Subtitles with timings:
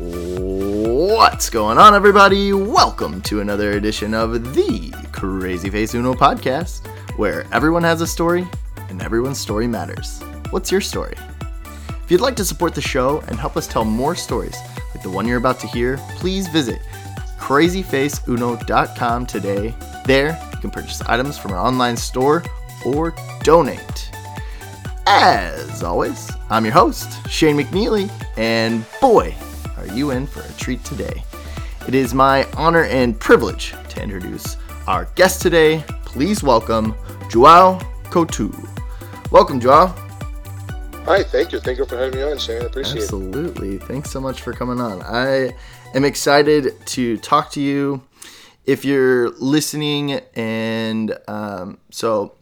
[0.00, 2.54] What's going on, everybody?
[2.54, 6.86] Welcome to another edition of the Crazy Face Uno podcast,
[7.18, 8.48] where everyone has a story
[8.88, 10.22] and everyone's story matters.
[10.52, 11.12] What's your story?
[12.02, 14.56] If you'd like to support the show and help us tell more stories
[14.94, 16.80] like the one you're about to hear, please visit
[17.38, 19.74] crazyfaceuno.com today.
[20.06, 22.42] There, you can purchase items from our online store
[22.86, 24.10] or donate.
[25.06, 29.34] As always, I'm your host, Shane McNeely, and boy,
[29.80, 31.24] are you in for a treat today.
[31.88, 35.82] It is my honor and privilege to introduce our guest today.
[36.04, 36.94] Please welcome
[37.30, 38.50] Joao Couto.
[39.30, 39.86] Welcome, Joao.
[41.06, 41.60] Hi, thank you.
[41.60, 42.60] Thank you for having me on, Shane.
[42.60, 43.02] I appreciate it.
[43.04, 43.78] Absolutely.
[43.78, 45.00] Thanks so much for coming on.
[45.02, 45.54] I
[45.94, 48.02] am excited to talk to you.
[48.66, 52.34] If you're listening, and um, so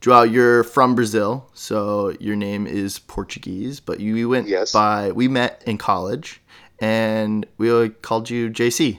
[0.00, 4.72] Joao, you're from Brazil, so your name is Portuguese, but you went Yes.
[4.72, 5.12] by.
[5.12, 6.41] We met in college,
[6.82, 8.98] and we called you JC.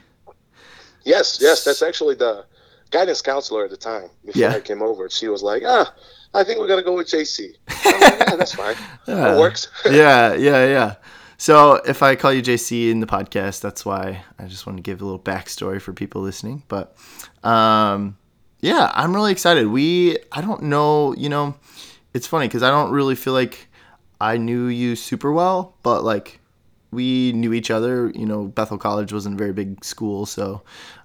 [1.04, 2.46] Yes, yes, that's actually the
[2.92, 4.54] guidance counselor at the time before Yeah.
[4.54, 5.10] I came over.
[5.10, 5.94] She was like, ah,
[6.34, 7.56] I think we're going to go with JC.
[7.68, 8.78] Like, yeah, that's fine.
[9.06, 9.36] Yeah.
[9.36, 9.68] It works.
[9.86, 10.96] yeah, yeah, yeah.
[11.38, 14.82] So if I call you JC in the podcast, that's why I just want to
[14.82, 16.64] give a little backstory for people listening.
[16.70, 16.96] But
[17.44, 18.18] um,
[18.62, 19.68] yeah, I'm really excited.
[19.68, 21.56] We, I don't know, you know,
[22.14, 23.68] it's funny because I don't really feel like
[24.22, 26.40] I knew you super well, but like
[26.94, 28.12] we knew each other.
[28.14, 30.62] You know, Bethel College wasn't a very big school, so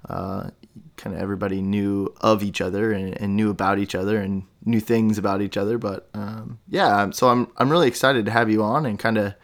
[0.08, 0.50] uh,
[0.96, 4.80] kind of everybody knew of each other and, and knew about each other and knew
[4.80, 5.78] things about each other.
[5.78, 9.34] But um, yeah, so I'm I'm really excited to have you on and kind of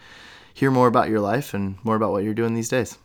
[0.52, 2.98] hear more about your life and more about what you're doing these days.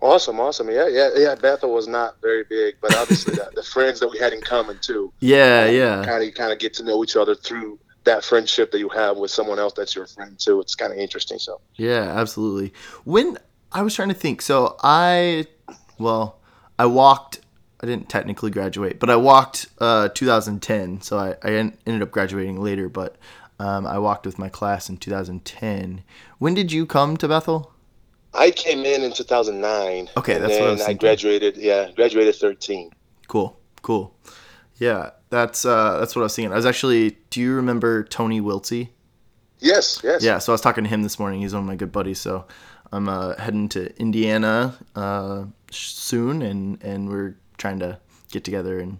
[0.00, 0.70] Awesome, awesome.
[0.70, 1.34] Yeah, yeah, yeah.
[1.34, 4.78] Bethel was not very big, but obviously the, the friends that we had in common
[4.80, 5.12] too.
[5.20, 8.78] Yeah, yeah, Kind of, kind of get to know each other through that friendship that
[8.78, 10.60] you have with someone else that's your friend too.
[10.60, 11.38] It's kind of interesting.
[11.38, 12.72] So, yeah, absolutely.
[13.04, 13.38] When
[13.70, 15.46] I was trying to think, so I,
[15.98, 16.38] well,
[16.78, 17.40] I walked.
[17.80, 21.00] I didn't technically graduate, but I walked uh, 2010.
[21.00, 23.14] So I, I en- ended up graduating later, but
[23.60, 26.02] um, I walked with my class in 2010.
[26.38, 27.72] When did you come to Bethel?
[28.34, 30.08] I came in in 2009.
[30.16, 31.56] Okay, and that's what I was I graduated.
[31.56, 32.90] Yeah, graduated 13.
[33.28, 34.16] Cool, cool.
[34.78, 36.52] Yeah, that's uh, that's what I was thinking.
[36.52, 37.18] I was actually.
[37.30, 38.90] Do you remember Tony Wiltsey?
[39.60, 40.22] Yes, yes.
[40.22, 41.40] Yeah, so I was talking to him this morning.
[41.40, 42.20] He's one of my good buddies.
[42.20, 42.46] So
[42.92, 47.98] I'm uh, heading to Indiana uh, soon, and and we're trying to
[48.30, 48.98] get together and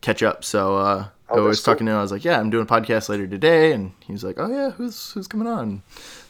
[0.00, 0.42] catch up.
[0.44, 1.74] So uh, I Oh, was that's cool.
[1.74, 1.98] talking to him.
[1.98, 4.48] I was like, "Yeah, I'm doing a podcast later today," and he was like, "Oh
[4.50, 5.82] yeah, who's who's coming on?"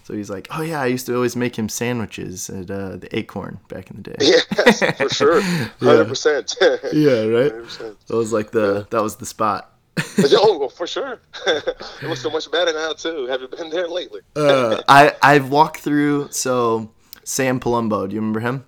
[0.04, 3.08] So he's like, "Oh yeah, I used to always make him sandwiches at uh, the
[3.18, 5.40] Acorn back in the day." Yes, for sure.
[5.80, 6.54] Hundred percent.
[6.92, 7.52] Yeah, right.
[7.52, 7.96] 100%.
[8.06, 9.70] That was like the that was the spot.
[10.36, 11.20] Oh, well, for sure.
[11.46, 13.26] it looks so much better now too.
[13.26, 14.20] Have you been there lately?
[14.36, 16.28] Uh, I I've walked through.
[16.30, 16.90] So
[17.24, 18.64] Sam Palumbo, do you remember him?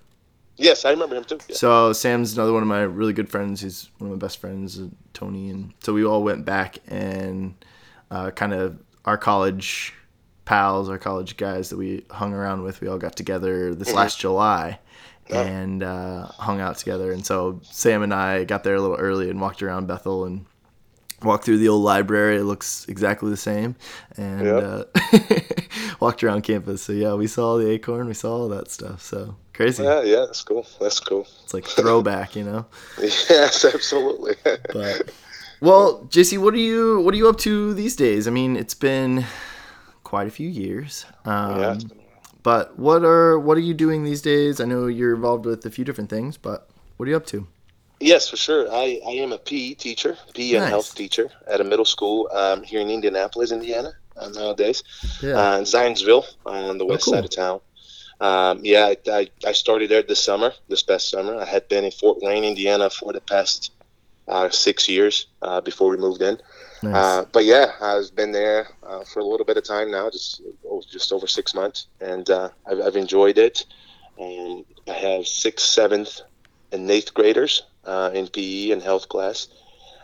[0.57, 1.37] yes, I remember him too.
[1.47, 1.55] Yeah.
[1.55, 3.61] So Sam's another one of my really good friends.
[3.61, 7.53] He's one of my best friends, uh, Tony, and so we all went back and
[8.09, 9.93] uh, kind of our college
[10.47, 12.79] pals, our college guys that we hung around with.
[12.79, 14.79] We all got together this last July
[15.29, 17.11] and uh, hung out together.
[17.11, 20.45] And so Sam and I got there a little early and walked around Bethel and
[21.21, 22.37] walked through the old library.
[22.37, 23.75] It looks exactly the same,
[24.15, 24.63] and Yep.
[24.63, 25.39] uh,
[25.99, 26.81] walked around campus.
[26.83, 29.01] So yeah, we saw the acorn, we saw all that stuff.
[29.01, 29.83] So crazy.
[29.83, 30.65] Yeah, yeah, that's cool.
[30.79, 31.27] That's cool.
[31.43, 32.65] It's like throwback, you know.
[33.01, 34.35] Yes, absolutely.
[34.45, 35.11] But
[35.59, 38.27] well, JC, what are you what are you up to these days?
[38.29, 39.25] I mean, it's been
[40.07, 41.05] quite a few years.
[41.25, 42.39] Um, yeah, it's been a while.
[42.41, 44.61] But what are what are you doing these days?
[44.61, 47.45] I know you're involved with a few different things, but what are you up to?
[47.99, 48.71] Yes, for sure.
[48.71, 52.63] I, I am a PE teacher, PE and health teacher at a middle school um,
[52.63, 54.83] here in Indianapolis, Indiana, uh, nowadays.
[55.21, 55.33] Yeah.
[55.33, 57.15] uh, in Zionsville on the west cool.
[57.15, 57.59] side of town.
[58.21, 61.35] Um, yeah, I, I, I started there this summer, this past summer.
[61.35, 63.71] I had been in Fort Wayne, Indiana for the past
[64.27, 66.39] uh, six years uh, before we moved in.
[66.83, 66.95] Nice.
[66.95, 70.41] Uh, but yeah, I've been there uh, for a little bit of time now, just
[70.69, 73.65] oh, just over six months, and uh, I've, I've enjoyed it.
[74.17, 76.21] And I have sixth, seventh,
[76.71, 79.47] and eighth graders uh, in PE and health class.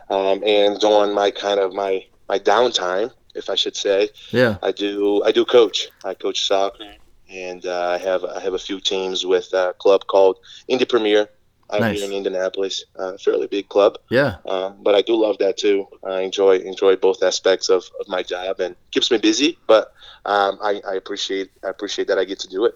[0.10, 4.58] Um, and on my kind of my my downtime, if I should say, yeah.
[4.62, 5.90] I do I do coach.
[6.04, 6.96] I coach soccer,
[7.30, 10.38] and uh, I have I have a few teams with a club called
[10.68, 11.30] Indy Premier
[11.74, 12.00] out Nice.
[12.00, 12.86] here in Indianapolis.
[12.98, 14.38] Uh, fairly big club, Yeah.
[14.46, 15.88] um, but I do love that too.
[16.04, 19.58] I enjoy enjoy both aspects of, of my job, and keeps me busy.
[19.68, 19.94] But
[20.26, 22.76] um, I, I appreciate I appreciate that I get to do it.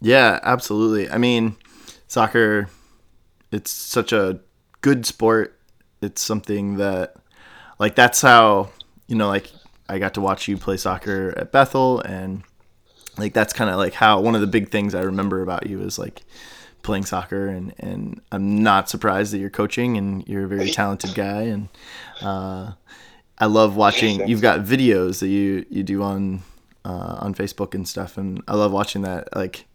[0.00, 1.08] Yeah, absolutely.
[1.10, 1.56] I mean,
[2.06, 2.68] soccer
[3.52, 4.40] it's such a
[4.80, 5.58] good sport.
[6.02, 7.14] It's something that
[7.78, 8.70] like that's how,
[9.06, 9.50] you know, like
[9.88, 12.42] I got to watch you play soccer at Bethel and
[13.16, 15.80] like that's kind of like how one of the big things I remember about you
[15.80, 16.22] is like
[16.86, 21.14] playing soccer and and I'm not surprised that you're coaching and you're a very talented
[21.14, 21.42] guy.
[21.42, 21.68] And
[22.22, 22.72] uh,
[23.38, 26.42] I love watching you've got videos that you you do on
[26.84, 28.16] uh, on Facebook and stuff.
[28.16, 29.66] And I love watching that like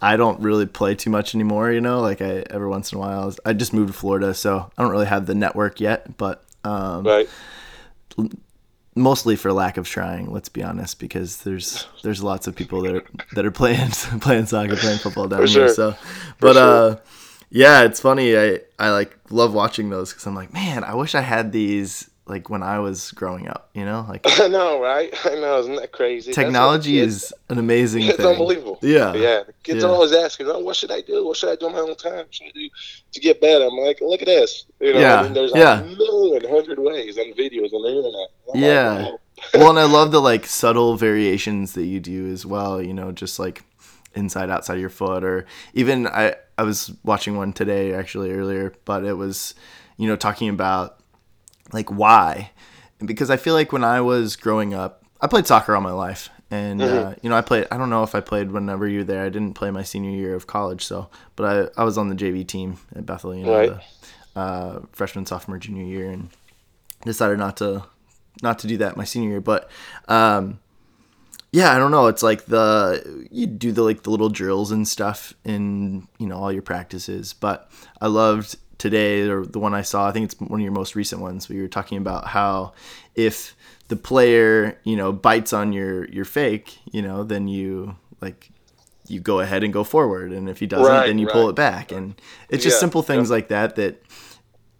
[0.00, 3.00] I don't really play too much anymore you know like I every once in a
[3.00, 6.44] while I just moved to Florida so I don't really have the network yet but
[6.62, 7.28] um, right
[8.94, 10.30] mostly for lack of trying.
[10.32, 13.04] Let's be honest, because there's there's lots of people that are
[13.34, 13.90] that are playing
[14.20, 15.68] playing soccer, playing football down For here.
[15.68, 15.74] sure.
[15.74, 15.94] So,
[16.40, 16.62] but sure.
[16.92, 16.96] uh,
[17.50, 18.36] yeah, it's funny.
[18.36, 22.10] I I like love watching those because I'm like, man, I wish I had these
[22.28, 23.70] like when I was growing up.
[23.74, 25.12] You know, like I know, right?
[25.24, 26.32] I know, isn't that crazy?
[26.32, 28.10] Technology kids- is an amazing thing.
[28.10, 28.78] It's unbelievable.
[28.82, 29.14] Yeah.
[29.14, 29.42] yeah.
[29.44, 29.88] The kids Yeah.
[29.88, 31.26] are always asking, "Oh, what should I do?
[31.26, 32.16] What should I do on my own time?
[32.18, 32.68] What should I do
[33.12, 35.80] to get better?" I'm like, "Look at this." You know, Yeah, I mean, there's yeah.
[35.80, 38.28] a million, hundred ways and videos on the internet.
[38.54, 39.02] I'm like, Yeah.
[39.02, 39.18] wow.
[39.54, 42.82] well, and I love the like subtle variations that you do as well.
[42.82, 43.64] You know, just like
[44.14, 49.04] inside, outside your foot, or even I I was watching one today actually earlier, but
[49.04, 49.54] it was
[49.96, 50.96] you know talking about
[51.72, 52.50] like why,
[53.04, 56.30] because I feel like when I was growing up, I played soccer all my life.
[56.50, 57.66] And uh, you know, I played.
[57.70, 59.22] I don't know if I played whenever you were there.
[59.24, 61.10] I didn't play my senior year of college, so.
[61.36, 63.34] But I, I was on the JV team at Bethel.
[63.34, 63.72] You know, Right.
[64.34, 66.30] the, uh, freshman, sophomore, junior year, and
[67.04, 67.84] decided not to
[68.42, 69.68] not to do that my senior year but
[70.08, 70.58] um
[71.52, 74.86] yeah i don't know it's like the you do the like the little drills and
[74.86, 77.68] stuff in you know all your practices but
[78.00, 80.94] i loved today or the one i saw i think it's one of your most
[80.94, 82.72] recent ones where you were talking about how
[83.14, 83.56] if
[83.88, 88.50] the player you know bites on your your fake you know then you like
[89.08, 91.54] you go ahead and go forward and if he doesn't Right, then you pull it
[91.56, 92.20] back and
[92.50, 93.34] it's just Yeah, simple things yeah.
[93.36, 94.02] like that that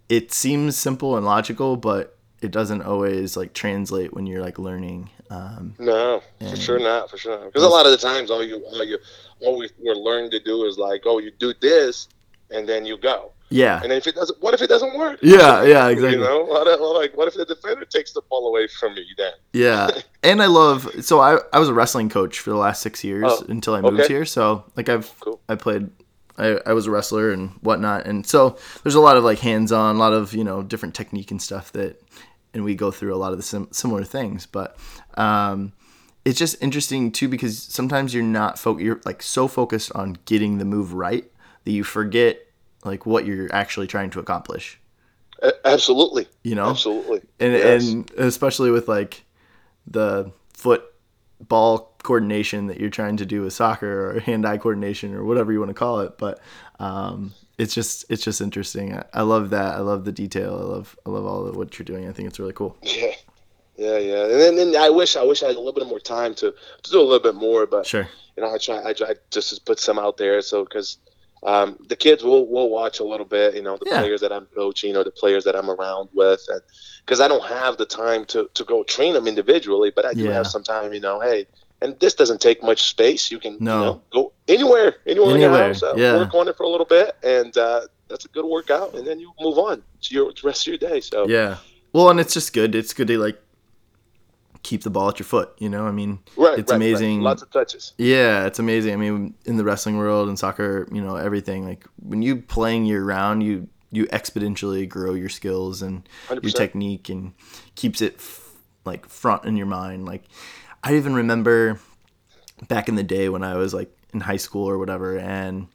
[0.09, 5.09] it seems simple and logical, but it doesn't always like translate when you're like learning.
[5.29, 7.09] Um, No, for sure not.
[7.11, 7.45] For sure.
[7.45, 8.97] Because a lot of the times, all you, all you,
[9.41, 12.07] all we, we're learning to do is like, oh, you do this,
[12.49, 13.31] and then you go.
[13.49, 15.19] Yeah, And if it doesn't, what if it doesn't work?
[15.21, 16.17] yeah, yeah, exactly.
[16.19, 19.05] You know, what if, like, what if the defender takes the ball away from me
[19.17, 19.89] Then Yeah,
[20.23, 20.89] and I love.
[21.03, 23.81] So I I was a wrestling coach for the last six years Oh, until I
[23.81, 24.13] moved okay.
[24.13, 24.25] here.
[24.25, 25.39] So like I've Cool.
[25.49, 25.89] I played.
[26.37, 29.97] I, I was a wrestler and whatnot, and so there's a lot of like hands-on,
[29.97, 32.01] a lot of you know different technique and stuff that,
[32.53, 34.45] and we go through a lot of the sim- similar things.
[34.45, 34.77] But
[35.17, 35.73] um,
[36.23, 40.59] it's just interesting too because sometimes you're not fo- you're like so focused on getting
[40.59, 41.29] the move right
[41.65, 42.39] that you forget
[42.83, 44.79] like what you're actually trying to accomplish.
[45.63, 47.21] Absolutely, You know, absolutely.
[47.39, 47.87] and Yes.
[47.87, 49.23] and especially with like
[49.87, 50.83] the foot
[51.39, 55.53] ball coordination that you're trying to do with soccer or hand eye coordination or whatever
[55.53, 56.39] you want to call it but
[56.79, 58.95] um, it's just it's just interesting.
[58.95, 59.75] I, I love that.
[59.75, 60.55] I love the detail.
[60.57, 62.07] I love i love all of what you're doing.
[62.07, 62.77] I think it's really cool.
[62.81, 63.11] Yeah,
[63.75, 64.23] yeah, yeah.
[64.23, 66.53] And then, then I wish I wish I had a little bit more time to,
[66.83, 68.07] to do a little bit more, but sure.
[68.37, 70.41] you know I try I try just to put some out there.
[70.41, 70.97] So because
[71.43, 73.55] um, the kids will will watch a little bit.
[73.55, 73.99] You know the Yeah.
[73.99, 76.61] players that I'm coaching or the players that I'm around with, and
[77.05, 80.23] because I don't have the time to to go train them individually, but I do
[80.25, 80.33] Yeah.
[80.33, 80.93] have some time.
[80.93, 81.47] You know, hey.
[81.81, 83.31] And this doesn't take much space.
[83.31, 83.79] You can No.
[83.79, 85.81] you know, go anywhere, anywhere, in your Anywhere, house.
[85.81, 86.17] Uh, yeah.
[86.17, 88.95] Work on it for a little bit, and uh, that's a good workout.
[88.95, 90.99] And then you move on to your to rest of your day.
[90.99, 91.55] So yeah
[91.93, 93.39] well and it's just good it's good to like
[94.63, 96.87] keep the ball at your foot you know i mean right, It's right, right.
[96.87, 97.21] amazing.
[97.21, 97.93] Lots of touches.
[97.97, 98.93] Yeah, it's amazing.
[98.93, 102.85] I mean, in the wrestling world and soccer, you know, everything like when you playing
[102.85, 106.55] year round, you you exponentially grow your skills and your 100%.
[106.55, 107.33] technique and
[107.75, 108.51] keeps it f-
[108.85, 110.05] like front in your mind.
[110.05, 110.25] Like
[110.83, 111.79] I even remember
[112.67, 115.67] back in the day when I was like in high school or whatever, and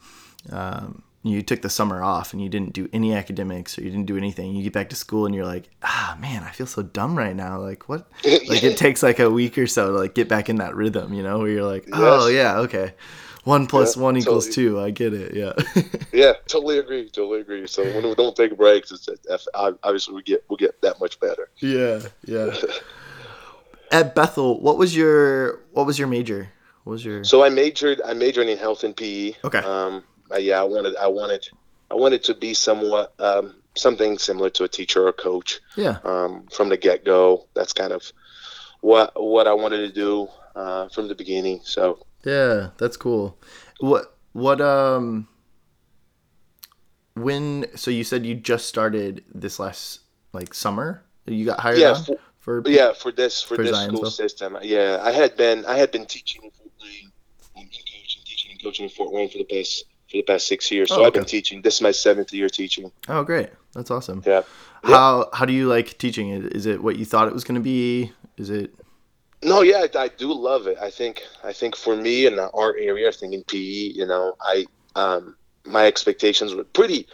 [0.53, 4.07] um, you took the summer off and you didn't do any academics or you didn't
[4.07, 4.55] do anything.
[4.55, 7.35] You get back to school and you're like, ah, man, I feel so dumb right
[7.35, 7.59] now.
[7.61, 8.07] Like what?
[8.25, 11.15] like it takes like a week or so to like get back in that rhythm,
[11.15, 12.35] you know, where you're like, oh Yes.
[12.37, 12.93] yeah, okay,
[13.45, 14.67] one plus Yeah, one equals totally.
[14.69, 14.81] two.
[14.81, 15.35] I get it.
[15.35, 15.53] Yeah.
[16.13, 17.09] Yeah, totally agree.
[17.11, 17.67] Totally agree.
[17.67, 21.19] So when we don't take breaks, it's it's- obviously we get we get that much
[21.19, 21.49] better.
[21.59, 22.01] yeah.
[22.25, 22.55] Yeah.
[23.91, 26.51] At Bethel, what was your what was your major?
[26.85, 29.35] What was your So I majored I majored in health and PE.
[29.45, 29.59] Okay.
[29.59, 30.03] Um,
[30.35, 31.49] uh, yeah, I wanted I wanted
[31.91, 35.99] I wanted to be somewhat um, something similar to a teacher or a coach yeah
[36.05, 37.47] um, from the get go.
[37.55, 38.03] That's kind of
[38.81, 41.61] what what I wanted to do uh, from the beginning.
[41.65, 43.39] So yeah that's cool.
[43.81, 45.29] What what um
[47.15, 50.01] when so you said you just started this last
[50.33, 53.89] like summer you got hired Yeah, for- for yeah, for this for, For this Zionsville?
[53.89, 57.11] school system, yeah, I had been I had been teaching in Fort Wayne,
[57.57, 59.85] in coaching, teaching and coaching in Fort Wayne for the past
[60.15, 60.89] for the past six years.
[60.89, 61.63] So Oh, I've been teaching.
[61.63, 62.91] This is my seventh year teaching.
[63.09, 64.43] oh great that's awesome Yeah.
[64.85, 67.57] how how do you like teaching it is it what you thought it was going
[67.57, 68.73] to be is it
[69.43, 70.79] No, yeah, I, I do love it.
[70.81, 74.35] I think I think for me in our area, I think in PE, you know,
[74.41, 74.65] I
[74.97, 77.07] um, my expectations were pretty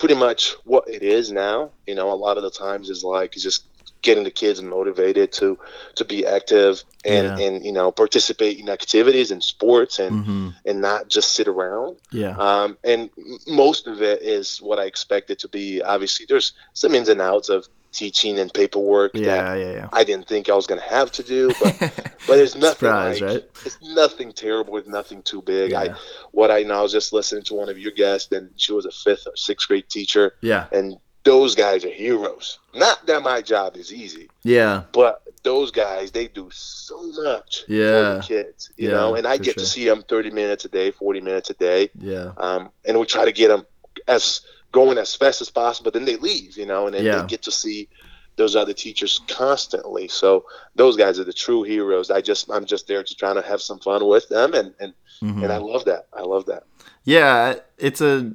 [0.00, 1.70] pretty much what it is now.
[1.86, 3.64] You know, a lot of the times is like just
[4.02, 5.58] getting the kids motivated to
[5.96, 7.46] to be active and Yeah.
[7.46, 11.96] and you know participate in activities and sports and hmm and not just sit around.
[12.12, 12.36] Yeah.
[12.36, 13.10] Um, and
[13.46, 15.82] most of it is what I expect it to be.
[15.82, 19.54] Obviously, there's some ins and outs of teaching and paperwork that Yeah.
[19.54, 19.88] Yeah.
[19.92, 21.74] I didn't think I was going to have to do, but
[22.26, 23.44] but it's nothing Surprise, like, right?
[23.64, 24.76] it's nothing terrible.
[24.76, 25.72] It's nothing too big.
[25.72, 25.94] I
[26.32, 28.84] what I know I was just listening to one of your guests, and she was
[28.84, 30.66] a fifth or sixth grade teacher, Yeah.
[30.72, 32.58] and those guys are heroes.
[32.74, 34.84] Not that my job is easy, Yeah.
[34.92, 37.90] but those guys they do so much Yeah.
[37.90, 39.14] for the kids, you Yeah, know.
[39.16, 39.64] And I get sure.
[39.64, 42.32] to see them thirty minutes a day, forty minutes a day, Yeah.
[42.38, 43.66] um, and we try to get them
[44.08, 44.40] as
[44.72, 45.90] going as fast as possible.
[45.90, 47.20] Then they leave, you know, and then Yeah.
[47.22, 47.88] they get to see
[48.36, 50.06] those other teachers constantly.
[50.08, 50.44] So
[50.76, 52.10] those guys are the true heroes.
[52.10, 54.92] I just I'm just there to trying to have some fun with them, and and
[55.22, 55.42] Mhm.
[55.44, 56.06] and I love that.
[56.12, 56.62] I love that.
[57.04, 58.32] Yeah, it's a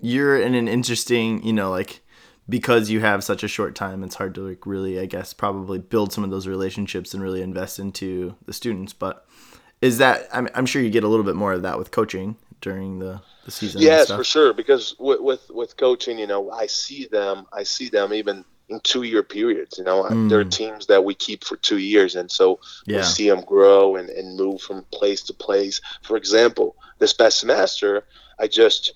[0.00, 2.00] you're in an interesting, you know, like
[2.48, 5.78] because you have such a short time, it's hard to like really, I guess, probably
[5.78, 8.92] build some of those relationships and really invest into the students.
[8.92, 9.26] But
[9.80, 12.36] is that I'm, I'm sure you get a little bit more of that with coaching
[12.60, 13.78] during the the season.
[13.78, 14.52] and Yes, for sure.
[14.52, 17.46] Because with, with with coaching, you know, I see them.
[17.52, 19.78] I see them even in two year periods.
[19.78, 20.28] You know, Mm.
[20.28, 23.96] there are teams that we keep for two years, and so we see them grow
[23.96, 25.80] and, and move from place to place.
[26.02, 28.04] For example, this past semester,
[28.38, 28.92] I just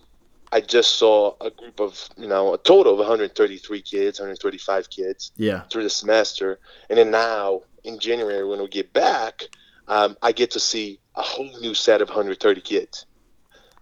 [0.53, 5.33] I just saw a group of you know a total of 133 kids, 135 kids
[5.37, 5.63] Yeah.
[5.71, 9.45] through the semester, and then now in January when we get back,
[9.89, 13.07] um, I get to see a whole new set of 130 kids.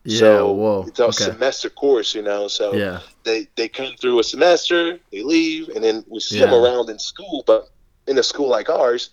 [0.05, 0.21] Yeah.
[0.21, 0.85] So whoa.
[0.87, 1.25] it's a Okay.
[1.25, 2.49] semester course, you know.
[2.49, 3.01] So Yeah.
[3.25, 6.99] they they come through a semester, they leave, and then we see them around in
[6.99, 7.43] school.
[7.47, 7.69] But
[8.07, 9.11] in a school like ours,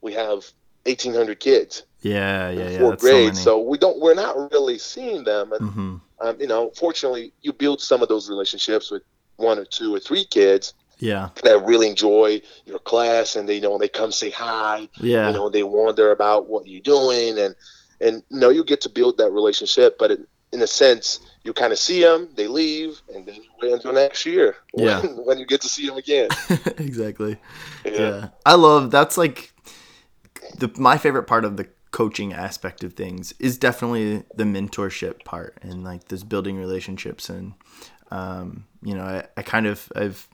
[0.00, 0.44] we have
[0.86, 2.50] eighteen hundred kids Yeah.
[2.50, 2.68] Yeah.
[2.70, 2.78] Yeah.
[2.78, 5.52] fourth That's so grade, so, we don't we're not really seeing them.
[5.52, 9.02] And hmm um, you know, fortunately, you build some of those relationships with
[9.38, 11.30] one or two or three kids Yeah.
[11.42, 15.26] that really enjoy your class, and they you know they come say hi, Yeah.
[15.28, 17.56] you know they wonder about what you're doing and
[18.00, 21.52] and you know you get to build that relationship but in, in a sense you
[21.52, 25.00] kind of see them they leave and then you wait until next year when, Yeah.
[25.26, 26.28] when you get to see them again
[26.78, 27.36] exactly.
[27.84, 29.52] yeah, yeah i love that's like
[30.58, 35.58] the my favorite part of the coaching aspect of things is definitely the mentorship part
[35.62, 37.54] and like this building relationships and
[38.10, 40.28] um, you know I, I kind of i've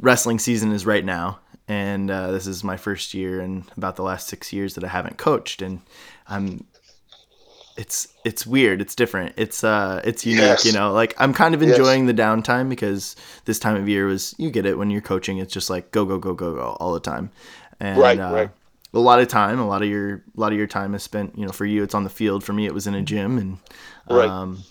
[0.00, 4.02] wrestling season is right now and uh, this is my first year and about the
[4.02, 5.80] last six years that i haven't coached and
[6.28, 6.64] i'm
[7.76, 10.64] it's it's weird it's different it's uh it's unique Yes.
[10.64, 11.68] you know like i'm kind of Yes.
[11.68, 13.16] enjoying the downtime because
[13.46, 16.04] this time of year was you get it when you're coaching it's just like go
[16.04, 17.30] go go go go all the time
[17.80, 18.50] and Right, uh, right.
[18.94, 21.36] A lot of time a lot of your a lot of your time is spent
[21.38, 22.44] you know for you it's on the field.
[22.44, 23.58] For me it was in a gym and
[24.08, 24.28] Right.
[24.28, 24.64] um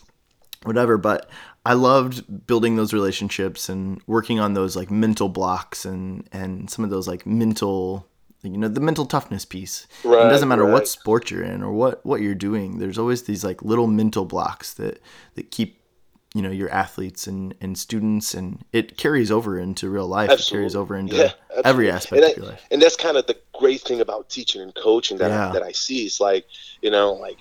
[0.64, 0.98] whatever.
[0.98, 1.30] But
[1.66, 6.84] i loved building those relationships and working on those like mental blocks and and some
[6.84, 8.08] of those like mental
[8.44, 9.88] you know the mental toughness piece.
[10.02, 13.24] It Right, doesn't matter what sport you're in or what what you're doing there's always
[13.24, 15.00] these like little mental blocks that
[15.36, 15.81] that keep
[16.34, 20.30] you know your athletes and and students and it carries over into real life.
[20.32, 21.32] It carries over into Yeah,
[21.66, 22.66] every aspect and, of your life.
[22.72, 25.50] and that's kind of the great thing about teaching and coaching that Yeah.
[25.50, 26.46] I, that I see it's like
[26.82, 27.38] you know like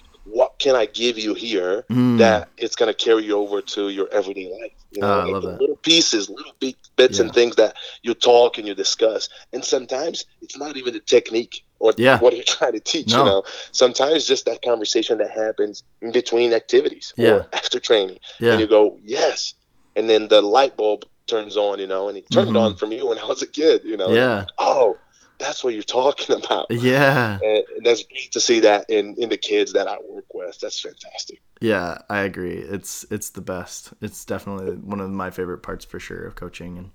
[0.60, 2.18] can I give you here Mm.
[2.18, 4.72] that it's going to carry you over to your everyday life.
[4.92, 5.60] You know, Ah, I like love the that.
[5.60, 9.28] little pieces, little big bits and things that you talk and you discuss.
[9.52, 12.18] And sometimes it's not even the technique or Yeah.
[12.20, 13.08] what you're trying to teach.
[13.12, 13.18] No.
[13.18, 17.30] You know, sometimes just that conversation that happens in between activities Yeah.
[17.30, 19.54] or after training, yeah and you go, yes,
[19.96, 21.78] and then the light bulb turns on.
[21.78, 22.60] You know, and it turned Mhm.
[22.60, 23.82] on for me when I was a kid.
[23.84, 24.98] You know, yeah oh,
[25.40, 26.66] that's what you're talking about.
[26.70, 30.60] yeah And that's great to see that in, in the kids that I work with.
[30.60, 31.40] That's fantastic.
[31.60, 32.58] Yeah, I agree.
[32.58, 33.92] It's it's the best.
[34.00, 36.90] It's definitely one of my favorite parts for sure of coaching and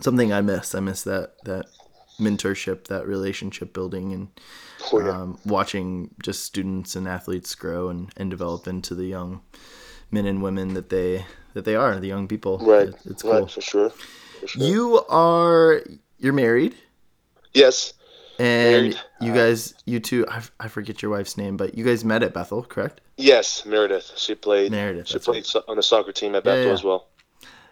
[0.00, 0.74] something I miss.
[0.74, 1.66] I miss that that
[2.20, 4.28] mentorship, that relationship building and
[4.92, 5.10] Oh, yeah.
[5.10, 9.40] um, watching just students and athletes grow and, and develop into the young
[10.10, 12.58] men and women that they that they are, the young people.
[12.58, 12.88] Right.
[12.88, 13.40] It- it's cool.
[13.42, 13.90] Right, for sure.
[14.40, 14.62] For sure.
[14.62, 15.82] You are
[16.18, 16.74] you're married
[17.58, 17.92] yes.
[18.38, 18.98] and Married.
[19.20, 22.22] you Uh, guys you two I, I forget your wife's name, but you guys met
[22.22, 23.00] at Bethel, correct?
[23.16, 24.12] Yes, Meredith.
[24.16, 24.70] She played.
[24.70, 26.72] Meredith, She played so- on the soccer team at Yeah, Bethel yeah.
[26.72, 27.08] as well.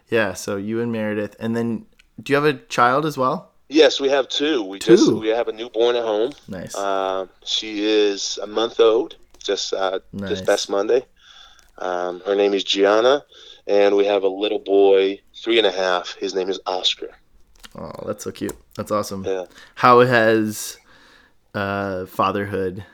[0.09, 1.85] Yeah, so you and Meredith, and then
[2.21, 3.51] do you have a child as well?
[3.69, 4.63] Yes, we have two.
[4.63, 5.19] We just Two?
[5.19, 6.31] we have a newborn at home.
[6.47, 6.73] Nice.
[6.75, 9.17] Uh, she is a month old.
[9.43, 10.29] Just uh, Nice.
[10.29, 11.05] this past Monday.
[11.77, 13.23] Um, her name is Gianna,
[13.67, 16.13] and we have a little boy, three and a half.
[16.15, 17.09] His name is Oscar.
[17.77, 18.57] Oh, that's so cute.
[18.75, 19.23] That's awesome.
[19.23, 19.45] Yeah.
[19.75, 20.77] How has
[21.53, 22.85] uh, fatherhood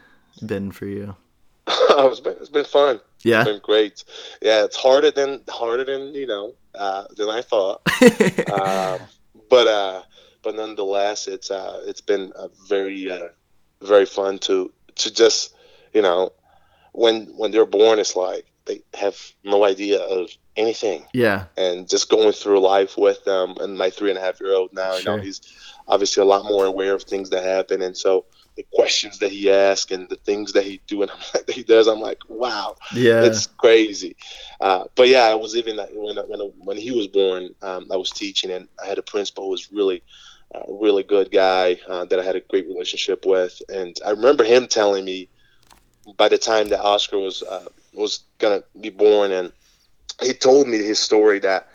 [0.45, 1.15] been for you?
[1.67, 2.99] it's been it's been fun.
[3.23, 4.03] Yeah, it's been great.
[4.41, 7.81] Yeah, it's harder than harder than you know uh, than I thought.
[8.51, 9.07] um,
[9.49, 10.01] but uh,
[10.41, 13.29] but nonetheless, it's uh, it's been a very uh,
[13.81, 15.55] very fun to to just
[15.93, 16.33] you know
[16.91, 21.05] when when they're born, it's like they have no idea of anything.
[21.13, 21.45] Yeah.
[21.57, 24.73] And just going through life with them, and my three and a half year old
[24.73, 24.99] now, sure.
[24.99, 25.41] you know, he's
[25.87, 29.51] obviously a lot more aware of things that happen, and so the questions that he
[29.51, 33.23] asks and the things that he do and that he does, I'm like, wow, yeah,
[33.23, 34.15] it's crazy.
[34.61, 38.11] Uh, but yeah, I was even when when when he was born, um, I was
[38.11, 40.03] teaching, and I had a principal who was really.
[40.55, 44.11] A uh, really good guy uh, that I had a great relationship with, and I
[44.11, 45.27] remember him telling me
[46.15, 49.51] by the time that Oscar was uh, was gonna be born, and
[50.23, 51.67] he told me his story that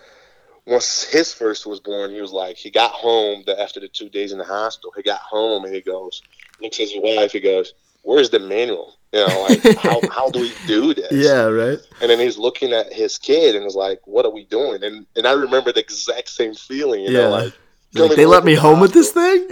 [0.67, 4.09] once his first was born, he was like, he got home that after the two
[4.09, 6.23] days in the hospital, he got home and he goes,
[6.61, 8.97] looks at his wife, he goes, "Where's the manual?
[9.13, 11.79] You know, like how how do we do this?" Yeah, right.
[12.01, 15.07] And then he's looking at his kid and was like, "What are we doing?" And
[15.17, 17.03] and I remember the exact same feeling.
[17.03, 17.19] You yeah.
[17.21, 17.53] know, like.
[17.95, 19.47] like they let me home with this thing?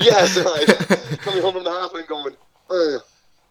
[0.00, 2.36] yes, like coming home from the hospital and going,
[2.70, 2.98] uh,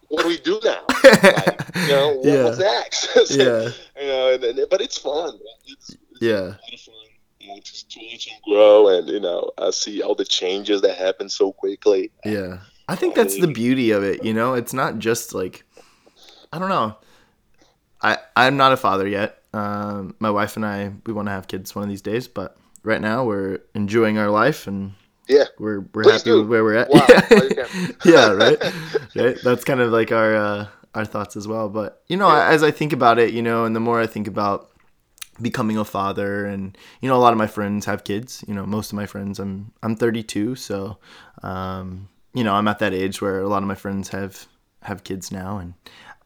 [0.08, 0.84] what do we do now?
[1.04, 2.44] like, you know, what, yeah.
[2.44, 3.30] what's next?
[3.30, 3.70] yeah.
[4.00, 5.38] You know, and, and, but it's fun.
[5.66, 6.52] It's, it's yeah.
[6.52, 6.94] Fun,
[7.40, 10.82] you know, just to watch him grow and you know, I see all the changes
[10.82, 12.10] that happen so quickly.
[12.24, 14.24] Yeah, I think that's the beauty of it.
[14.24, 15.64] You know, it's not just like,
[16.52, 16.96] I don't know.
[18.02, 19.42] I I'm not a father yet.
[19.52, 22.56] Um, my wife and I we want to have kids one of these days, but
[22.82, 24.92] right now we're enjoying our life and
[25.28, 26.40] yeah, we're we're Please happy do.
[26.40, 26.90] with where we're at.
[26.90, 27.06] Wow.
[28.04, 28.58] yeah, right.
[29.14, 29.38] right.
[29.42, 31.68] That's kind of like our uh, our thoughts as well.
[31.68, 32.48] But you know, yeah.
[32.48, 34.70] as I think about it, you know, and the more I think about
[35.40, 38.44] becoming a father, and you know, a lot of my friends have kids.
[38.48, 39.38] You know, most of my friends.
[39.38, 40.98] I'm I'm 32, so
[41.42, 44.46] um, you know, I'm at that age where a lot of my friends have
[44.82, 45.74] have kids now, and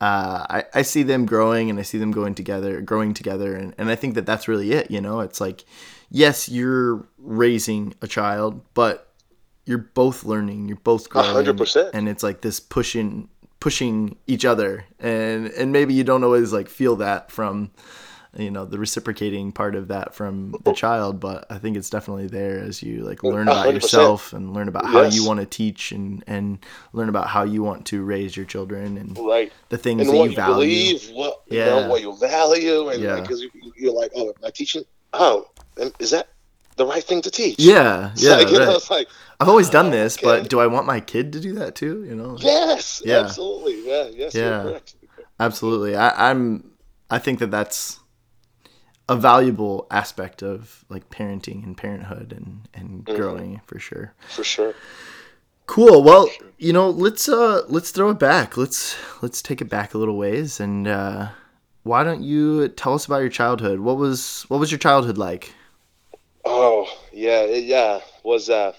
[0.03, 3.55] uh, I, I see them growing and I see them going together, growing together.
[3.55, 4.91] And, and I think that that's really it.
[4.91, 5.65] You know, it's like,
[6.11, 9.09] yes, you're raising a child, but
[9.65, 13.29] you're both learning, you're both growing, hundred percent, and it's like this pushing,
[13.61, 17.71] pushing each other, and and maybe you don't always like feel that from,
[18.37, 20.75] you know, the reciprocating part of that from the oh.
[20.75, 23.75] child, but I think it's definitely there as you like mm, learn about 100%.
[23.75, 25.15] yourself and learn about how yes.
[25.15, 26.59] you want to teach and and
[26.93, 29.53] learn about how you want to raise your children and right.
[29.69, 33.23] the things and that what you value, believe, what you know, what you value, and
[33.23, 33.49] because yeah.
[33.63, 34.83] like, you're like, oh, am I teaching?
[35.13, 35.47] Oh,
[36.01, 36.29] is that
[36.77, 37.59] the right thing to teach?
[37.59, 38.37] Yeah, yeah.
[38.37, 38.53] Like, right.
[38.53, 39.09] know, like,
[39.41, 40.27] I've always done this, okay.
[40.27, 42.05] but do I want my kid to do that too?
[42.05, 42.37] You know?
[42.41, 43.21] Yes, yeah.
[43.21, 43.87] absolutely.
[43.87, 44.79] Yeah, yes, yeah.
[45.41, 45.97] Absolutely.
[45.97, 46.71] I, I'm.
[47.11, 47.99] I think that that's
[49.09, 53.17] a valuable aspect of like parenting and parenthood and and mm-hmm.
[53.17, 54.15] growing for sure.
[54.29, 54.75] For sure.
[55.67, 56.03] Cool.
[56.03, 56.47] Well, sure.
[56.59, 58.57] you know, let's uh let's throw it back.
[58.57, 61.29] Let's let's take it back a little ways and uh
[61.83, 63.81] why don't you tell us about your childhood?
[63.81, 65.53] What was what was your childhood like?
[66.45, 68.73] Oh yeah, yeah was uh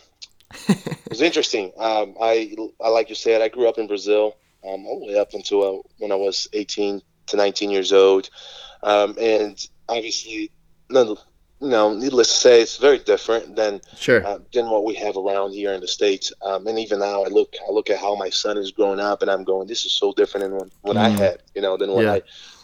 [0.68, 1.72] it was interesting.
[1.78, 5.20] Um, I I like you said I grew up in Brazil um, all the way
[5.20, 8.30] up until uh, when I was 18 to 19 years old,
[8.84, 9.58] um, and
[9.90, 10.52] obviously,
[10.90, 11.18] no,
[11.60, 14.26] no, needless to say, it's very different than sure.
[14.26, 16.32] uh, than what we have around here in the states.
[16.42, 19.22] Um, and even now, I look I look at how my son is growing up,
[19.22, 21.02] and I'm going, this is so different than what, what mm.
[21.02, 22.14] I had, you know, than what yeah.
[22.14, 22.22] I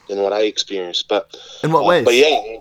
[0.07, 1.07] than what I experienced.
[1.07, 2.05] But in what uh, ways?
[2.05, 2.57] But yeah,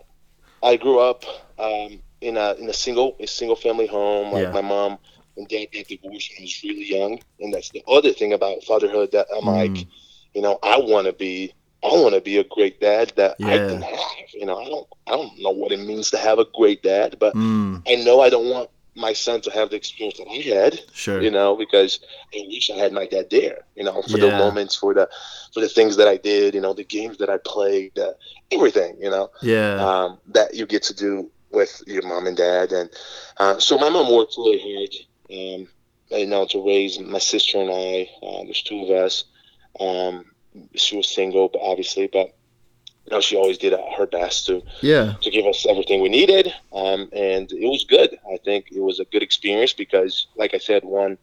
[0.63, 1.25] I grew up
[1.59, 4.33] um, in a in a single a single family home.
[4.33, 4.53] Like yeah.
[4.53, 4.99] my mom
[5.37, 8.65] and dad got divorced when I was really young, and that's the other thing about
[8.65, 9.75] fatherhood that I'm mm.
[9.77, 9.87] like,
[10.35, 11.55] you know, I want to be.
[11.81, 13.47] I want to be a great dad that yeah.
[13.47, 14.35] I can have.
[14.35, 14.87] You know, I don't.
[15.07, 17.81] I don't know what it means to have a great dad, but mm.
[17.87, 20.81] I know I don't want my son to have the experience that I had.
[20.93, 21.23] Sure.
[21.23, 22.01] You know, because
[22.35, 23.61] I wish I had my dad there.
[23.77, 24.27] You know, for yeah.
[24.27, 25.09] the moments, for the
[25.55, 26.55] for the things that I did.
[26.55, 28.15] You know, the games that I played, uh,
[28.51, 28.97] everything.
[29.01, 29.31] You know.
[29.41, 29.75] Yeah.
[29.75, 32.91] Um, that you get to do with your mom and dad, and
[33.39, 34.95] uh, so my mom worked really hard.
[35.31, 35.69] Um,
[36.11, 38.09] you know, to raise my sister and I.
[38.23, 39.25] Uh, there's two of us.
[39.79, 40.25] Um,
[40.75, 42.35] she was single, but obviously, but
[43.05, 46.53] you know, she always did her best to yeah to give us everything we needed,
[46.73, 48.19] um, and it was good.
[48.33, 51.19] I think it was a good experience because, like I said, one,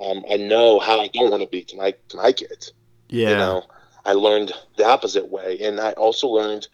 [0.00, 2.72] um, I know how I don't want to be to my to my kids.
[3.08, 3.62] Yeah, you know,
[4.04, 6.68] I learned the opposite way, and I also learned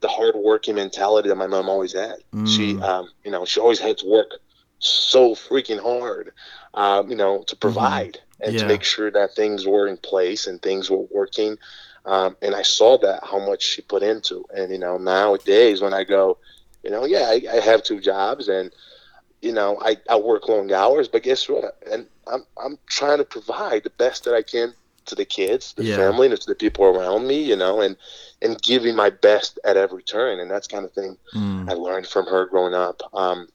[0.00, 2.16] the hardworking mentality that my mom always had.
[2.34, 2.48] Mm.
[2.48, 4.30] She, um, you know, she always had to work
[4.78, 6.32] so freaking hard,
[6.74, 7.60] um, you know, to mm-hmm.
[7.60, 8.42] provide mm-hmm.
[8.44, 8.60] and yeah.
[8.60, 11.56] to make sure that things were in place and things were working.
[12.04, 14.44] Um, and I saw that how much she put into.
[14.54, 16.38] And you know, nowadays when I go,
[16.84, 18.70] you know, yeah, I, I have two jobs, and
[19.42, 21.76] you know, I, I work long hours, but guess what?
[21.90, 24.72] And I'm I'm trying to provide the best that I can
[25.06, 25.96] to the kids, the Yeah.
[25.96, 27.96] family, and to the people around me, you know, and
[28.46, 31.68] and giving my best at every turn, and that's kind of thing Mm.
[31.70, 33.02] I learned from her growing up.
[33.12, 33.48] Um,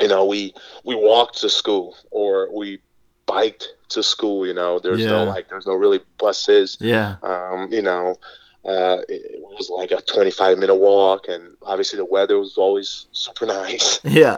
[0.00, 2.80] you know, we we walked to school or we
[3.26, 4.46] biked to school.
[4.46, 5.10] You know, there's Yeah.
[5.10, 6.76] no like, there's no really buses.
[6.80, 7.16] Yeah.
[7.22, 8.16] Um, you know,
[8.64, 13.46] uh, it, was like a 25 minute walk, and obviously the weather was always super
[13.60, 14.00] nice.
[14.04, 14.36] Yeah.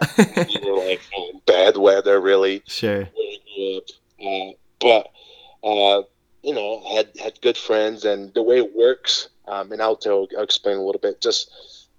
[0.49, 3.05] you know, like um, bad weather really sure.
[3.05, 3.85] where I grew up.
[4.21, 6.03] Uh, but uh,
[6.43, 10.27] you know, had had good friends, and the way it works, um, and I'll tell,
[10.37, 11.51] I'll explain a little bit, just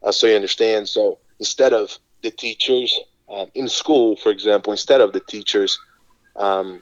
[0.04, 0.88] uh, so you understand.
[0.88, 2.98] So instead of the teachers
[3.30, 5.78] um, in school, for example, instead of the teachers
[6.36, 6.82] um,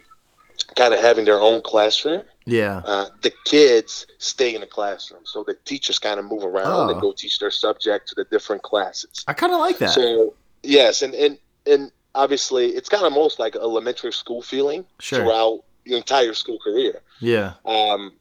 [0.75, 2.81] kind of having their own classroom, Yeah.
[2.85, 5.21] uh, the kids stay in the classroom.
[5.25, 6.89] So the teachers kind of move around Oh.
[6.91, 9.23] and go teach their subject to the different classes.
[9.27, 9.91] I kind of like that.
[9.91, 15.19] So yes, and and and obviously it's kind of most like elementary school feeling Sure.
[15.19, 17.53] throughout your entire school career, Yeah.
[17.65, 18.13] um,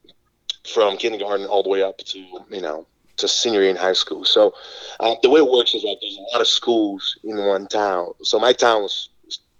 [0.66, 2.18] from kindergarten all the way up to
[2.50, 4.24] you know to senior year in high school.
[4.24, 4.52] So
[5.00, 8.12] uh, the way it works is like there's a lot of schools in one town.
[8.22, 9.08] So my town was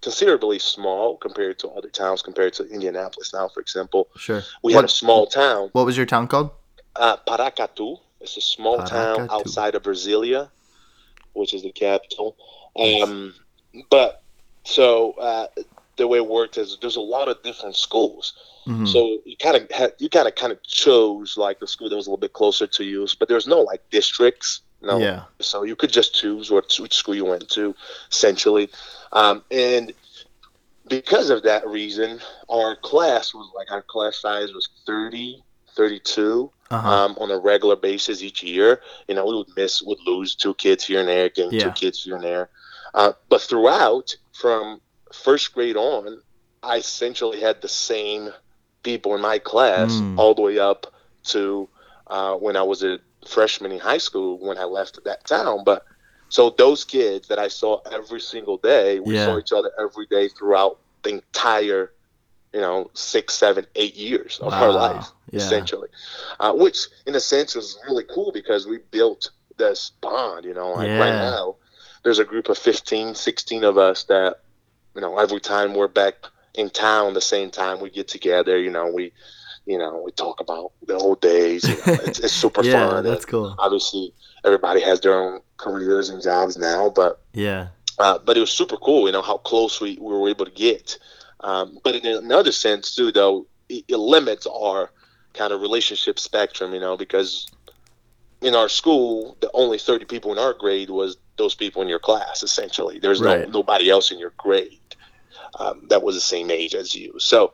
[0.03, 4.09] considerably small compared to other towns, compared to Indianapolis now, for example.
[4.17, 4.43] Sure.
[4.63, 6.51] We had a small town, What was your town called?
[6.97, 7.99] uh, Paracatu.
[8.21, 10.51] It's a small town outside of Brasilia,
[11.33, 12.37] which is the capital.
[12.79, 13.35] Um,
[13.91, 14.23] but
[14.65, 15.47] so uh,
[15.97, 18.35] the way it worked is there's a lot of different schools.
[18.67, 18.87] Mhm.
[18.93, 21.97] So you kind of had you kind of kind of chose like the school that
[21.97, 24.61] was a little bit closer to you, but there's no like districts.
[24.83, 25.23] No, Yeah.
[25.41, 27.75] so you could just choose what which school you went to,
[28.11, 28.69] essentially.
[29.13, 29.93] Um, and
[30.89, 35.43] because of that reason, our class was like our class size was 30,
[35.75, 36.89] 32 Uh-huh.
[36.89, 38.83] um, on a regular basis each year.
[39.09, 41.65] You know, we would miss, would lose two kids here and there, gain Yeah.
[41.65, 42.51] two kids here and there.
[42.95, 44.81] Uh, but throughout, from
[45.25, 46.21] first grade on,
[46.63, 48.31] I essentially had the same
[48.83, 50.19] people in my class Mm.
[50.19, 50.87] all the way up
[51.29, 51.69] to
[52.09, 55.65] uh, when I was a freshman in high school when I left that town.
[55.65, 55.83] But
[56.29, 59.25] so those kids that I saw every single day, we Yeah.
[59.25, 61.93] saw each other every day throughout the entire,
[62.53, 65.41] you know, six, seven, eight years of our life Yeah.
[65.41, 65.89] essentially,
[66.41, 70.45] uh, which in a sense was really cool because we built this bond.
[70.45, 71.57] You know, like right now,
[72.05, 74.37] there's a group of 15, 16 of us that,
[74.97, 76.15] you know, every time we're back
[76.55, 79.13] in town, the same time we get together, you know, we,
[79.67, 81.69] you know, we talk about the old days.
[81.69, 83.05] You know, it's, it's super yeah, fun.
[83.05, 83.55] that's and cool.
[83.59, 84.13] obviously,
[84.45, 87.69] everybody has their own careers and jobs now, but Yeah.
[87.99, 90.51] uh, but it was super cool, you know, how close we, we were able to
[90.51, 90.99] get.
[91.41, 94.91] Um, but in another sense, too, though, it, it limits our
[95.35, 97.47] kind of relationship spectrum, you know, because
[98.41, 101.99] in our school, the only 30 people in our grade was those people in your
[101.99, 102.99] class, essentially.
[102.99, 103.47] There's Right.
[103.47, 104.79] no nobody else in your grade
[105.59, 107.19] um, that was the same age as you.
[107.19, 107.53] So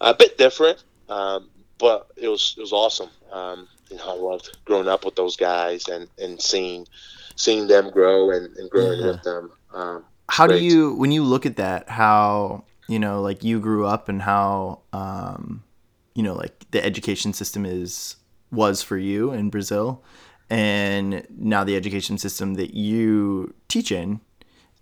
[0.00, 3.10] a bit different, um, but it was it was awesome.
[3.32, 6.86] Um, you know, I loved growing up with those guys and, and seeing
[7.36, 9.06] seeing them grow and, and growing Yeah.
[9.06, 9.50] with them.
[9.72, 13.86] Um, How do you when you look at that how you know like you grew
[13.86, 15.62] up and how um
[16.14, 18.16] you know like the education system is
[18.52, 20.02] was for you in Brazil
[20.48, 24.20] and now the education system that you teach in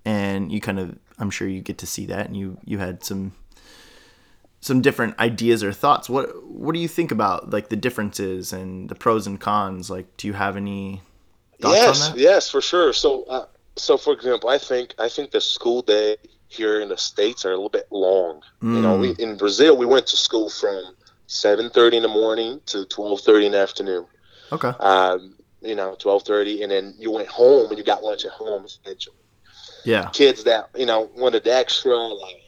[0.04, 3.04] and you kind of I'm sure you get to see that and you you had
[3.04, 3.32] some
[4.60, 8.88] some different ideas or thoughts what what do you think about like the differences and
[8.88, 11.00] the pros and cons like do you have any
[11.60, 12.92] thoughts yes, on that yes, for sure.
[12.92, 16.16] So, uh, so for example, I think I think the school day
[16.48, 18.42] here in the states are a little bit long.
[18.62, 20.94] You know, we, in Brazil we went to school from
[21.26, 24.06] seven thirty in the morning to twelve thirty in the afternoon.
[24.52, 28.24] okay Um, you know, twelve thirty, and then you went home and you got lunch
[28.24, 28.64] at home.
[28.64, 29.16] Essentially,
[29.94, 32.42] yeah kids that you know wanted the extra, like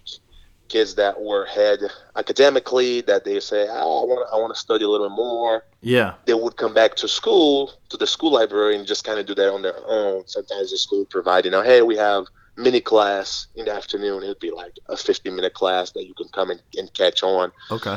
[0.74, 1.80] kids that were ahead
[2.22, 5.54] academically, that they say, "Oh, I want I want to study a little bit more."
[5.96, 7.54] yeah they would come back to school
[7.90, 10.18] to the school library and just kind of do that on their own.
[10.36, 12.22] Sometimes the school would provide, you know, hey, we have
[12.64, 14.22] mini class in the afternoon.
[14.22, 17.46] It'd be like a 50 minute class that you can come and, and catch on.
[17.76, 17.96] okay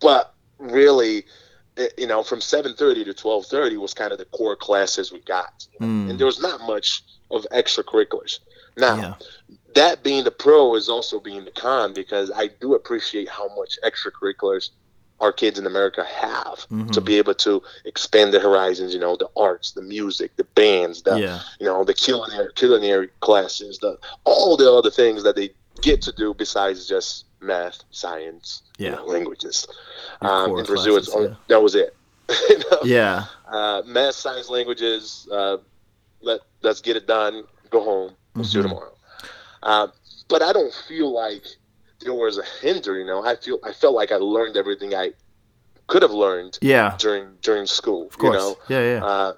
[0.00, 0.24] But
[0.58, 1.14] really,
[1.76, 5.54] it- you know, from 7:30 to 12:30 was kind of the core classes we got,
[5.80, 6.10] Mm.
[6.10, 8.34] and there was not much of extracurriculars.
[8.76, 9.14] Now, yeah
[9.74, 13.78] that being the pro is also being the con because I do appreciate how much
[13.84, 14.68] extracurriculars
[15.20, 17.04] our kids in America have to Mhm.
[17.04, 18.92] be able to expand their horizons.
[18.92, 23.08] You know, the arts, the music, the bands, the yeah you know, the culinary culinary
[23.20, 28.62] classes, the all the other things that they get to do besides just math, science,
[28.78, 28.96] you Yeah.
[28.96, 29.66] know, languages.
[30.20, 31.96] Um, in Brazil, it's classes, only, that was it.
[32.50, 32.78] You know?
[32.84, 35.26] yeah uh, math, science, languages.
[35.30, 35.58] Uh,
[36.20, 37.44] let let's get it done.
[37.70, 38.16] Go home.
[38.34, 38.62] We'll Mhm.
[38.62, 38.94] tomorrow.
[39.62, 39.88] Uh,
[40.28, 41.44] but I don't feel like
[42.00, 42.98] there was a hinder.
[42.98, 45.12] You know, I feel I felt like I learned everything I
[45.86, 46.96] could have learned Yeah.
[46.98, 48.06] during during school.
[48.08, 48.34] Of course.
[48.34, 49.04] You know, Yeah, yeah.
[49.04, 49.32] uh,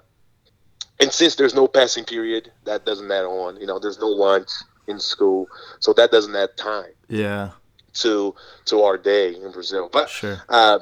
[0.99, 3.59] and since there's no passing period, that doesn't add on.
[3.59, 4.49] You know, there's no lunch
[4.87, 5.47] in school,
[5.79, 7.51] so that doesn't add time yeah.
[7.95, 8.33] to
[8.65, 9.89] to our day in Brazil.
[9.91, 10.41] But Sure.
[10.47, 10.79] uh,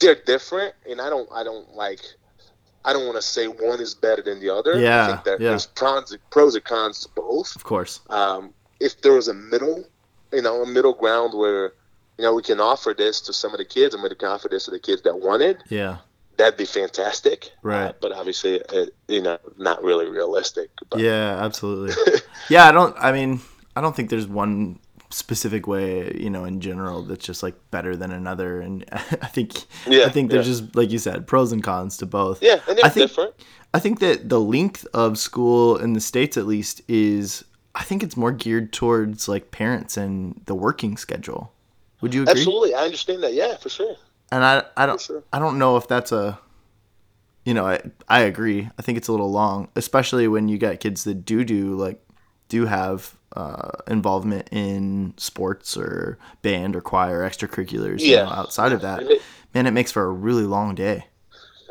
[0.00, 2.00] they're different, and I don't I don't like.
[2.84, 4.78] I don't want to say one is better than the other.
[4.78, 5.50] Yeah, I think that yeah.
[5.50, 7.56] there's pros, pros and cons to both.
[7.56, 8.00] Of course.
[8.10, 9.84] Um, if there was a middle,
[10.32, 11.72] you know, a middle ground where,
[12.18, 14.48] you know, we can offer this to some of the kids, and we can offer
[14.48, 15.98] this to the kids that want it, Yeah.
[16.36, 17.52] that'd be fantastic.
[17.62, 17.86] Right.
[17.86, 20.70] Uh, but obviously, it, you know, not really realistic.
[20.90, 21.94] But Yeah, absolutely.
[22.50, 22.94] yeah, I don't.
[22.98, 23.40] I mean,
[23.74, 24.78] I don't think there's one
[25.14, 28.60] specific way, you know, in general that's just like better than another.
[28.60, 30.52] And I think, Yeah, I think there's yeah.
[30.60, 32.42] just like you said, pros and cons to both.
[32.42, 33.34] yeah, and they're I think- different.
[33.72, 38.04] I think that the length of school in the states, at least, is I think
[38.04, 41.52] it's more geared towards like parents and the working schedule.
[42.00, 42.32] Would you agree?
[42.32, 43.34] Absolutely, I understand that.
[43.34, 43.96] Yeah, for sure.
[44.30, 45.24] And I, I don't, sure.
[45.32, 46.38] I don't know if that's a,
[47.44, 48.68] you know, I, I agree.
[48.78, 52.00] I think it's a little long, especially when you got kids that do do like,
[52.48, 58.00] do have uh, involvement in sports or band or choir, or extracurriculars.
[58.00, 58.24] You Yeah.
[58.24, 59.22] know, outside of that, it-
[59.54, 61.06] man, it makes for a really long day.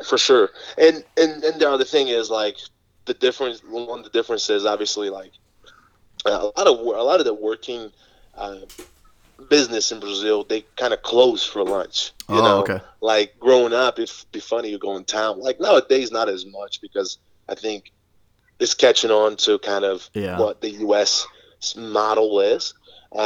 [0.06, 0.50] for sure.
[0.76, 2.56] And and and the other thing is like
[3.06, 3.60] the difference.
[3.64, 5.32] One of the differences, obviously, like
[6.26, 7.90] a lot of a lot of the working
[8.36, 8.56] uh,
[9.48, 12.12] business in Brazil, they kind of close for lunch.
[12.28, 12.80] You Oh, know, okay.
[13.00, 15.40] like growing up, it'd be funny you go in town.
[15.40, 17.92] Like nowadays, not as much because I think
[18.60, 20.38] it's catching on to kind of Yeah.
[20.38, 21.26] what the U.S.
[21.76, 22.74] model is.
[23.12, 23.22] Uh, I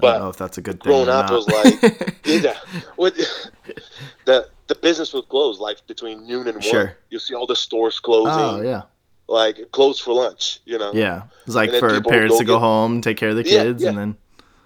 [0.00, 0.92] but know if that's a good thing.
[0.92, 2.56] growing up was like yeah,
[2.96, 3.14] what
[4.26, 6.62] the the business would close like between noon and one.
[6.62, 6.96] Sure.
[7.10, 8.82] You see all the stores closing, oh yeah,
[9.28, 10.60] like closed for lunch.
[10.64, 11.22] You know, yeah.
[11.46, 13.88] It's like for parents go to go get- home, take care of the kids, yeah.
[13.88, 14.16] and then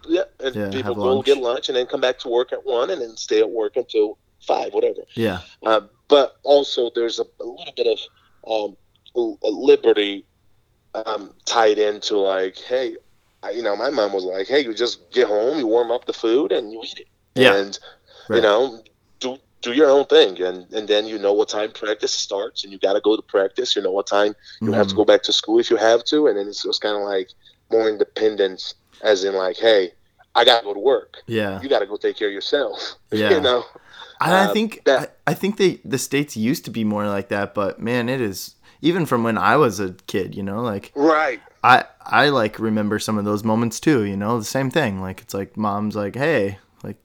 [0.06, 0.22] yeah.
[0.40, 1.26] And Yeah, people go lunch.
[1.26, 3.76] get lunch and then come back to work at one, and then stay at work
[3.76, 5.00] until five, whatever.
[5.14, 7.98] yeah, Uh, but also, there's a, a little bit of
[8.70, 8.76] um,
[9.14, 10.24] liberty
[10.94, 12.96] um, tied into like, hey,
[13.42, 16.04] I, you know, my mom was like, hey, you just get home, you warm up
[16.06, 17.08] the food, and you eat it.
[17.34, 17.54] Yeah.
[17.56, 17.78] And
[18.30, 18.82] you know,
[19.20, 22.72] do do your own thing, and and then you know what time practice starts, and
[22.72, 23.74] you got to go to practice.
[23.74, 24.96] You know what time you have to Mhm.
[24.98, 27.30] go back to school if you have to, and then it's just kind of like
[27.70, 29.92] more independence, as in like, hey,
[30.34, 31.16] I got to go to work.
[31.26, 31.60] yeah.
[31.62, 32.94] You got to go take care of yourself.
[33.12, 33.30] Yeah.
[33.34, 33.64] you know.
[34.20, 37.06] And I Uh, think that- I, I think they the states used to be more
[37.08, 40.34] like that, but man, it is even from when I was a kid.
[40.34, 41.40] You know, like Right.
[41.64, 44.04] I I like remember some of those moments too.
[44.04, 45.00] You know, the same thing.
[45.00, 46.96] Like it's like mom's like, hey, like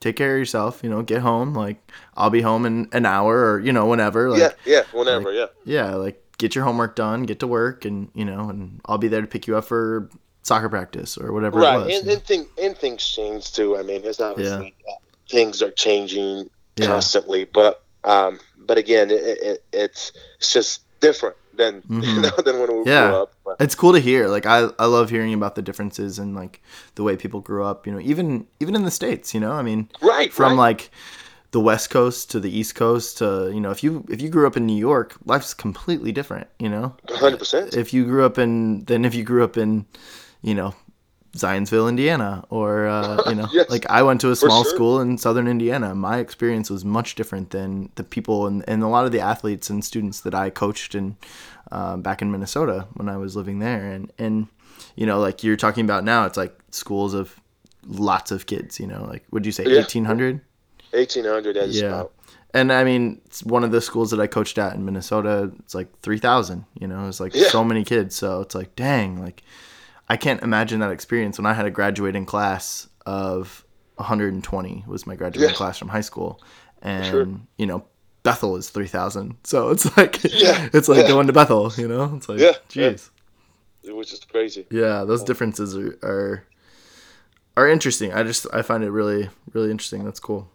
[0.00, 0.80] take care of yourself.
[0.82, 1.52] You know, get home.
[1.54, 1.78] Like
[2.16, 4.30] I'll be home in an hour or you know whenever.
[4.30, 4.52] Like yeah.
[4.64, 4.82] Yeah.
[4.92, 5.32] Whenever.
[5.32, 5.46] yeah.
[5.64, 9.08] yeah, like get your homework done, get to work, and you know, and I'll be
[9.08, 10.08] there to pick you up for
[10.42, 11.98] soccer practice or whatever it right was.
[11.98, 14.62] and, and, thing, and things change too i mean it's not uh,
[15.28, 16.86] things are changing Yeah.
[16.86, 22.22] constantly but um but again it, it, it's it's just different than you Mhm.
[22.22, 23.08] know than when we Yeah.
[23.08, 26.18] grew up but, it's cool to hear like I, I love hearing about the differences
[26.18, 26.60] and like
[26.94, 29.62] the way people grew up you know even even in the states you know i
[29.62, 30.58] mean right from right.
[30.58, 30.90] like
[31.52, 34.46] the west coast to the east coast to you know if you if you grew
[34.46, 38.84] up in new york life's completely different you know 100% if you grew up in
[38.84, 39.86] then if you grew up in
[40.42, 40.74] you know
[41.36, 44.74] zionsville indiana or uh, you know Yes, like i went to a small sure.
[44.74, 48.88] school in southern indiana my experience was much different than the people and, and a
[48.88, 51.16] lot of the athletes and students that i coached in
[51.72, 54.46] um, back in minnesota when i was living there and and
[54.96, 57.38] you know like you're talking about now it's like schools of
[57.86, 59.76] lots of kids you know like would you say Yeah.
[59.80, 60.40] 1800
[60.92, 61.88] 1800 as yeah.
[61.88, 62.12] about
[62.54, 65.52] And I mean, it's one of the schools that I coached at in Minnesota.
[65.60, 66.64] It's like three thousand.
[66.80, 67.50] You know, it's like Yeah.
[67.50, 68.16] so many kids.
[68.16, 69.42] So it's like, dang, like
[70.08, 73.64] I can't imagine that experience when I had a graduating class of
[73.96, 75.56] 120 was my graduating Yeah.
[75.56, 76.42] class from high school,
[76.82, 77.26] and Sure.
[77.58, 77.84] you know.
[78.22, 80.68] Bethel is three thousand, so it's like Yeah.
[80.72, 81.08] it's like Yeah.
[81.08, 82.12] going to Bethel, you know.
[82.16, 82.54] It's like, Yeah.
[82.72, 82.90] Yeah.
[82.90, 83.10] jeez,
[83.84, 86.44] which is crazy yeah, those differences are, are
[87.56, 88.12] are interesting.
[88.12, 90.04] I just I find it really really interesting.
[90.04, 90.50] That's cool.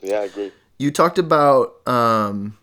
[0.00, 2.56] yeah i agree you talked about um,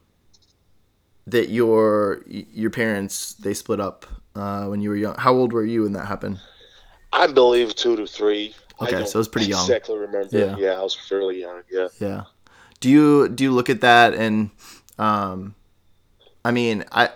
[1.27, 4.05] that your your parents they split up
[4.37, 5.15] uh, when you were young.
[5.17, 6.37] How old were you when that happened?
[7.13, 9.65] i believe two to three I Okay, don't so it's pretty young.
[9.65, 10.55] exactly remember Yeah.
[10.59, 10.73] yeah.
[10.79, 12.23] i was fairly young yeah Yeah.
[12.79, 14.51] Do you do you look at that and
[14.99, 15.55] um,
[16.45, 17.09] I mean I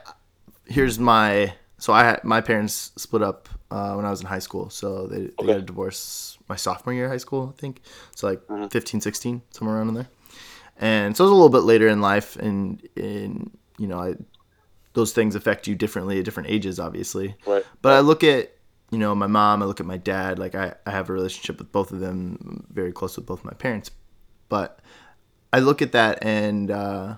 [0.66, 4.40] here's my so I had my parents split up uh, when I was in high
[4.40, 4.70] school.
[4.70, 5.48] So they, they Okay.
[5.48, 7.82] got a divorce my sophomore year of high school, I think.
[8.16, 8.68] So like Mm-hmm.
[8.68, 10.08] 15, 16, somewhere around in there.
[10.80, 14.16] And so it was a little bit later in life and in you know, I
[14.94, 17.36] those things affect you differently at different ages obviously.
[17.46, 18.52] right But I look at
[18.92, 21.58] you know, my mom, I look at my dad, like I, I have a relationship
[21.58, 23.90] with both of them, I'm very close with both my parents.
[24.50, 24.80] But
[25.54, 27.16] I look at that and, uh,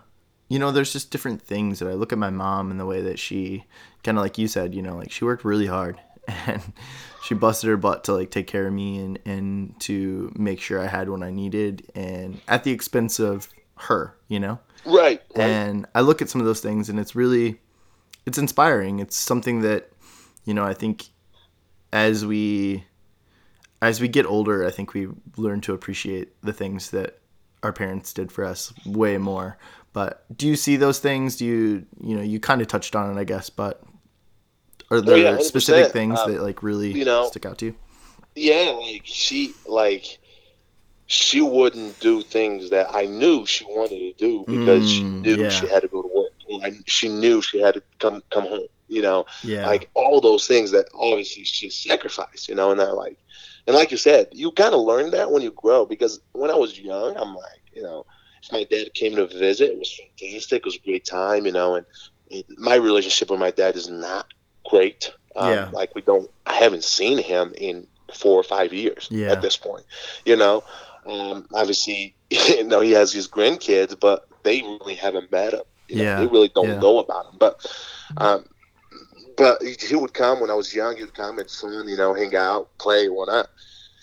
[0.50, 3.02] you know, there's just different things that I look at my mom and the way
[3.02, 3.66] that she,
[4.04, 6.00] kind of like you said, you know, like she worked really hard
[6.46, 6.62] and
[7.24, 10.80] she busted her butt to like take care of me and, and to make sure
[10.80, 14.60] I had what I needed and at the expense of her, you know?
[14.86, 15.24] Right.
[15.36, 15.40] right.
[15.40, 17.60] And I look at some of those things and it's really,
[18.26, 19.00] it's inspiring.
[19.00, 19.92] It's something that,
[20.46, 21.08] you know, I think
[21.94, 22.86] as we
[23.82, 25.08] as we get older, I think we
[25.38, 27.20] learn to appreciate the things that
[27.64, 29.58] our parents did for us way more.
[29.94, 31.38] But do you see those things?
[31.38, 33.84] Do you you know you kind of touched on it, I guess, but
[34.92, 37.76] are there yeah, specific things Um, that like really you know, stick out to you?
[38.36, 40.20] Yeah, like she like
[41.08, 45.38] she wouldn't do things that I knew she wanted to do because she Mm, knew
[45.38, 45.50] yeah.
[45.50, 46.10] she had to go to
[46.64, 48.68] And she knew she had to come come home.
[48.88, 49.66] You know, Yeah.
[49.68, 52.48] like all those things that obviously she sacrificed.
[52.50, 53.18] You know, and I like,
[53.68, 55.86] and like you said, you kind of learn that when you grow.
[55.86, 58.06] Because when I was young, I'm like, you know,
[58.44, 60.60] if my dad came to visit, it was fantastic.
[60.60, 61.46] It was a great time.
[61.46, 61.86] You know, and
[62.30, 64.28] it, my relationship with my dad is not
[64.70, 65.12] great.
[65.36, 65.70] Um, Yeah.
[65.72, 69.32] Like we don't, I haven't seen him in four or five years Yeah.
[69.32, 69.86] at this point.
[70.26, 70.64] You know,
[71.08, 75.64] um, obviously, you know, he has his grandkids, but they really haven't met him.
[75.94, 76.20] You know, Yeah.
[76.20, 76.80] They really don't Yeah.
[76.80, 77.36] know about him.
[77.40, 77.66] But,
[78.18, 78.46] um,
[79.38, 80.96] but he, he would come when I was young.
[80.96, 83.50] He would come and fun, you know, hang out, play, whatnot.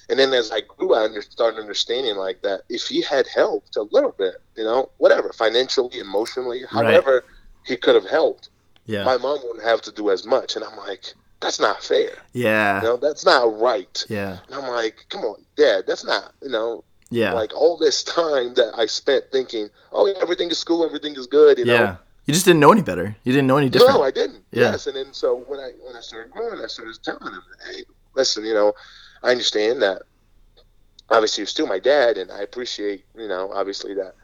[0.08, 3.76] And then as I grew, I under, started understanding like that if he had helped
[3.76, 7.24] a little bit, you know, whatever, financially, emotionally, however
[7.64, 8.48] he could have helped,
[8.86, 9.04] Yeah.
[9.04, 10.56] my mom wouldn't have to do as much.
[10.56, 12.10] And I'm like, that's not fair.
[12.32, 12.80] Yeah.
[12.82, 14.04] You know, that's not right.
[14.08, 14.38] Yeah.
[14.46, 17.32] And I'm like, come on, Dad, that's not, you know, Yeah.
[17.32, 21.26] like all this time that I spent thinking, oh, yeah, everything is cool, everything is
[21.26, 21.74] good, you know.
[21.74, 21.96] yeah.
[22.26, 23.16] You just didn't know any better.
[23.24, 23.94] You didn't know any different.
[23.94, 24.44] No, I didn't.
[24.52, 24.70] Yeah.
[24.72, 27.82] Yes, and then so when I when I started growing, I started telling him, "Hey,
[28.14, 28.72] listen, you know,
[29.24, 30.02] I understand that.
[31.08, 34.14] Obviously, you're still my dad, and I appreciate, you know, obviously that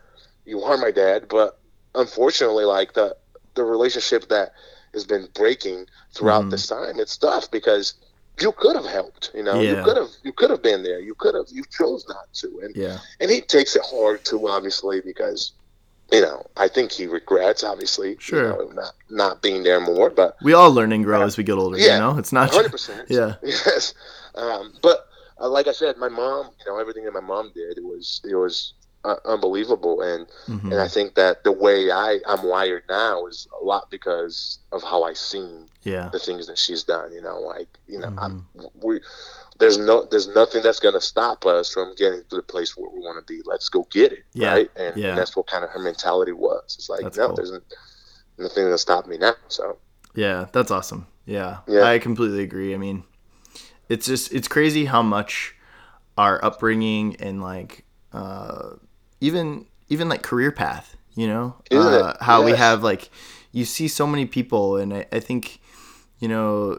[0.44, 1.26] you are my dad.
[1.28, 1.58] But
[1.96, 3.16] unfortunately, like the
[3.54, 4.52] the relationship that
[4.92, 6.50] has been breaking throughout Mhm.
[6.50, 7.94] this time, it's tough because
[8.40, 9.30] you could have helped.
[9.34, 9.78] You know, Yeah.
[9.78, 11.00] you could have you could have been there.
[11.00, 11.46] You could have.
[11.50, 12.98] You chose not to, and yeah.
[13.20, 15.52] and he takes it hard too, obviously, because
[16.12, 18.48] you know I think he regrets, obviously, you Sure.
[18.50, 20.10] know, not not being there more.
[20.10, 21.94] But We all learn and grow as we get older, Yeah.
[21.94, 22.18] you know?
[22.18, 23.06] It's not hundred percent.
[23.10, 23.34] yeah.
[23.42, 23.94] yes.
[24.34, 25.06] Um, but
[25.40, 28.20] uh, like I said, my mom, you know, everything that my mom did, it was
[28.28, 28.74] it was
[29.08, 30.72] uh, unbelievable, and Mhm.
[30.72, 34.82] and I think that the way I I'm wired now is a lot because of
[34.82, 36.08] how I seen yeah.
[36.12, 37.12] the things that she's done.
[37.12, 38.86] You know, like you know, I'm, Mm-hmm.
[38.86, 39.00] we
[39.58, 43.00] there's no there's nothing that's gonna stop us from getting to the place where we
[43.00, 43.40] want to be.
[43.46, 44.70] Let's go get it, Yeah, right?
[44.76, 45.08] And, yeah.
[45.10, 46.74] and that's what kind of her mentality was.
[46.78, 47.36] It's like That's no, cool.
[47.36, 47.52] there's
[48.38, 49.34] nothing gonna stop me now.
[49.48, 49.78] So
[50.14, 51.06] Yeah, that's awesome.
[51.26, 51.58] Yeah.
[51.66, 51.84] Yeah.
[51.84, 52.74] I completely agree.
[52.74, 53.04] I mean,
[53.88, 55.54] it's just it's crazy how much
[56.18, 58.76] our upbringing and like uh
[59.20, 61.56] even even like career path, you know?
[61.70, 63.10] Uh, how we have like
[63.52, 65.60] you see so many people and I, I think
[66.18, 66.78] you know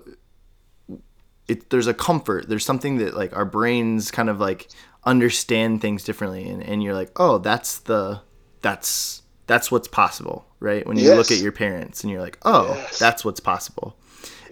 [1.47, 2.49] it there's a comfort.
[2.49, 4.67] There's something that like our brains kind of like
[5.05, 8.21] understand things differently and, and you're like, "Oh, that's the
[8.61, 10.85] that's that's what's possible." Right?
[10.85, 12.99] When you look at your parents and you're like, "Oh, Yes.
[12.99, 13.95] that's what's possible."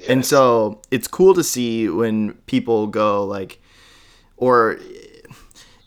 [0.08, 3.60] And so it's cool to see when people go like,
[4.38, 4.78] or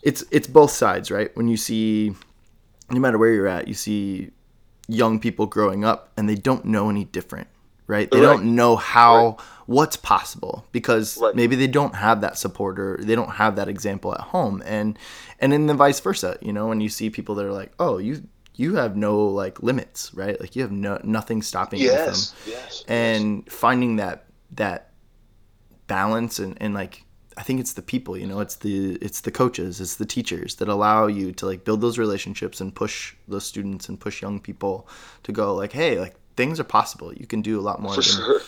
[0.01, 1.35] it's it's both sides, right?
[1.35, 2.13] When you see,
[2.89, 4.31] no matter where you're at, you see
[4.87, 7.47] young people growing up and they don't know any different,
[7.87, 8.09] right?
[8.09, 8.25] They Right.
[8.27, 11.35] don't know how what's possible because Right.
[11.35, 14.97] maybe they don't have that support or they don't have that example at home, and
[15.39, 17.97] and then the vice versa, you know, when you see people that are like, oh,
[17.97, 18.23] you
[18.55, 20.39] you have no like limits, right?
[20.39, 24.91] Like you have no nothing stopping you from yes, yes, and finding that that
[25.87, 27.03] balance and, and like
[27.39, 30.55] I think it's the people, you know, it's the it's the coaches, it's the teachers
[30.55, 34.39] that allow you to like build those relationships and push those students and push young
[34.41, 34.87] people
[35.23, 37.13] to go like, hey, like things are possible.
[37.13, 37.93] You can do a lot more.
[37.95, 38.41] for sure.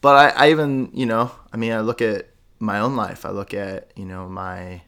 [0.00, 2.28] But I, I even, you know, I mean, I look at
[2.60, 3.24] my own life.
[3.26, 4.80] I look at, you know, my,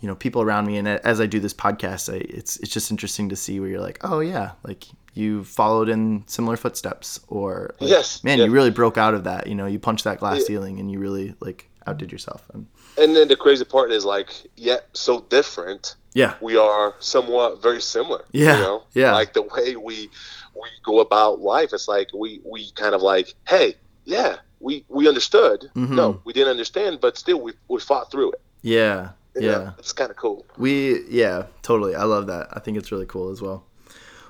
[0.00, 2.90] you know, people around me, and as I do this podcast, I, it's it's just
[2.90, 7.74] interesting to see where you're like, oh yeah, like you followed in similar footsteps, or
[7.80, 8.44] like, Yes, man, yeah.
[8.46, 9.46] you really broke out of that.
[9.48, 10.46] You know, you punched that glass Yeah.
[10.46, 12.42] ceiling, and you really like outdid yourself.
[12.54, 12.66] And
[12.98, 15.96] And then the crazy part is like, yet so different.
[16.14, 18.24] yeah, We are somewhat very similar.
[18.32, 18.82] Yeah, You know?
[18.94, 19.12] yeah.
[19.12, 20.10] Like the way we
[20.54, 23.74] we go about life, it's like we we kind of like, hey,
[24.06, 25.70] yeah, we we understood.
[25.74, 25.90] Mhm.
[25.90, 28.40] No, we didn't understand, but still we we fought through it.
[28.62, 29.58] yeah, You yeah.
[29.58, 29.72] know?
[29.78, 30.46] it's kind of cool.
[30.56, 31.94] We yeah, totally.
[31.94, 32.48] I love that.
[32.52, 33.64] I think it's really cool as well.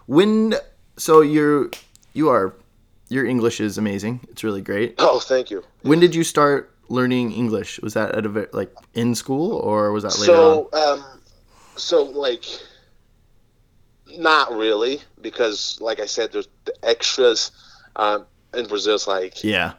[0.06, 0.54] When
[0.96, 1.70] so you're
[2.14, 2.54] you are
[3.08, 4.20] your English is amazing.
[4.30, 4.96] It's really great.
[4.98, 5.62] Oh, thank you.
[5.82, 7.80] When did you start learning English?
[7.80, 10.39] Was that at a like in school or was that later on?
[10.39, 11.20] So, um,
[11.76, 12.45] so like,
[14.18, 17.51] not really, because like I said, there's the extras.
[17.97, 19.72] Um, in Brazil, it's like Yeah,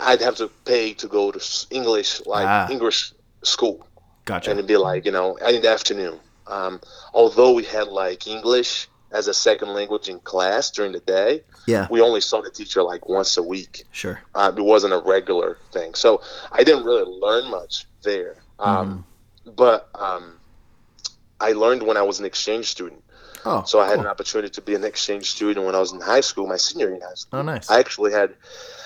[0.00, 2.68] I'd have to pay to go to English, like Ah.
[2.70, 3.86] English school,
[4.24, 4.50] gotcha.
[4.50, 6.18] and it'd be like you know in the afternoon.
[6.46, 6.80] Um,
[7.14, 11.86] although we had like English as a second language in class during the day, Yeah,
[11.90, 13.84] we only saw the teacher like once a week.
[13.92, 14.20] sure.
[14.34, 18.36] Uh, it wasn't a regular thing, so I didn't really learn much there.
[18.58, 19.04] Um,
[19.44, 20.38] But um,
[21.40, 23.02] I learned when I was an exchange student.
[23.44, 24.04] Oh, So I had cool.
[24.04, 26.86] an opportunity to be an exchange student when I was in high school, my senior
[26.88, 27.40] year in high school.
[27.40, 27.68] Oh, nice.
[27.70, 28.34] I actually had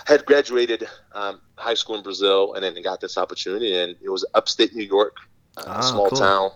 [0.07, 4.25] had graduated um, high school in Brazil, and then got this opportunity, and it was
[4.35, 5.17] upstate New York,
[5.59, 6.19] uh, Ah, a small cool.
[6.19, 6.51] town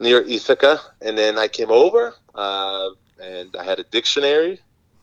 [0.00, 0.80] near Ithaca.
[1.00, 2.90] And then I came over, uh,
[3.22, 4.60] and I had a dictionary,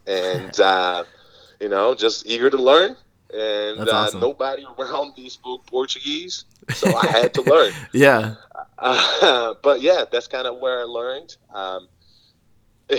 [0.08, 1.04] and uh,
[1.60, 2.96] you know, just eager to learn.
[3.32, 4.22] And uh, awesome.
[4.22, 7.74] nobody around me spoke Portuguese, so I had to learn.
[7.94, 8.36] yeah,
[8.80, 11.36] Uh, but yeah, that's kind of where I learned.
[11.54, 11.88] Um,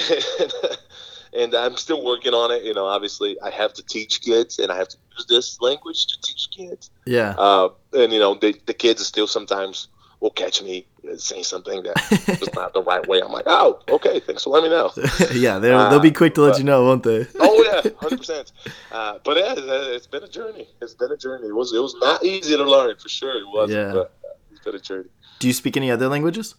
[1.33, 2.63] and I'm still working on it.
[2.63, 6.07] You know, obviously, I have to teach kids, and I have to use this language
[6.07, 6.91] to teach kids.
[7.07, 7.35] yeah.
[7.37, 9.89] Uh, and you know, they, the kids still sometimes
[10.21, 11.97] will catch me saying something that
[12.41, 13.21] was not the right way.
[13.23, 14.93] I'm like, oh, okay, thanks for letting me know.
[15.33, 17.27] yeah, they'll, they'll be quick to let but- you know, won't they?
[17.41, 18.53] Oh yeah, hundred percent.
[18.93, 20.69] Uh, but yeah, it- it's been a journey.
[20.83, 21.49] It's been a journey.
[21.49, 23.37] It was it was not easy to learn for sure.
[23.39, 23.79] It wasn't.
[23.79, 23.93] Yeah.
[23.95, 24.15] But
[24.53, 25.09] it's been a journey.
[25.39, 26.55] Do you speak any other languages?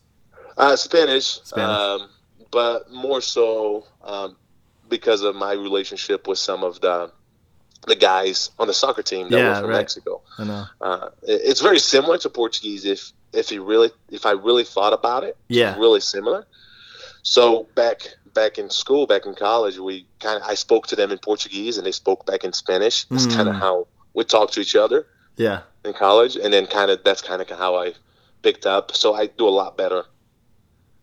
[0.58, 1.80] Uh, Spanish, Spanish.
[1.80, 2.10] Um,
[2.52, 4.36] but more so um,
[4.90, 7.12] because of my relationship with some of the
[7.88, 9.78] the guys on the soccer team that Yeah, were from right.
[9.78, 10.22] Mexico.
[10.38, 10.66] I know.
[10.82, 14.94] Uh, it- it's very similar to Portuguese if if you really if I really thought
[14.94, 15.38] about it.
[15.48, 16.46] Yeah, really similar.
[17.24, 21.12] So back back in school, back in college, we kind of I spoke to them
[21.12, 23.06] in Portuguese and they spoke back in Spanish.
[23.10, 23.60] That's kind of Mm.
[23.60, 25.08] how we talked to each other
[25.38, 27.94] yeah, in college, and then kind of that's kind of how I
[28.42, 28.96] picked up.
[28.96, 30.06] So I do a lot better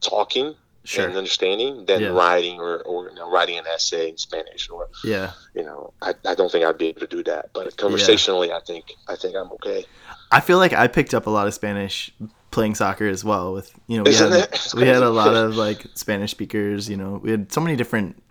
[0.01, 0.55] talking
[0.85, 1.07] sure.
[1.07, 2.09] and understanding than Yeah.
[2.09, 6.14] writing or, or you know, writing an essay in Spanish or Yeah, you know I,
[6.26, 7.51] I don't think I'd be able to do that.
[7.53, 9.85] But conversationally, I think I think I'm okay.
[10.31, 12.11] I feel like I picked up a lot of Spanish
[12.51, 13.53] playing soccer as well.
[13.53, 14.59] With you know, we Isn't had?
[14.74, 16.89] We had a lot of like Spanish speakers.
[16.89, 18.22] You know, we had so many different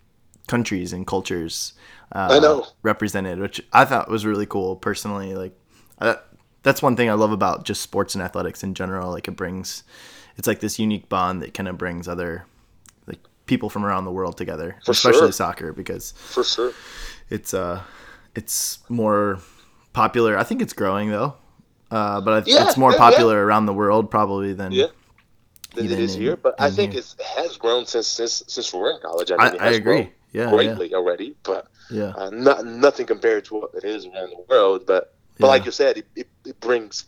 [0.47, 1.73] countries and cultures.
[2.13, 2.65] Uh, I know.
[2.83, 5.35] represented, which I thought was really cool personally.
[5.35, 5.51] Like,
[5.99, 6.15] uh,
[6.63, 9.11] that's one thing I love about just sports and athletics in general.
[9.11, 9.83] Like, it brings,
[10.37, 12.45] it's like this unique bond that kind of brings other
[13.07, 15.31] like people from around the world together, For especially sure.
[15.31, 16.73] soccer because for sure.
[17.29, 17.81] it's uh
[18.35, 19.39] it's more
[19.93, 20.37] popular.
[20.37, 21.35] I think it's growing though.
[21.89, 23.09] Uh, but Yeah, it's more yeah, yeah.
[23.09, 24.87] popular around the world probably than Yeah.
[25.75, 27.01] Than it Even in- here, but I think here.
[27.01, 29.31] it has grown since since since we were in college.
[29.31, 29.81] I I, mean, it I agree.
[30.01, 34.31] grown Yeah, greatly already, but yeah, uh, not, nothing compared to what it is around
[34.31, 34.85] the world.
[34.85, 37.05] But but like you said, it, it, it brings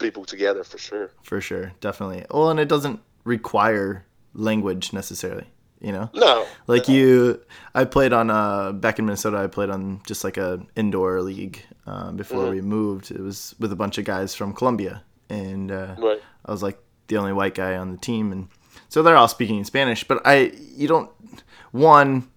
[0.00, 1.10] people together for sure.
[1.22, 2.24] for sure, definitely.
[2.30, 5.46] Well, and it doesn't require language necessarily.
[5.80, 6.94] You know, No, like no.
[6.94, 7.40] you,
[7.74, 9.38] I played on uh back in Minnesota.
[9.38, 12.50] I played on just like a indoor league um, before Mhm.
[12.50, 13.10] we moved.
[13.10, 16.20] It was with a bunch of guys from Colombia, and uh, right.
[16.44, 16.78] I was like
[17.08, 18.48] the only white guy on the team, and
[18.90, 20.04] so they're all speaking Spanish.
[20.04, 21.08] But I, you don't,
[21.72, 22.28] one,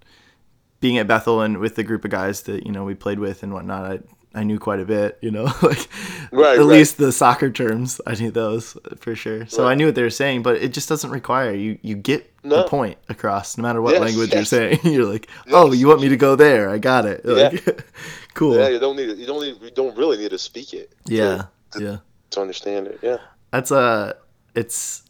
[0.80, 3.44] being at Bethel and with the group of guys that you know we played with
[3.44, 4.00] and whatnot, I
[4.36, 5.18] I knew quite a bit.
[5.22, 5.88] You know, like
[6.32, 6.62] Right, at right.
[6.62, 9.46] least the soccer terms, I knew those for sure.
[9.48, 11.78] So I knew what they were saying, but it just doesn't require you.
[11.84, 14.80] You get the point across, no matter what Yes, language you're saying.
[14.84, 16.70] You're like, oh, you want me to go there?
[16.70, 17.24] I got it.
[17.26, 17.86] Like,
[18.34, 18.56] cool.
[18.56, 19.18] Yeah, Yeah, you don't need it.
[19.18, 19.62] You don't need.
[19.62, 20.92] You don't really need to speak it.
[21.06, 21.44] yeah.
[21.72, 23.00] to, to understand it.
[23.02, 23.18] Yeah.
[23.52, 24.14] that's uh
[24.56, 25.04] it's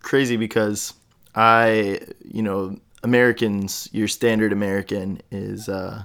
[0.00, 0.94] crazy because
[1.34, 6.02] i you know americans your standard american is uh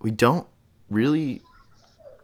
[0.00, 0.46] we don't
[0.90, 1.40] really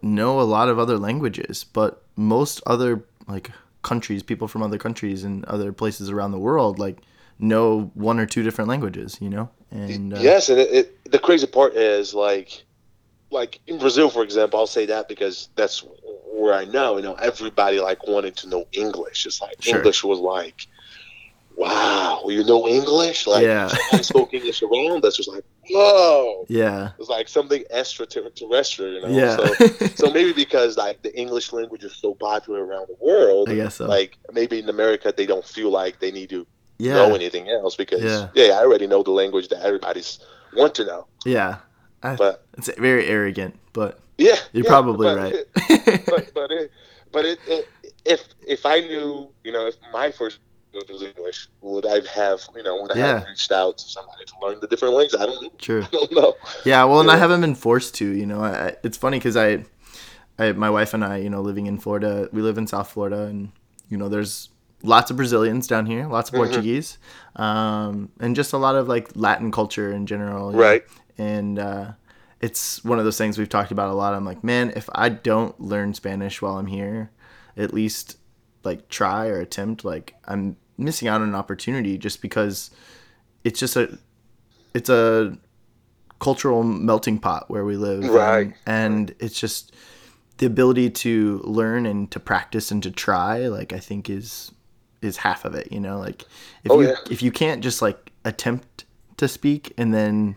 [0.02, 3.50] know a lot of other languages but most other like
[3.82, 6.98] countries people from other countries and other places around the world like
[7.38, 11.18] know one or two different languages you know and uh, yes, and it, it, the
[11.18, 12.64] crazy part is like,
[13.30, 15.84] like in Brazil, for example, I'll say that because that's
[16.32, 16.96] where I know.
[16.96, 19.26] You know, everybody like wanted to know English.
[19.26, 19.76] It's like Sure.
[19.76, 20.66] English was like,
[21.56, 23.26] wow, you know English?
[23.26, 23.70] Like, Yeah.
[23.92, 25.02] I spoke English around.
[25.02, 26.44] That's just like, whoa.
[26.48, 29.08] yeah It's like something extraterrestrial, you know.
[29.08, 29.54] yeah So,
[29.94, 33.76] so maybe because like the English language is so popular around the world, i guess
[33.76, 36.46] so like maybe in America they don't feel like they need to
[36.78, 38.28] yeah know anything else because Yeah.
[38.34, 38.52] yeah.
[38.58, 40.18] I already know the language that everybody's
[40.54, 41.06] want to know.
[41.24, 41.58] yeah
[42.02, 46.50] I, But it's very arrogant but yeah, you're yeah, probably but right It, but but
[46.50, 46.70] it,
[47.12, 47.68] but it, it,
[48.04, 50.38] if if I knew, you know, if my first
[50.88, 53.28] English, would I have, you know, would I have Yeah.
[53.28, 55.20] reached out to somebody to learn the different languages?
[55.20, 56.34] I don't, true I don't know.
[56.64, 58.06] Yeah, well, and I haven't been forced to.
[58.06, 59.64] You know, I, it's funny because I,
[60.38, 63.22] I, my wife and I, you know, living in Florida, we live in South Florida,
[63.22, 63.50] and
[63.88, 64.50] you know, there's
[64.82, 66.44] lots of Brazilians down here, lots of Mm-hmm.
[66.44, 66.98] Portuguese,
[67.36, 70.50] um, and just a lot of like Latin culture in general.
[70.52, 70.62] you know.
[70.62, 70.84] Right.
[71.18, 71.92] And uh,
[72.40, 74.14] it's one of those things we've talked about a lot.
[74.14, 77.10] I'm like, man, if I don't learn Spanish while I'm here,
[77.56, 78.18] at least
[78.62, 82.70] like try or attempt, like I'm missing out on an opportunity just because
[83.44, 83.98] it's just a,
[84.74, 85.36] it's a
[86.20, 88.02] cultural melting pot where we live.
[88.04, 88.54] and- Right.
[88.66, 89.72] and it's just
[90.38, 94.52] the ability to learn and to practice and to try like i think is
[95.02, 96.22] is half of it you know like
[96.62, 96.94] if Oh, you yeah.
[97.10, 98.84] if you can't just like attempt
[99.16, 100.36] to speak and then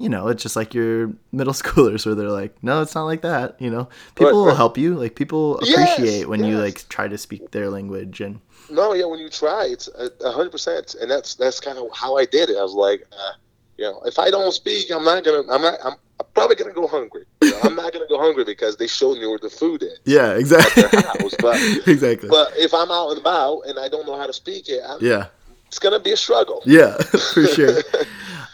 [0.00, 3.20] you know it's just like your middle schoolers where they're like no it's not like
[3.20, 4.56] that you know people will right.
[4.56, 8.40] help you like people Yes, appreciate when you like try to speak their language and
[8.70, 9.88] No, yeah, when you try, it's
[10.22, 12.56] hundred percent, and that's that's kind of how I did it.
[12.56, 13.32] I was like, uh,
[13.76, 16.72] you know, if I don't speak, I'm not gonna, I'm not, I'm, I'm probably gonna
[16.72, 17.24] go hungry.
[17.42, 19.98] You know, I'm not gonna go hungry because they showed me where the food is.
[20.04, 24.16] yeah exactly house, but- exactly But if I'm out and about and I don't know
[24.16, 25.26] how to speak it, I'm, yeah
[25.66, 26.62] it's gonna be a struggle.
[26.64, 26.96] Yeah,
[27.34, 27.78] for sure.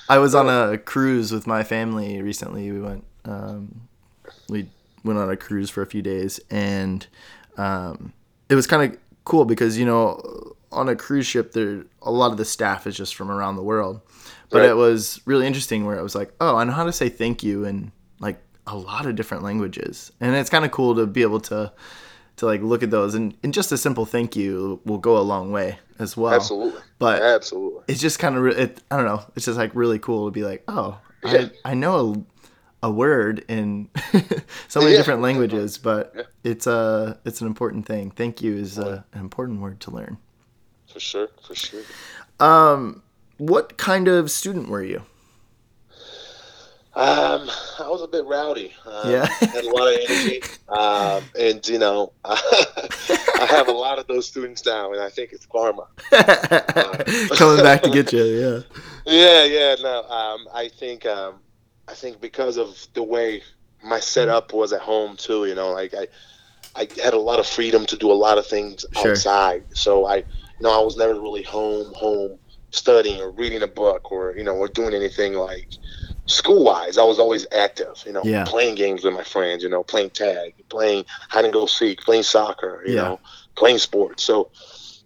[0.08, 2.70] I was on a cruise with my family recently.
[2.70, 3.88] We went um,
[4.48, 4.68] we
[5.04, 7.06] went on a cruise for a few days, and
[7.56, 8.12] um,
[8.48, 12.30] it was kind of cool because you know on a cruise ship there a lot
[12.32, 14.00] of the staff is just from around the world.
[14.50, 14.70] But Right.
[14.70, 17.42] it was really interesting where it was like, oh, I know how to say thank
[17.42, 17.90] you in
[18.20, 21.72] like a lot of different languages, and it's kind of cool to be able to
[22.36, 25.20] to like look at those and, and just a simple thank you will go a
[25.22, 26.34] long way as well.
[26.34, 27.82] Absolutely, But absolutely.
[27.88, 29.22] it's just kind of re- it, I don't know.
[29.34, 31.48] It's just like really cool to be like, oh, Yeah.
[31.64, 32.26] I I know
[32.82, 33.88] a, a word in
[34.68, 34.98] so many Yeah.
[34.98, 36.22] different languages, but Yeah.
[36.44, 38.10] it's a it's an important thing.
[38.10, 40.18] Thank you is a, an important word to learn.
[40.92, 41.82] For sure, for sure.
[42.38, 43.02] Um,
[43.38, 45.02] what kind of student were you?
[46.96, 48.72] Um, I was a bit rowdy.
[48.86, 49.26] Um, Yeah.
[49.40, 50.42] had a lot of energy.
[50.68, 55.32] Um, and you know, I have a lot of those students now, and I think
[55.32, 55.86] it's karma.
[57.36, 58.60] Coming back to get you, yeah.
[59.04, 59.76] Yeah, yeah.
[59.82, 61.34] No, um, I think um,
[61.86, 63.42] I think because of the way
[63.84, 65.44] my setup was at home too.
[65.44, 66.08] You know, like I
[66.74, 69.10] I had a lot of freedom to do a lot of things Sure.
[69.10, 69.64] outside.
[69.76, 70.24] So I, you
[70.62, 72.38] know, I was never really home home
[72.70, 75.68] studying or reading a book or you know or doing anything like
[76.26, 76.98] school wise.
[76.98, 78.02] I was always active.
[78.06, 78.44] You know, Yeah.
[78.44, 79.62] playing games with my friends.
[79.62, 82.82] You know, playing tag, playing hide and go seek, playing soccer.
[82.86, 83.02] You Yeah.
[83.02, 83.20] know,
[83.56, 84.24] playing sports.
[84.24, 84.50] So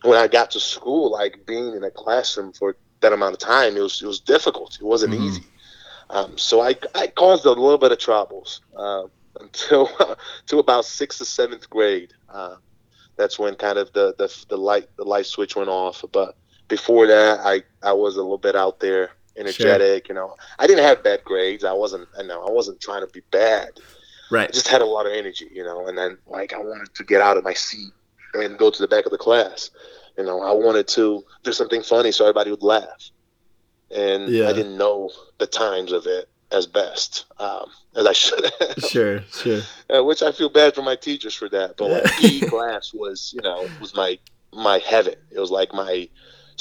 [0.03, 3.77] when I got to school, like being in a classroom for that amount of time,
[3.77, 4.79] it was it was difficult.
[4.81, 5.21] It wasn't Mhm.
[5.27, 5.45] easy.
[6.11, 9.05] Um, so I, I caused a little bit of troubles uh,
[9.41, 9.89] until
[10.49, 12.13] to about sixth or seventh grade.
[12.29, 12.57] Uh,
[13.17, 16.05] that's when kind of the, the the light the light switch went off.
[16.13, 16.35] But
[16.69, 20.09] before that, I, I was a little bit out there, energetic.
[20.09, 21.65] You know, I didn't have bad grades.
[21.65, 22.09] I wasn't.
[22.19, 23.71] I know I wasn't trying to be bad.
[23.79, 24.53] I Right.
[24.53, 27.21] just had a lot of energy, you know, and then like I wanted to get
[27.21, 27.93] out of my seat
[28.35, 29.71] and go to the back of the class.
[30.17, 33.11] You know, I wanted to do something funny so everybody would laugh.
[33.91, 34.49] And Yeah.
[34.49, 39.21] I didn't know the times of it as best um, as I should have, Sure,
[39.33, 39.63] sure.
[39.97, 41.77] uh, which I feel bad for my teachers for that.
[41.77, 44.19] But like PE class was, you know, was my
[44.53, 45.15] my heaven.
[45.33, 46.09] It was like my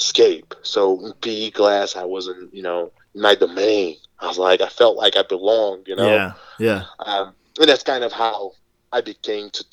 [0.00, 0.54] escape.
[0.62, 3.96] So in PE class, I wasn't, you know, my domain.
[4.20, 6.84] I was like, I felt like I belonged, you know Yeah, yeah.
[7.06, 8.52] um, and that's kind of how
[8.92, 9.64] I became to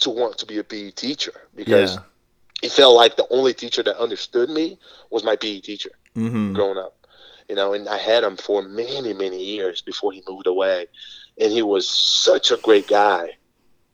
[0.00, 2.02] to want to be a PE teacher because Yeah.
[2.62, 4.78] it felt like the only teacher that understood me
[5.10, 6.54] was my PE teacher Mm-hmm.
[6.54, 6.94] growing up.
[7.48, 10.86] You know, and I had him for many, many years before he moved away,
[11.40, 13.36] and he was such a great guy.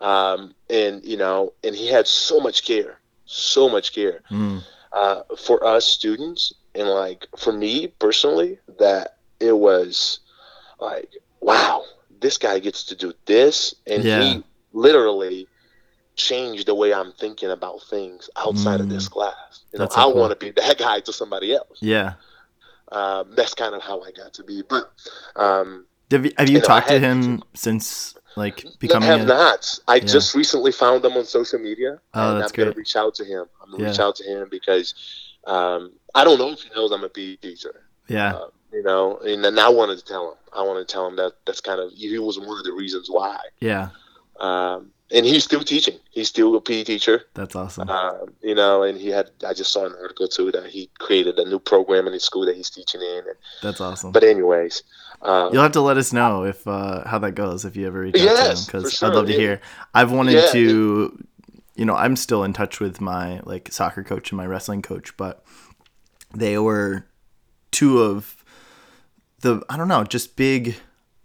[0.00, 4.62] Um, and you know, and he had so much care, so much care Mm.
[4.94, 10.20] Uh, for us students and like for me personally that it was
[10.80, 11.82] like wow
[12.20, 14.20] this guy gets to do this and Yeah.
[14.22, 15.48] he literally
[16.16, 18.90] changed the way i'm thinking about things outside of Mm.
[18.90, 22.14] this class you know That's i want to be that guy to somebody else Yeah.
[22.92, 24.92] um, that's kind of how i got to be but
[25.36, 29.20] um, Have you, have you You know, talked to him since like I becoming have
[29.22, 29.78] a not.
[29.88, 33.24] I just recently found him on social media, Oh, and I'm gonna reach out to
[33.24, 33.46] him.
[33.62, 34.94] I'm gonna reach out to him because
[35.46, 37.82] um, I don't know if he knows I'm a PE teacher.
[38.08, 40.38] yeah Uh, you know, and then I wanted to tell him.
[40.52, 43.08] I wanted to tell him that that's kind of he was one of the reasons
[43.10, 43.38] why.
[43.60, 43.90] yeah
[44.40, 45.98] Um, and he's still teaching.
[46.10, 47.22] He's still a PE teacher.
[47.34, 49.30] that's awesome Um, you know, and he had.
[49.46, 52.46] I just saw an article too that he created a new program in his school
[52.46, 53.18] that he's teaching in.
[53.18, 54.82] And, that's awesome but anyways,
[55.22, 58.00] um, You'll have to let us know if uh, how that goes if you ever
[58.00, 59.38] reach out to him because sure, I'd love to yeah.
[59.38, 59.60] hear.
[59.94, 61.24] I've wanted Yeah, to,
[61.76, 65.16] you know, I'm still in touch with my like soccer coach and my wrestling coach,
[65.16, 65.44] but
[66.34, 67.06] they were
[67.70, 68.42] two of
[69.40, 70.76] the I don't know, just big.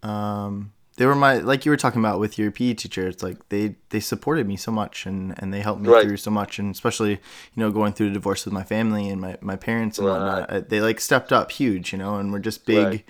[0.04, 3.08] Um, they were my like you were talking about with your PE teacher.
[3.08, 6.04] It's like they they supported me so much and and they helped me Right.
[6.04, 7.20] through so much, and especially you
[7.58, 10.14] know going through the divorce with my family and my my parents and Right.
[10.20, 10.50] whatnot.
[10.52, 13.06] uh, They like stepped up huge, you know, and were just big Right.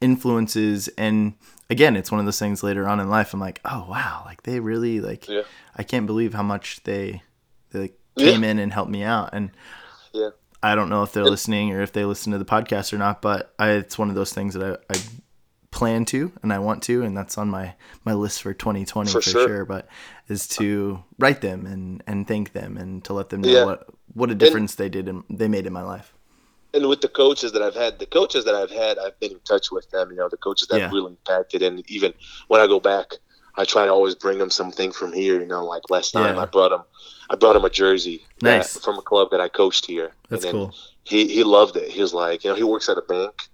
[0.00, 0.88] influences.
[0.98, 1.34] And
[1.68, 3.32] again, it's one of those things later on in life.
[3.34, 5.28] I'm like, oh wow, like they really like.
[5.28, 5.42] Yeah.
[5.76, 7.22] I can't believe how much they
[7.70, 8.32] they like, Yeah.
[8.32, 9.50] came in and helped me out and.
[10.12, 10.30] Yeah.
[10.62, 13.22] I don't know if they're listening or if they listen to the podcast or not,
[13.22, 15.00] but I, it's one of those things that I, I
[15.70, 19.20] plan to and I want to, and that's on my, my list for 2020 for,
[19.20, 19.46] For sure.
[19.48, 19.64] sure.
[19.64, 19.88] But
[20.28, 23.64] is to write them and, and thank them and to let them know Yeah.
[23.64, 26.12] what what a difference they did and they made in my life.
[26.74, 29.40] and with the coaches that I've had, the coaches that I've had, I've been in
[29.40, 30.10] touch with them.
[30.10, 30.90] You know, the coaches that Yeah.
[30.90, 32.12] really impacted, and even
[32.48, 33.06] when I go back,
[33.56, 35.40] I try to always bring them something from here.
[35.40, 36.42] You know, like last time Yeah.
[36.42, 36.82] I brought him,
[37.30, 40.12] I brought him a jersey that- from a club that I coached here.
[40.28, 40.74] That's and cool.
[41.04, 41.88] He he loved it.
[41.90, 43.48] He was like, you know, he works at a bank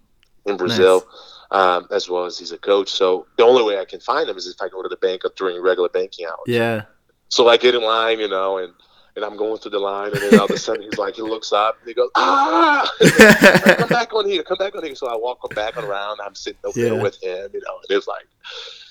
[0.47, 1.05] in Brazil,
[1.51, 2.91] um, as well as he's a coach.
[2.91, 5.23] So the only way I can find him is if I go to the bank
[5.37, 6.39] during regular banking hours.
[6.47, 6.83] Yeah.
[7.29, 8.73] So I get in line, you know, and
[9.17, 11.23] and I'm going through the line, and then all of a sudden he's like, he
[11.23, 12.87] looks up, and he goes, ah,
[13.79, 14.95] come back on here, come back on here.
[14.95, 16.19] So I walk him back around.
[16.23, 16.91] I'm sitting over Yeah.
[16.91, 18.27] there with him, you know, and it's like,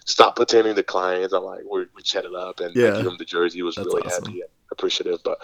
[0.05, 1.31] stop pretending to clients.
[1.33, 2.93] I'm like, we we chatted up, and Yeah.
[2.93, 3.59] I give him the jersey.
[3.59, 4.25] He was That's really awesome.
[4.25, 5.19] happy, and appreciative.
[5.23, 5.37] But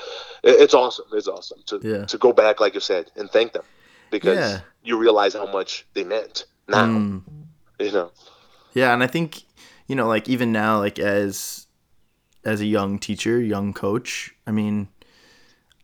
[0.43, 1.05] it, it's awesome.
[1.13, 2.05] It's awesome to Yeah.
[2.05, 3.63] to go back, like you said, and thank them
[4.09, 4.59] because Yeah.
[4.83, 6.85] you realize how much they meant now.
[6.85, 7.21] Mm.
[7.79, 8.11] You know,
[8.73, 9.43] Yeah, and I think
[9.87, 11.67] you know, like even now, like as
[12.45, 14.87] as a young teacher, young coach, I mean,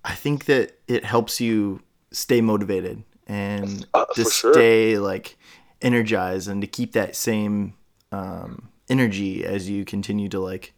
[0.03, 1.81] I think that it helps you
[2.11, 4.53] stay motivated and Uh, to sure.
[4.53, 5.37] stay like
[5.81, 7.73] energized and to keep that same
[8.11, 10.73] um, energy as you continue to like,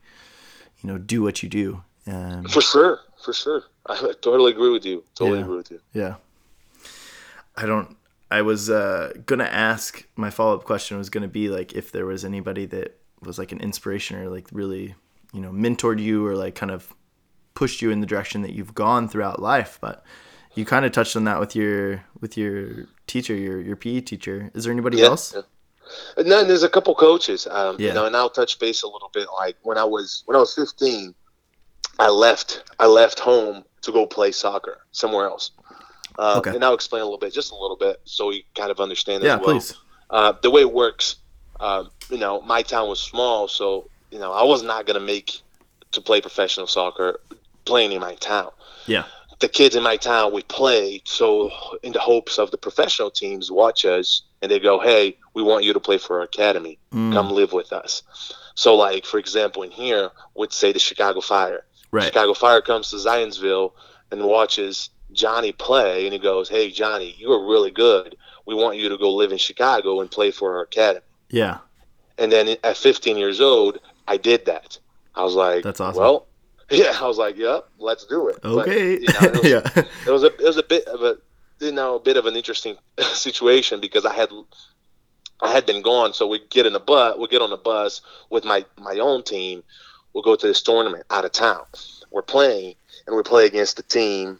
[0.82, 1.84] you know, do what you do.
[2.08, 3.64] Um, for sure, for sure.
[3.86, 5.04] I totally agree with you.
[5.16, 5.44] Totally Yeah.
[5.46, 5.80] agree with you.
[5.94, 6.16] Yeah.
[7.56, 7.96] I don't.
[8.32, 12.06] I was uh, gonna ask my follow up question was gonna be like if there
[12.06, 14.96] was anybody that was like an inspiration or like really
[15.34, 16.94] you know mentored you or like kind of
[17.56, 20.04] pushed you in the direction that you've gone throughout life, but
[20.56, 24.52] you kind of touched on that with your with your teacher, your your PE teacher.
[24.54, 25.34] Is there anybody else?
[25.36, 25.42] yeah.
[26.18, 27.88] And then there's a couple coaches, um, Yeah.
[27.88, 29.28] you know, and I'll touch base a little bit.
[29.34, 31.16] Like when I was when I was 15,
[31.98, 35.52] I left I left home to go play soccer somewhere else.
[36.20, 36.54] Uh, Okay.
[36.56, 39.24] And I'll explain a little bit, just a little bit, so you kind of understand.
[39.24, 39.50] Yeah, as well.
[39.56, 39.74] please.
[40.10, 41.16] Uh, the way it works,
[41.60, 45.42] um, you know, my town was small, so you know, I was not gonna make
[45.92, 47.20] to play professional soccer
[47.66, 48.50] playing in my town
[48.88, 49.04] Yeah.
[49.40, 51.52] the kids in my town we play, so
[51.84, 55.04] in the hopes of the professional teams watch us and they go hey
[55.36, 57.92] we want you to play for our academy Mm, come live with us
[58.56, 60.10] so like for example in here
[60.40, 61.62] would say the chicago fire
[61.92, 62.06] right.
[62.08, 63.72] chicago fire comes to zionsville
[64.12, 68.78] and watches johnny play and he goes hey johnny you are really good we want
[68.78, 71.58] you to go live in chicago and play for our academy Yeah.
[72.18, 74.78] and then at 15 years old i did that
[75.16, 76.02] i was like That's awesome.
[76.02, 76.28] well
[76.72, 79.00] yeah i was like yep let's do it But, Okay.
[79.00, 79.84] you know, it was- yeah.
[80.08, 81.18] it was a it was a bit of a
[81.60, 82.78] you know a bit of an interesting
[83.14, 84.30] situation because I had
[85.42, 88.02] I had been gone, so we get in the bus, we get on the bus
[88.30, 89.64] with my my own team.
[90.14, 91.64] We'll go to this tournament out of town.
[92.12, 92.76] We're playing,
[93.08, 94.40] and we play against the team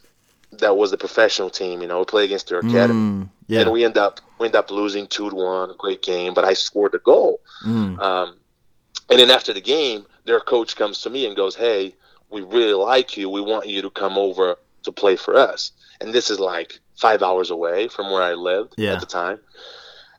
[0.52, 1.82] that was the professional team.
[1.82, 3.62] You know, we play against their academy, Mm, yeah.
[3.62, 5.74] and we end up we end up losing two to one.
[5.78, 7.40] Great game, but I scored the goal.
[7.66, 8.36] Mm, Um,
[9.10, 11.96] and then after the game, their coach comes to me and goes, "Hey,
[12.30, 13.30] we really like you.
[13.30, 15.72] We want you to come over to play for us."
[16.02, 18.94] And this is like five hours away from where I lived Yeah.
[18.94, 19.40] at the time.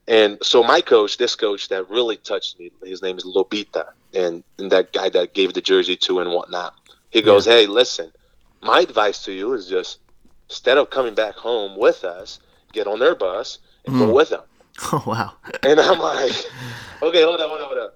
[0.08, 4.42] And so my coach, this coach that really touched me, his name is Lobita, and,
[4.58, 6.74] and that guy that gave the jersey to and whatnot.
[7.10, 8.12] He goes, "Hey, listen,
[8.60, 9.98] my advice to you is just
[10.50, 12.40] instead of coming back home with us,
[12.72, 14.12] get on their bus and go Mm.
[14.14, 14.42] with them."
[14.92, 15.32] oh wow.
[15.62, 16.32] And I'm like,
[17.02, 17.90] okay, hold on, hold on, hold on.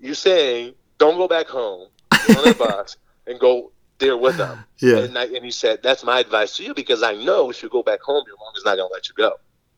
[0.00, 1.88] You saying don't go back home,
[2.22, 2.96] get on the bus,
[3.26, 4.64] and go there with them.
[4.78, 4.98] Yeah.
[4.98, 7.68] And, I, and he said, that's my advice to you because I know if you
[7.68, 9.32] go back home, your mom is not going to let you go.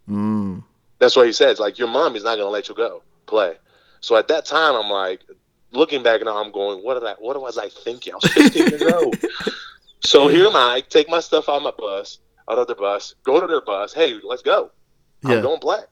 [0.08, 0.62] Mm,
[1.00, 1.58] That's what he says.
[1.58, 3.56] Like, your mom is not going to let you go play.
[4.00, 5.20] So at that time, I'm like,
[5.72, 8.12] looking back now, I'm going, what did I, what was I thinking?
[8.12, 9.18] I was 15 years old.
[10.04, 13.14] So here am I, take my stuff out of my bus, out of the bus,
[13.22, 13.92] go to their bus.
[13.94, 14.70] Hey, let's go.
[15.24, 15.36] yeah.
[15.36, 15.84] I'm going black.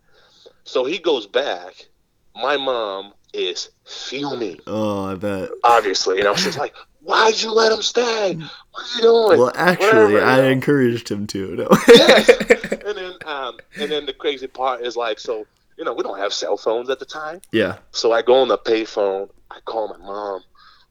[0.65, 1.87] So he goes back.
[2.35, 5.51] My mom is fuming, Oh, I bet.
[5.65, 6.19] obviously.
[6.19, 8.35] You know, she's like, Why'd you let him stay?
[8.35, 9.39] What are you doing?
[9.41, 10.49] Well, actually, Whatever, I you know.
[10.49, 11.57] encouraged him to.
[11.57, 11.69] No.
[11.89, 12.29] Yes.
[12.73, 15.47] and then um and then the crazy part is like so,
[15.79, 17.41] you know, we don't have cell phones at the time.
[17.53, 17.79] yeah.
[17.93, 20.43] So I go on the payphone, I call my mom.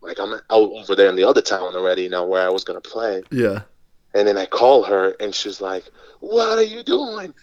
[0.02, 2.64] Like I'm out over there in the other town already, you know, where I was
[2.64, 3.24] gonna play.
[3.32, 3.62] Yeah.
[4.14, 5.86] And then I call her and she's like,
[6.20, 7.34] What are you doing?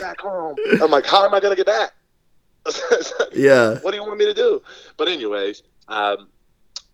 [0.00, 0.56] Back home.
[0.82, 1.92] I'm like, How am I gonna get back?
[3.34, 3.78] Yeah.
[3.80, 4.62] what do you want me to do?
[4.96, 6.28] But anyways, um,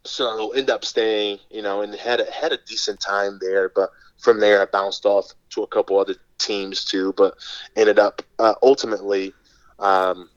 [0.05, 3.69] so end up staying, you know, and had a, had a decent time there.
[3.69, 7.13] But from there, I bounced off to a couple other teams too.
[7.17, 7.35] But
[7.77, 9.35] ended up uh, ultimately,
[9.79, 10.31] um,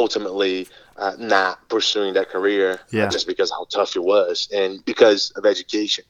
[0.00, 3.08] ultimately uh, not pursuing that career uh, Yeah.
[3.08, 6.04] just because how tough it was and because of education.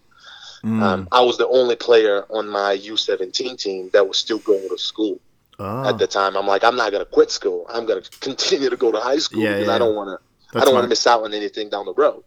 [0.64, 0.82] Mm.
[0.82, 4.78] Um, I was the only player on my U17 team that was still going to
[4.78, 5.18] school
[5.58, 6.36] oh, at the time.
[6.36, 7.66] I'm like, I'm not going to quit school.
[7.68, 9.74] I'm going to continue to go to high school Yeah, because yeah.
[9.74, 10.18] I don't want to.
[10.58, 12.24] I don't want to miss out on anything down the road.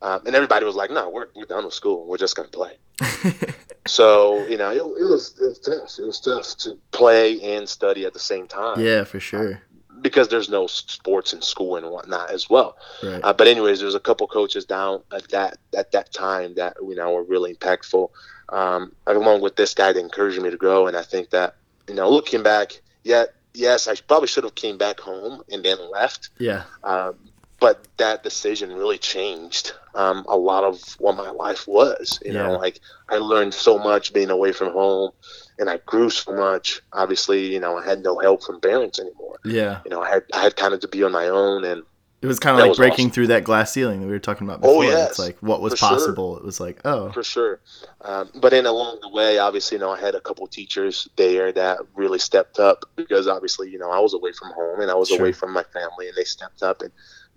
[0.00, 2.06] Um, and everybody was like, "No, we're, we're done with school.
[2.06, 2.74] We're just going to play."
[3.88, 5.98] So you know, it, it was it was tough.
[5.98, 9.62] It was tough to play and study at the same time yeah, for sure.
[10.00, 12.76] Because there's no sports in school and whatnot as well.
[13.02, 13.20] Right.
[13.22, 16.94] Uh, but anyways, there's a couple coaches down at that at that time that you
[16.94, 18.10] know were really impactful,
[18.50, 20.86] um, along with this guy that encouraged me to grow.
[20.86, 21.54] And I think that
[21.88, 23.24] you know, looking back, yeah,
[23.54, 26.30] yes, I probably should have came back home and then left.
[26.38, 26.64] yeah.
[26.84, 27.16] Um,
[27.60, 32.20] but that decision really changed um, a lot of what my life was.
[32.24, 32.42] You Yeah.
[32.44, 35.10] know, like I learned so much being away from home,
[35.58, 36.80] and I grew so much.
[36.92, 39.38] Obviously, you know, I had no help from parents anymore.
[39.44, 39.80] Yeah.
[39.84, 41.82] You know, I had I had kind of to be on my own, and
[42.22, 43.12] It was kind of like breaking awesome.
[43.12, 44.84] through that glass ceiling that we were talking about Oh, before.
[44.84, 45.88] yes, It's like what was for sure.
[45.88, 46.36] possible.
[46.36, 47.60] It was like, oh, for sure.
[48.02, 51.52] Um, but then along the way, obviously, you know, I had a couple teachers there
[51.52, 54.94] that really stepped up because obviously, you know, I was away from home and I
[54.94, 55.20] was Sure.
[55.20, 56.90] away from my family, and they stepped up and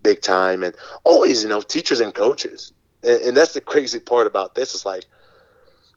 [0.03, 0.63] big time.
[0.63, 2.73] And always, you know, teachers and coaches,
[3.03, 5.05] and, and that's the crazy part about this is like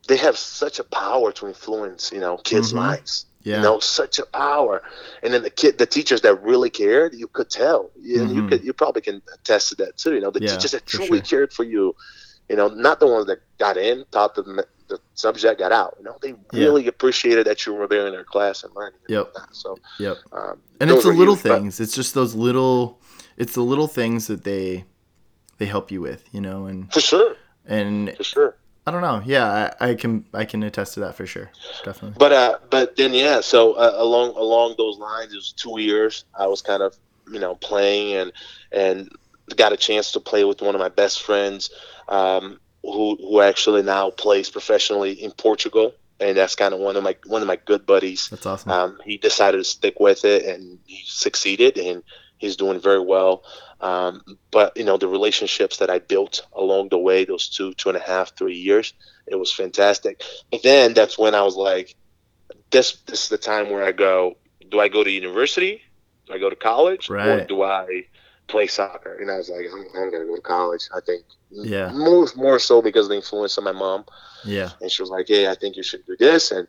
[0.09, 2.76] they have such a power to influence, you know, kids' Mhm.
[2.76, 3.26] lives.
[3.42, 3.57] yeah.
[3.57, 4.82] You know, such a power.
[5.22, 7.90] And then the kid, the teachers that really cared, you could tell.
[8.00, 8.48] You, you Mhm.
[8.48, 10.14] could, you probably can attest to that too.
[10.14, 11.20] You know, the Yeah, teachers that truly sure.
[11.20, 11.94] cared for you.
[12.48, 15.94] You know, not the ones that got in, taught the the subject, got out.
[15.98, 16.64] You know, they Yeah.
[16.66, 19.00] really appreciated that you were there in their class and learning.
[19.09, 19.24] and Yep.
[19.32, 19.48] whatnot.
[19.57, 20.18] So, Yep.
[20.32, 21.80] um, and it's the little huge, but- things.
[21.80, 22.98] It's just those little.
[23.37, 24.85] It's the little things that they
[25.59, 28.57] they help you with, you know, and for sure, and for sure.
[28.87, 29.22] I don't know.
[29.24, 31.51] Yeah, I, I can I can attest to that for sure.
[31.85, 32.16] Definitely.
[32.18, 36.24] But uh, but then yeah, so uh, along along those lines, it was two years.
[36.39, 36.97] I was kind of
[37.30, 38.32] you know playing and
[38.72, 39.11] and
[39.57, 41.70] got a chance to play with one of my best friends,
[42.09, 47.03] um, who who actually now plays professionally in Portugal, and that's kind of one of
[47.03, 48.28] my one of my good buddies.
[48.28, 48.70] That's awesome.
[48.70, 52.03] Um, he decided to stick with it, and he succeeded, and
[52.45, 53.45] he's doing very well.
[53.80, 57.88] Um, but you know, the relationships that I built along the way, those two, two
[57.88, 58.95] and a half, three years,
[59.26, 60.22] it was fantastic.
[60.51, 61.95] But then that's when I was like,
[62.70, 64.36] this, this is the time where I go.
[64.70, 65.82] Do I go to university?
[66.26, 68.07] Do I go to college, or do I
[68.47, 69.14] play soccer?
[69.14, 70.88] And I was like, I'm, I'm gonna go to college.
[70.97, 71.24] I think.
[71.51, 71.92] Yeah.
[71.92, 74.05] More, more so because of the influence of my mom
[74.45, 74.70] yeah.
[74.80, 76.68] and she was like, "Hey, I think you should do this." And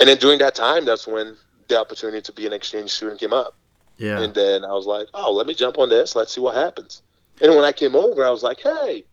[0.00, 1.36] and then during that time, that's when
[1.68, 3.54] the opportunity to be an exchange student came up.
[3.98, 4.20] Yeah.
[4.20, 6.14] And then I was like, "Oh, let me jump on this.
[6.16, 7.02] Let's see what happens."
[7.40, 9.04] And when I came over, I was like, "Hey,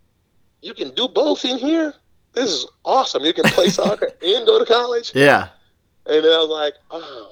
[0.62, 1.94] you can do both in here.
[2.34, 3.24] This is awesome.
[3.24, 5.50] You can play soccer and go to college." Yeah.
[6.06, 7.32] And then I was like, "Oh,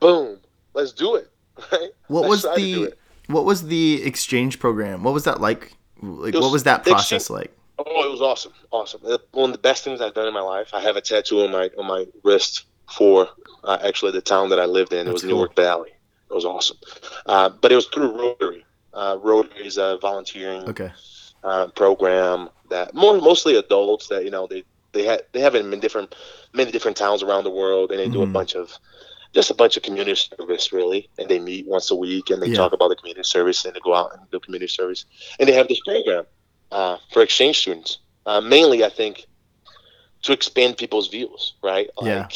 [0.00, 0.38] boom,
[0.74, 1.28] let's do it."
[1.70, 1.90] Right?
[2.08, 2.96] What Let's was try to do the
[3.32, 5.02] what was the exchange program?
[5.04, 5.74] What was that like?
[6.02, 7.56] Like was- what was that process like?
[7.78, 9.00] Oh, it was awesome, awesome.
[9.32, 10.70] One of the best things I've done in my life.
[10.72, 12.64] I have a tattoo on my on my wrist
[12.96, 13.28] for
[13.64, 15.06] uh, actually the town that I lived in.
[15.08, 15.30] it was cool.
[15.32, 15.90] Newark Valley.
[16.32, 16.78] It was awesome,
[17.26, 18.64] uh, but it was through Rotary.
[18.94, 20.90] Uh, Rotary is a volunteering Okay.
[21.44, 25.78] uh, program that more mostly adults that you know they they had they have in
[25.78, 26.14] different
[26.54, 28.32] many different towns around the world, and they do a Mhm.
[28.32, 28.72] bunch of
[29.34, 32.46] just a bunch of community service really, and they meet once a week and they
[32.48, 32.56] Yeah.
[32.56, 35.04] talk about the community service and they go out and do community service,
[35.38, 36.24] and they have this program
[36.70, 39.26] uh, for exchange students, uh, mainly I think
[40.22, 41.90] to expand people's views, right?
[42.00, 42.26] Yeah.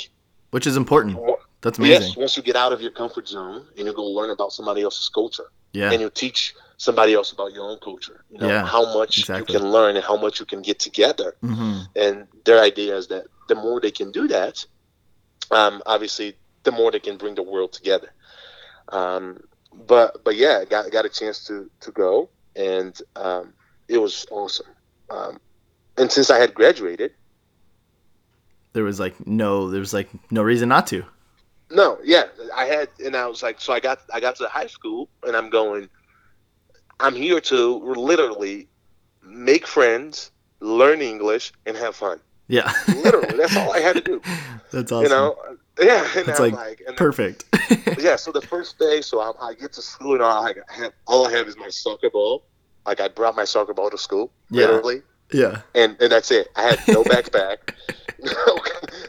[0.50, 1.16] Which is important.
[1.18, 1.36] wa-
[1.66, 2.08] That's amazing.
[2.08, 4.80] Yes, once you get out of your comfort zone and you go learn about somebody
[4.86, 5.48] else's culture
[5.80, 5.90] Yeah.
[5.92, 6.54] and you teach
[6.86, 9.52] somebody else about your own culture, you know, Yeah, how much exactly.
[9.52, 11.30] you can learn and how much you can get together.
[11.40, 12.14] hmm And
[12.46, 14.54] their idea is that the more they can do that,
[15.50, 16.28] um, obviously,
[16.66, 18.10] the more they can bring the world together.
[18.98, 19.24] Um,
[19.90, 21.54] but but yeah, got got a chance to
[21.84, 22.12] to go,
[22.54, 22.92] and
[23.26, 23.44] um,
[23.94, 24.70] it was awesome.
[25.16, 25.34] Um,
[25.98, 27.10] and since I had graduated,
[28.72, 30.98] There was like no there was like no reason not to.
[31.70, 34.68] No, yeah, I had, and I was like, so I got, I got to high
[34.68, 35.88] school, and I'm going.
[36.98, 38.68] I'm here to literally
[39.22, 42.20] make friends, learn English, and have fun.
[42.48, 42.72] Yeah.
[42.88, 44.22] Literally, that's all I had to do.
[44.70, 45.04] That's awesome.
[45.04, 45.36] You know,
[45.80, 46.06] yeah.
[46.16, 47.44] And That's I'm like Perfect.
[47.98, 48.16] yeah.
[48.16, 51.26] So the first day, so I, I get to school, and all I have, all
[51.26, 52.44] I have is my soccer ball.
[52.86, 54.66] Like I brought my soccer ball to school, Yeah.
[54.66, 55.02] literally,
[55.32, 55.62] yeah.
[55.74, 56.48] and and that's it.
[56.56, 57.74] I had no backpack,
[58.22, 58.58] no,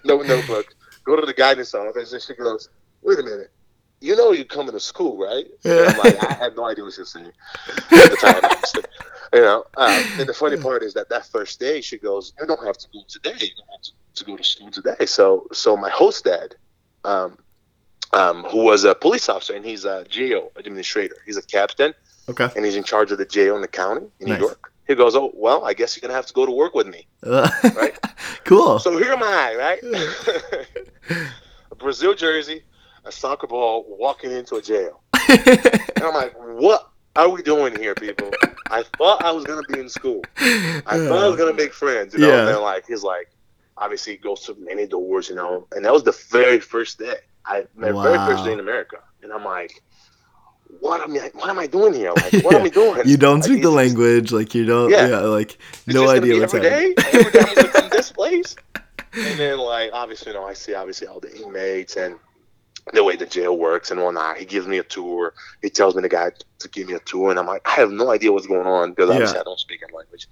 [0.04, 0.74] no notebook.
[1.08, 2.68] Go to the guidance office, and she goes,
[3.02, 3.50] "Wait a minute,
[4.02, 5.46] you know you're coming to school, right?
[5.64, 5.86] Yeah.
[5.88, 7.32] I'm like, I had no idea what she was saying
[7.70, 7.76] at
[8.12, 8.84] the time.
[9.34, 12.46] you know, um, and the funny part is that that first day she goes, "You
[12.46, 13.36] don't have to go today.
[13.40, 16.56] You don't have to, to go to school today." So, so my host dad,
[17.06, 17.38] um,
[18.12, 21.16] um, who was a police officer and he's a jail administrator.
[21.26, 21.94] He's a captain
[22.30, 22.50] Okay.
[22.58, 24.40] and he's in charge of the jail in the county in Nice.
[24.40, 24.74] New York.
[24.88, 27.08] He goes, "Oh, well, I guess you're gonna have to go to work with me."
[27.24, 27.98] Uh, right.
[28.46, 28.80] cool.
[28.80, 29.84] So here am I, right?
[31.72, 32.64] a Brazil jersey,
[33.06, 35.02] a soccer ball, walking into a jail.
[35.30, 38.32] And I'm like, what are we doing here, people?
[38.70, 40.22] I thought I was gonna be in school.
[40.38, 42.28] I thought I was gonna make friends, you know.
[42.28, 42.40] Yeah.
[42.40, 43.30] And then like he's like,
[43.78, 45.68] obviously he goes through many doors, you know.
[45.72, 47.18] And that was the very first day.
[47.46, 49.82] I my very first day in America, and I'm like,
[50.82, 51.32] what am I?
[51.34, 52.12] What am I doing here?
[52.16, 53.02] Like, what am I doing?
[53.06, 54.90] you don't Like, speak the it's- language, like you don't.
[54.90, 55.08] Yeah.
[55.08, 55.20] Yeah.
[55.20, 55.58] like
[55.88, 56.96] no idea what's happening.
[56.96, 57.04] day.
[57.14, 58.56] Every day gonna come this place.
[59.14, 62.16] And then like obviously, you know, I see obviously all the inmates and
[62.94, 64.38] the way the jail works and whatnot.
[64.38, 65.34] He gives me a tour.
[65.62, 67.92] He tells me the guy to give me a tour, and I'm like, I have
[67.92, 69.42] no idea what's going on because obviously Yeah.
[69.42, 70.28] I don't speak any language.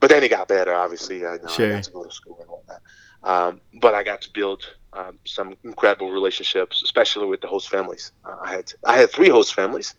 [0.00, 0.74] But then it got better.
[0.74, 2.80] Obviously, I, know I got to go to school and whatnot.
[3.22, 4.62] Um, but I got to build
[4.92, 8.12] um, some incredible relationships, especially with the host families.
[8.24, 9.94] Uh, I had I had three host families.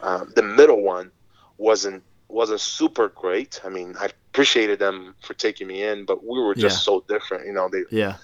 [0.00, 1.12] Um, the middle one
[1.58, 3.60] wasn't wasn't super great.
[3.64, 7.46] I mean, I appreciated them for taking me in, but we were just so different.
[7.46, 8.16] You know, they Yeah.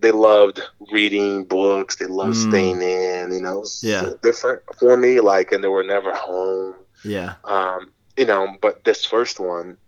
[0.00, 0.60] they loved
[0.92, 1.96] reading books.
[1.96, 2.42] They loved Mm.
[2.48, 3.32] staying in.
[3.32, 4.10] You know, Yeah.
[4.22, 5.20] different for me.
[5.20, 6.74] Like, and they were never home.
[7.04, 7.34] Yeah.
[7.44, 9.78] Um, you know, but this first one,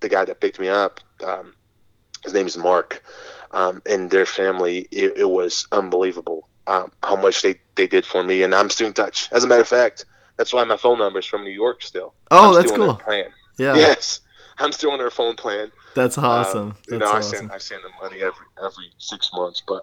[0.00, 1.54] the guy that picked me up, um,
[2.24, 3.02] his name is Mark,
[3.56, 8.22] um, and their family, it, it was unbelievable um, how much they, they did for
[8.22, 9.28] me, and I'm still in touch.
[9.32, 10.04] As a matter of fact,
[10.36, 12.14] that's why my phone number is from New York still.
[12.30, 12.96] Oh, I'm that's still on cool.
[12.96, 13.24] their plan.
[13.58, 13.76] Yeah.
[13.76, 14.20] Yes,
[14.58, 15.72] I'm still on their phone plan.
[15.94, 16.74] That's Um, awesome.
[16.86, 19.62] you That's know, I send I send them money every every six months.
[19.66, 19.82] But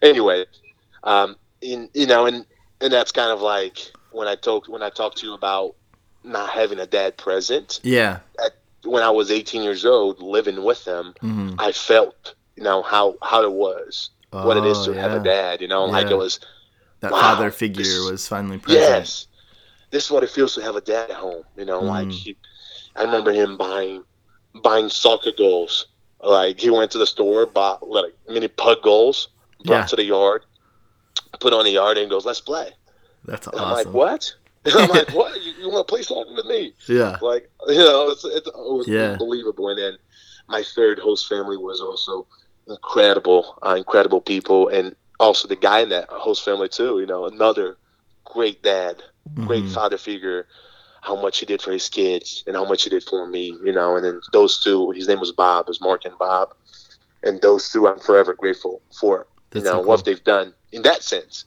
[0.00, 0.46] anyway,
[1.02, 2.46] um, in you know, and
[2.80, 3.78] and that's kind of like
[4.12, 5.74] when I talk when I talk to you about
[6.22, 7.80] not having a dad present.
[7.82, 8.20] Yeah.
[8.84, 13.14] When I was 18 years old, living with them, hmm I felt you know how
[13.22, 15.60] how it was, what it is to have a dad.
[15.60, 16.40] You know, like Oh, it was
[17.00, 18.82] That Wow, father figure this- was finally present.
[18.82, 19.26] yes,
[19.92, 21.44] this is what it feels to have a dad at home.
[21.56, 22.12] You know, like Mm.
[22.12, 22.36] he,
[22.96, 24.02] I remember him buying
[24.62, 25.86] buying soccer goals.
[26.20, 29.28] Like he went to the store, bought like mini pug goals,
[29.64, 29.86] brought Yeah.
[29.86, 30.42] to the yard,
[31.38, 32.70] put on the yard, and goes, "Let's play."
[33.24, 33.92] That's And I'm like, awesome.
[33.92, 34.34] "What?"
[34.66, 35.40] I'm like, "What?
[35.44, 37.16] You, you want to play soccer with me?" Yeah.
[37.22, 39.12] Like, you know, it's, it's, it was Yeah.
[39.12, 39.68] unbelievable.
[39.68, 39.94] And then
[40.48, 42.26] my third host family was also
[42.68, 47.00] incredible, uh, incredible people, and also the guy in that host family too.
[47.00, 47.78] You know, another
[48.24, 49.02] great dad,
[49.44, 49.72] great Mhm.
[49.72, 50.46] father figure.
[51.02, 53.72] How much he did for his kids and how much he did for me, you
[53.72, 53.96] know.
[53.96, 56.48] And then those two, his name was Bob, it was Mark and Bob,
[57.22, 59.26] and those two, I'm forever grateful for.
[59.50, 61.44] That's you know so what they've done in that sense.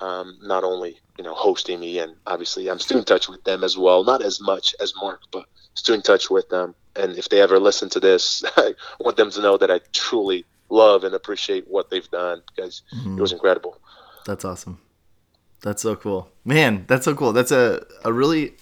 [0.00, 3.62] Um, not only you know hosting me, and obviously I'm still in touch with them
[3.64, 4.04] as well.
[4.04, 6.74] Not as much as Mark, but still in touch with them.
[6.96, 10.46] And if they ever listen to this, I want them to know that I truly
[10.74, 13.16] love and appreciate what they've done because Mhm.
[13.18, 13.78] it was incredible.
[14.26, 14.78] That's awesome.
[15.62, 16.30] That's so cool.
[16.44, 17.32] Man, that's so cool.
[17.32, 18.54] That's a, a really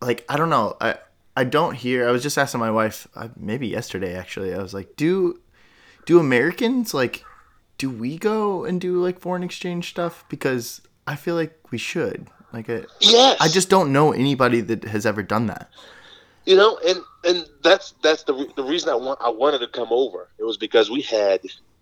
[0.00, 0.76] like I don't know.
[0.80, 0.96] I
[1.36, 4.52] I don't hear I was just asking my wife uh, maybe yesterday actually.
[4.54, 5.40] I was like, "Do
[6.06, 7.24] do Americans like
[7.78, 12.28] do we go and do like foreign exchange stuff because I feel like we should."
[12.52, 15.70] Like I, Yes, I just don't know anybody that has ever done that.
[16.48, 19.68] You know, and and that's that's the re- the reason I want I wanted to
[19.68, 20.28] come over.
[20.38, 21.40] It was because we had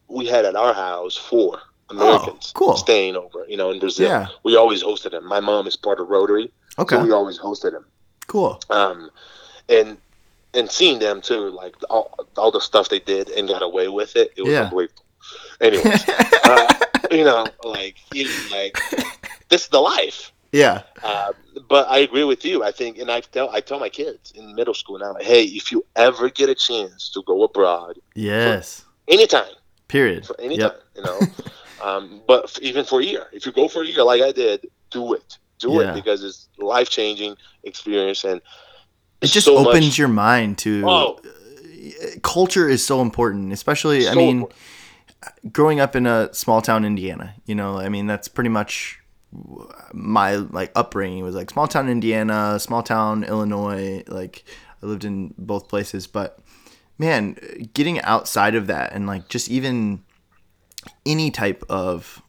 [0.09, 2.77] we had at our house four Americans Oh, cool.
[2.77, 3.45] staying over.
[3.49, 4.27] You know, in Brazil, Yeah.
[4.43, 5.25] we always hosted them.
[5.27, 6.51] My mom is part of Rotary,
[6.81, 6.97] Okay.
[6.97, 7.85] so we always hosted them.
[8.27, 8.61] Cool.
[8.71, 9.11] Um,
[9.69, 9.97] and
[10.55, 14.17] and seeing them too, like all, all the stuff they did and got away with
[14.17, 14.65] it, it was Yeah.
[14.65, 15.05] unbelievable.
[15.61, 16.09] Anyways,
[16.45, 16.75] uh,
[17.13, 18.77] you know, like you like
[19.49, 20.33] this is the life.
[20.53, 20.83] Yeah.
[21.03, 21.33] Uh,
[21.69, 22.63] but I agree with you.
[22.65, 25.73] I think, and I tell I tell my kids in middle school now, hey, if
[25.73, 28.85] you ever get a chance to go abroad, Yes.
[29.09, 29.53] anytime,
[29.89, 30.27] Period.
[30.27, 30.83] for anytime, Yep.
[30.97, 31.21] you know,
[31.85, 34.33] um, but f- even for a year, if you go for a year like I
[34.33, 35.91] did, do it, do Yeah.
[35.93, 38.41] it because it's life changing experience and
[39.23, 41.21] It just so opens much- your mind to Oh.
[42.23, 45.53] culture is so important, especially I mean important.
[45.53, 49.01] growing up in a small town Indiana, you know, I mean that's pretty much
[49.93, 54.45] my like upbringing was like small town Indiana, small town Illinois, like
[54.83, 56.39] I lived in both places, but
[56.99, 57.37] man,
[57.75, 60.03] getting outside of that and like just even
[61.05, 62.23] any type of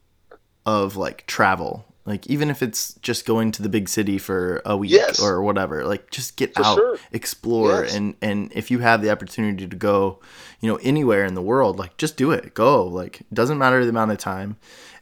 [0.66, 4.76] of like travel Like even if it's just going to the big city for a
[4.76, 5.20] week Yes.
[5.20, 6.98] or whatever, like just get For out, sure.
[7.12, 7.94] explore, Yes.
[7.94, 10.18] and and if you have the opportunity to go,
[10.60, 12.54] you know, anywhere in the world, like just do it.
[12.54, 12.84] Go.
[12.86, 14.56] Like doesn't matter the amount of time,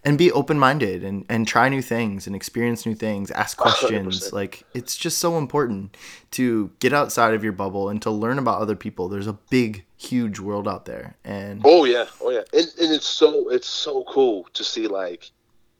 [0.07, 3.31] and be open minded and and try new things and experience new things.
[3.33, 4.31] Ask questions.
[4.31, 4.33] 100%.
[4.33, 5.97] Like it's just so important
[6.33, 9.09] to get outside of your bubble and to learn about other people.
[9.09, 13.07] There's a big, huge world out there, and Oh yeah, oh yeah, and, and it's
[13.07, 15.31] so it's so cool to see like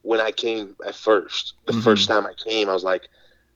[0.03, 1.83] when I came at first, the Mhm.
[1.83, 3.09] first time I came, I was like,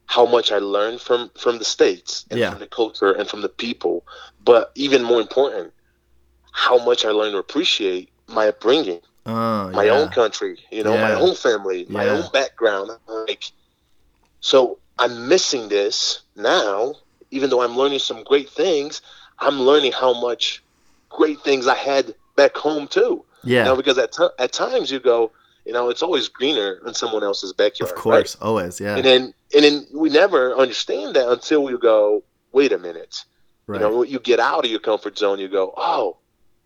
[0.06, 2.50] how much I learned from from the states and Yeah.
[2.50, 4.06] from the culture and from the people,
[4.44, 5.72] but even more important,
[6.52, 9.00] how much I learned to appreciate my upbringing,
[9.36, 9.92] uh, my yeah.
[9.92, 11.18] own country, you know, my Yeah.
[11.18, 12.12] own family, my Yeah.
[12.12, 12.90] own background.
[13.08, 13.44] Like,
[14.40, 16.94] so I'm missing this now,
[17.30, 19.02] even though I'm learning some great things.
[19.38, 20.62] I'm learning how much
[21.08, 23.24] great things I had back home too.
[23.44, 25.32] yeah, You know, because at, t- at times you go,
[25.64, 27.90] you know, it's always greener in someone else's backyard.
[27.90, 28.02] of right?
[28.02, 32.22] course, always, yeah, And then and then we never understand that until we go,
[32.52, 33.24] wait a minute.
[33.66, 36.18] right, You know, you get out of your comfort zone, you go, oh,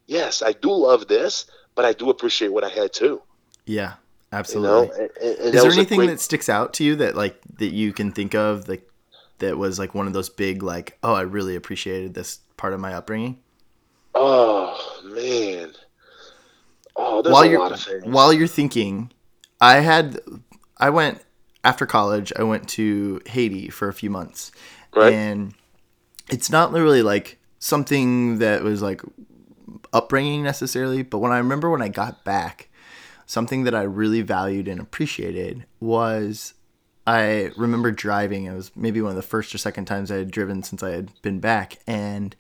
[0.07, 3.23] yes, I do love this, but I do appreciate what I had too.
[3.67, 3.95] yeah,
[4.33, 4.89] You absolutely.
[4.89, 7.73] know, and, and- Is there anything great- that sticks out to you that like that
[7.73, 8.89] you can think of like
[9.39, 12.81] that was like one of those big like oh I really appreciated this part of
[12.81, 13.41] my upbringing
[14.15, 15.73] Oh man.
[16.97, 18.05] Oh, there's while a you're lot of things.
[18.05, 19.11] while you're thinking
[19.61, 20.21] I had
[20.79, 21.21] I went
[21.65, 24.53] after college I went to Haiti for a few months
[24.95, 25.13] right?
[25.13, 25.55] and
[26.31, 29.01] it's not really like something that was like
[29.95, 32.69] upbringing necessarily but when i remember when i got back
[33.27, 36.53] something that i really valued and appreciated was
[37.07, 40.31] i remember driving it was maybe one of the first or second times i had
[40.31, 42.35] driven since i had been back and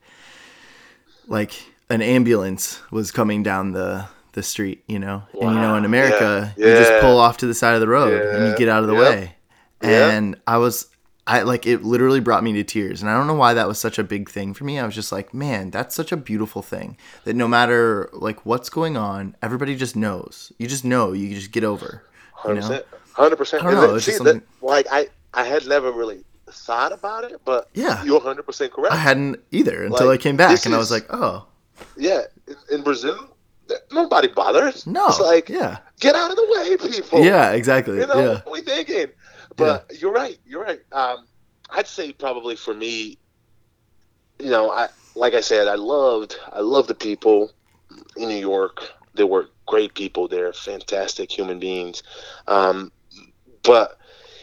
[1.29, 1.53] like
[1.91, 6.53] an ambulance was coming down the the street you know and you know in america
[6.57, 6.67] Yeah.
[6.67, 8.89] you just pull off to the side of the road and you get out of
[8.89, 9.03] the Yep.
[9.03, 9.35] way
[9.83, 10.11] Yeah.
[10.11, 10.87] and I was
[11.27, 13.79] I like it literally brought me to tears and I don't know why that was
[13.79, 14.79] such a big thing for me.
[14.79, 18.69] I was just like, man, that's such a beautiful thing that no matter like what's
[18.69, 20.53] going on, everybody just knows.
[20.59, 22.03] You just know, you just get over.
[22.05, 22.69] You Hundred know?
[22.69, 23.63] percent, hundred percent.
[23.65, 27.41] I don't know, See, just that, like I, I had never really thought about it,
[27.45, 28.05] but Yeah.
[28.05, 28.93] you're hundred percent correct.
[28.93, 31.47] I hadn't either until Like, I came back and I was like, oh,
[31.97, 33.35] yeah, in, in Brazil,
[33.91, 34.87] nobody bothers.
[34.87, 35.09] no.
[35.09, 35.79] it's like yeah.
[36.01, 37.25] get out of the way, people.
[37.25, 37.97] Yeah, exactly.
[37.99, 38.33] you know yeah.
[38.45, 39.07] what we thinking.
[39.57, 40.39] But you're right.
[40.45, 40.81] You're right.
[40.93, 41.27] Um,
[41.71, 43.19] I'd say probably for me,
[44.41, 47.51] you know, I like I said, I loved I loved the people
[48.17, 48.83] in New York.
[49.15, 52.03] There were great people there, fantastic human beings.
[52.49, 52.93] Um,
[53.63, 53.97] but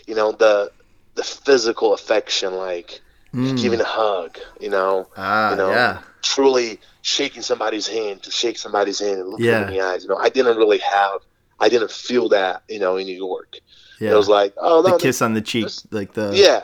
[0.08, 0.72] you know the
[1.16, 3.02] the physical affection, like
[3.34, 3.56] Mm.
[3.62, 6.02] giving a hug, you know, ah, you know, yeah.
[6.22, 9.62] truly shaking somebody's hand to shake somebody's hand and look Yeah.
[9.62, 10.04] in the eyes.
[10.04, 11.22] You know, I didn't really have,
[11.60, 13.56] I didn't feel that, you know, in New York.
[14.02, 14.12] Yeah.
[14.12, 16.64] It was like, oh the no, kiss on the cheek, this- like the yeah,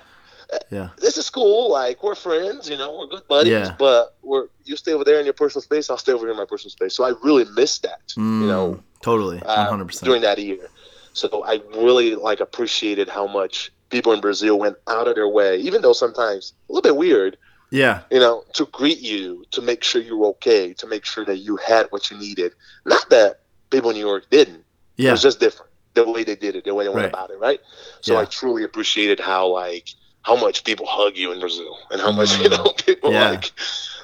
[0.72, 0.90] yeah.
[0.98, 1.72] this is cool.
[1.72, 3.52] Like we're friends, you know, we're good buddies.
[3.52, 3.76] Yeah.
[3.78, 6.38] But we're you stay over there in your personal space, I'll stay over here in
[6.38, 6.94] my personal space.
[6.96, 10.06] So I really missed that, Mm, you know, totally, uh, hundred percent.
[10.06, 10.68] during that year.
[11.14, 15.58] So I really like appreciated how much people in Brazil went out of their way,
[15.58, 17.38] even though sometimes a little bit weird,
[17.72, 21.24] Yeah, you know, to greet you, to make sure you were okay, to make sure
[21.26, 22.54] that you had what you needed.
[22.86, 24.64] Not that people in New York didn't.
[24.98, 25.66] It yeah, was just different.
[25.98, 27.14] The way they did it, the way they went Right.
[27.16, 27.60] about it, right?
[28.02, 28.22] So Yeah.
[28.22, 29.88] I truly appreciated how like
[30.30, 32.58] how much people hug you in Brazil and how much you Mm.
[32.58, 33.32] know people Yeah.
[33.32, 33.52] like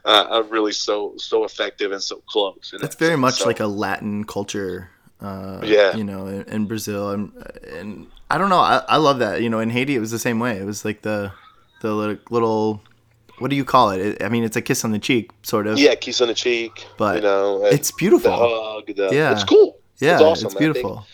[0.06, 2.64] uh, are really so so effective and so close.
[2.72, 2.86] you know?
[2.86, 4.89] It's very much So- like a Latin culture.
[5.22, 5.96] Uh, Yeah.
[6.00, 7.32] you know, in, in Brazil, and,
[7.78, 8.60] and I don't know.
[8.60, 9.41] I, I love that.
[9.44, 10.54] You know, in Haiti, it was the same way.
[10.64, 11.32] It was like the
[11.84, 11.91] the
[12.30, 12.82] little,
[13.39, 14.00] what do you call it?
[14.08, 14.24] it?
[14.24, 15.78] I mean, it's a kiss on the cheek, sort of.
[15.80, 18.32] yeah, kiss on the cheek, But you know, It's the beautiful.
[18.36, 19.32] hug, the, Yeah.
[19.34, 19.70] it's cool.
[20.00, 21.06] yeah, it's awesome, it's beautiful.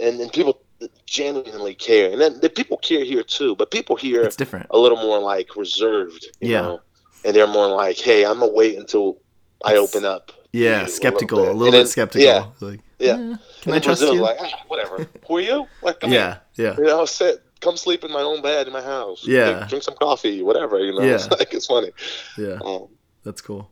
[0.00, 0.60] And and people
[1.06, 3.54] genuinely care, and then the people care here too.
[3.56, 4.66] But people here It's different.
[4.70, 6.60] a little more like reserved, you Yeah.
[6.62, 6.80] know,
[7.24, 9.18] and they're more like, hey, I'm gonna wait until
[9.64, 10.32] I It's- open up.
[10.52, 11.56] Yeah, skeptical, a bit.
[11.56, 12.24] little bit then- skeptical.
[12.24, 13.12] Yeah, Like, Yeah.
[13.14, 14.22] "Eh, can I trust Brazil's you?
[14.22, 15.08] like, ah, whatever.
[15.28, 15.66] Who are you?
[15.82, 16.74] Like, yeah, yeah, here.
[16.78, 19.26] You know, sit, come sleep in my own bed in my house.
[19.26, 19.50] Yeah.
[19.52, 20.78] Drink, drink some coffee, whatever.
[20.78, 21.14] You know, Yeah.
[21.16, 21.90] it's like it's funny.
[22.38, 22.58] yeah.
[22.64, 22.86] Um,
[23.24, 23.68] That's cool.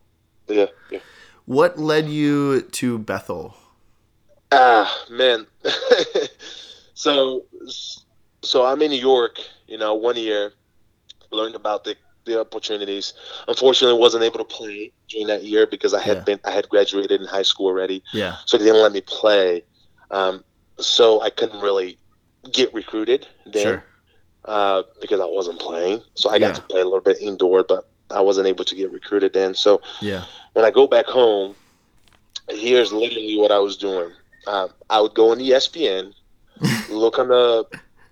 [0.49, 0.99] yeah, yeah.
[1.45, 3.55] What led you to Bethel?
[4.53, 5.47] Ah, man.
[6.93, 7.45] so,
[8.43, 9.37] so I'm in New York.
[9.67, 10.53] You know, one year,
[11.31, 11.95] learned about the
[12.25, 13.13] the opportunities.
[13.47, 16.23] Unfortunately, wasn't able to play during that year because I had Yeah.
[16.23, 19.63] been I had graduated in high school already, Yeah, so they didn't let me play.
[20.11, 20.43] Um,
[20.79, 21.99] so I couldn't really
[22.51, 23.85] get recruited then sure.
[24.45, 26.01] uh, because I wasn't playing.
[26.15, 28.91] So I got to play a little bit indoor, but I wasn't able to get
[28.91, 29.55] recruited then.
[29.55, 31.55] So Yeah, when I go back home,
[32.49, 34.11] here's literally what I was doing.
[34.47, 36.13] Um, I would go on ESPN,
[36.89, 37.65] look on the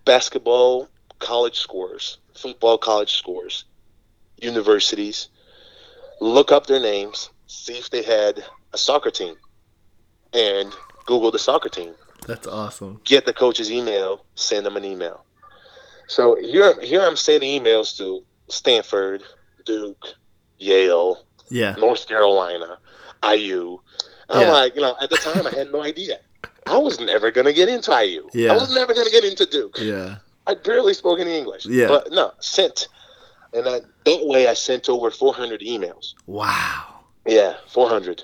[0.05, 0.87] basketball
[1.19, 3.65] college scores, football college scores,
[4.37, 5.27] universities,
[6.19, 9.35] look up their names, see if they had a soccer team,
[10.33, 10.73] and
[11.05, 11.93] Google the soccer team.
[12.27, 13.01] That's awesome.
[13.03, 15.25] Get the coach's email, send them an email.
[16.07, 19.23] So here, here I'm sending emails to Stanford,
[19.65, 20.05] Duke,
[20.57, 21.75] Yale, Yeah.
[21.77, 22.77] North Carolina,
[23.23, 23.79] IU.
[24.31, 24.51] I'm Yeah.
[24.51, 26.19] like, you know, at the time I had no idea.
[26.65, 28.29] I was never gonna get into IU.
[28.33, 28.53] Yeah.
[28.53, 29.77] I was never gonna get into Duke.
[29.79, 30.17] Yeah.
[30.47, 31.65] I barely spoke any English.
[31.65, 31.87] Yeah.
[31.87, 32.87] But no, sent.
[33.53, 36.13] And I, that way I sent over 400 emails.
[36.25, 37.01] Wow.
[37.25, 38.23] Yeah, 400.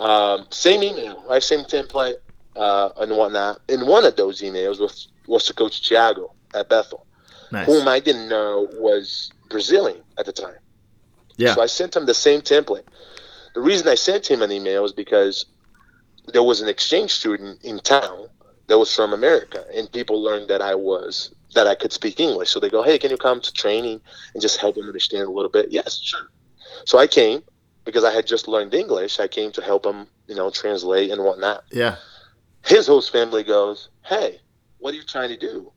[0.00, 1.42] Um, same email, right?
[1.42, 2.16] Same template
[2.56, 3.60] uh, and whatnot.
[3.68, 7.06] And one of those emails was, was to Coach Thiago at Bethel,
[7.52, 7.66] Nice.
[7.66, 10.56] whom I didn't know was Brazilian at the time.
[11.36, 11.54] Yeah.
[11.54, 12.84] So I sent him the same template.
[13.54, 15.46] The reason I sent him an email is because
[16.32, 18.28] there was an exchange student in town
[18.66, 22.50] that was from America, and people learned that I was that I could speak English.
[22.50, 24.00] So they go, "Hey, can you come to training
[24.32, 26.30] and just help him understand a little bit?" Yes, sure.
[26.84, 27.44] So I came
[27.84, 29.20] because I had just learned English.
[29.20, 31.64] I came to help him, you know, translate and whatnot.
[31.70, 31.96] Yeah.
[32.64, 34.40] His host family goes, "Hey,
[34.78, 35.70] what are you trying to do?"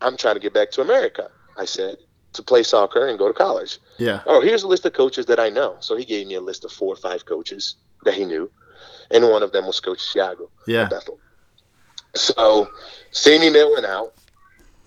[0.00, 1.30] I'm trying to get back to America.
[1.58, 1.98] I said
[2.32, 4.20] to play soccer and go to college Yeah.
[4.26, 5.76] oh, here's a list of coaches that I know.
[5.80, 7.74] So he gave me a list of four or five coaches
[8.04, 8.50] that he knew,
[9.10, 10.88] and one of them was Coach Thiago Yeah.
[10.88, 11.18] Bethel.
[12.14, 12.68] So
[13.10, 14.12] same email went out.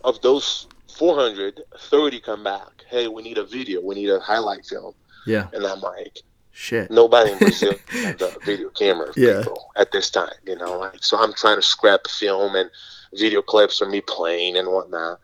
[0.03, 0.67] Of those
[0.97, 2.83] 400, 30 come back.
[2.89, 3.81] Hey, we need a video.
[3.81, 4.93] We need a highlight film.
[5.25, 5.47] Yeah.
[5.53, 6.19] And I'm like,
[6.51, 6.91] Shit.
[6.91, 9.43] nobody in Brazil had a video camera Yeah.
[9.77, 10.77] at this time, you know.
[10.77, 12.69] Like, so I'm trying to scrap film and
[13.17, 15.19] video clips of me playing and whatnot,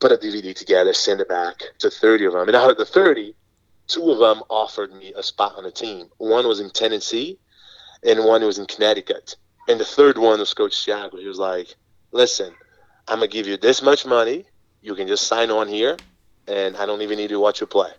[0.00, 2.48] put a DVD together, send it back to 30 of them.
[2.48, 3.34] And out of the 30,
[3.86, 6.08] two of them offered me a spot on the team.
[6.18, 7.38] One was in Tennessee,
[8.02, 9.36] and one was in Connecticut.
[9.68, 11.18] And the third one was Coach Thiago.
[11.18, 11.74] He was like,
[12.10, 12.54] "Listen,
[13.06, 14.44] I'm gonna give you this much money.
[14.80, 15.96] You can just sign on here,
[16.48, 17.90] and I don't even need to watch you play."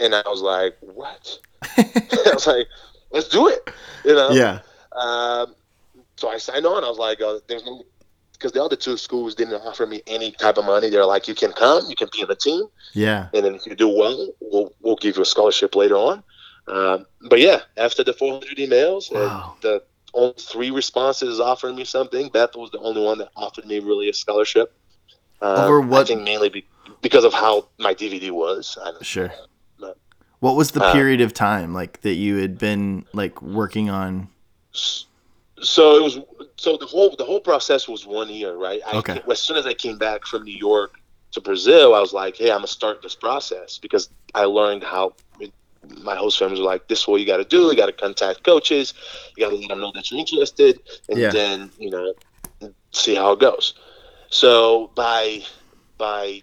[0.00, 2.66] And I was like, "What?" I was like,
[3.12, 3.70] "Let's do it,"
[4.04, 4.30] you know.
[4.30, 4.60] yeah.
[4.92, 5.54] Um,
[6.20, 6.84] so I signed on.
[6.84, 7.82] I was like, uh, "There's no,"
[8.34, 10.90] because the other two schools didn't offer me any type of money.
[10.90, 13.28] They're like, "You can come, you can be on the team, Yeah.
[13.32, 16.22] and then if you do well, we'll we'll give you a scholarship later on."
[16.68, 19.30] Um, but yeah, after the 400 emails and
[19.62, 19.82] the
[20.14, 24.08] only three responses offering me something, Bethel was the only one that offered me really
[24.10, 24.72] a scholarship.
[25.40, 26.66] Um, Over I what- think mainly be,
[27.00, 28.76] because of how my DVD was.
[28.80, 29.32] I don't Sure.
[29.80, 29.96] But-
[30.40, 34.28] What was the Uh, period of time like that you had been like working on?
[35.62, 36.18] So it was
[36.56, 38.80] so the whole the whole process was one year, right?
[38.86, 39.22] I, Okay.
[39.30, 40.92] As soon as I came back from New York
[41.32, 45.14] to Brazil, I was like, "Hey, I'm gonna start this process," because I learned how
[46.02, 47.66] my host families were like, "This is what you got to do.
[47.66, 48.94] You got to contact coaches.
[49.36, 51.30] You got to let them know that you're interested, and Yeah.
[51.30, 52.12] then you know
[52.92, 53.74] see how it goes."
[54.30, 55.44] So by
[55.98, 56.42] by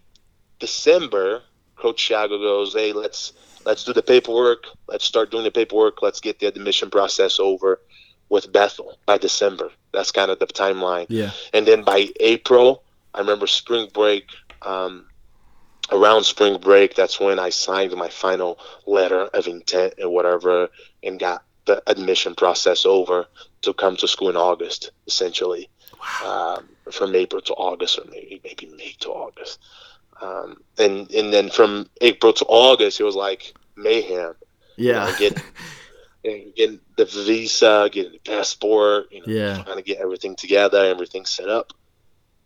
[0.60, 1.44] December,
[1.78, 3.34] Coach Thiago goes, "Hey, let's
[3.66, 4.66] let's do the paperwork.
[4.88, 6.02] Let's start doing the paperwork.
[6.02, 7.82] Let's get the admission process over
[8.30, 9.72] with Bethel by December.
[9.94, 11.06] That's kind of the timeline.
[11.10, 11.32] Yeah.
[11.54, 14.30] And then by April, I remember spring break.
[14.62, 15.06] Um,
[15.92, 20.70] around spring break, that's when I signed my final letter of intent and whatever,
[21.04, 23.28] and got the admission process over
[23.62, 25.70] to come to school in August, essentially,
[26.26, 29.60] um, from April to August, or maybe maybe May to August.
[30.22, 34.34] Um, and and then from April to August, it was like mayhem.
[34.76, 35.30] You know, Yeah.
[36.24, 39.64] getting, and getting the visa, getting the passport, you know, Yeah.
[39.64, 41.74] trying to get everything together, everything set up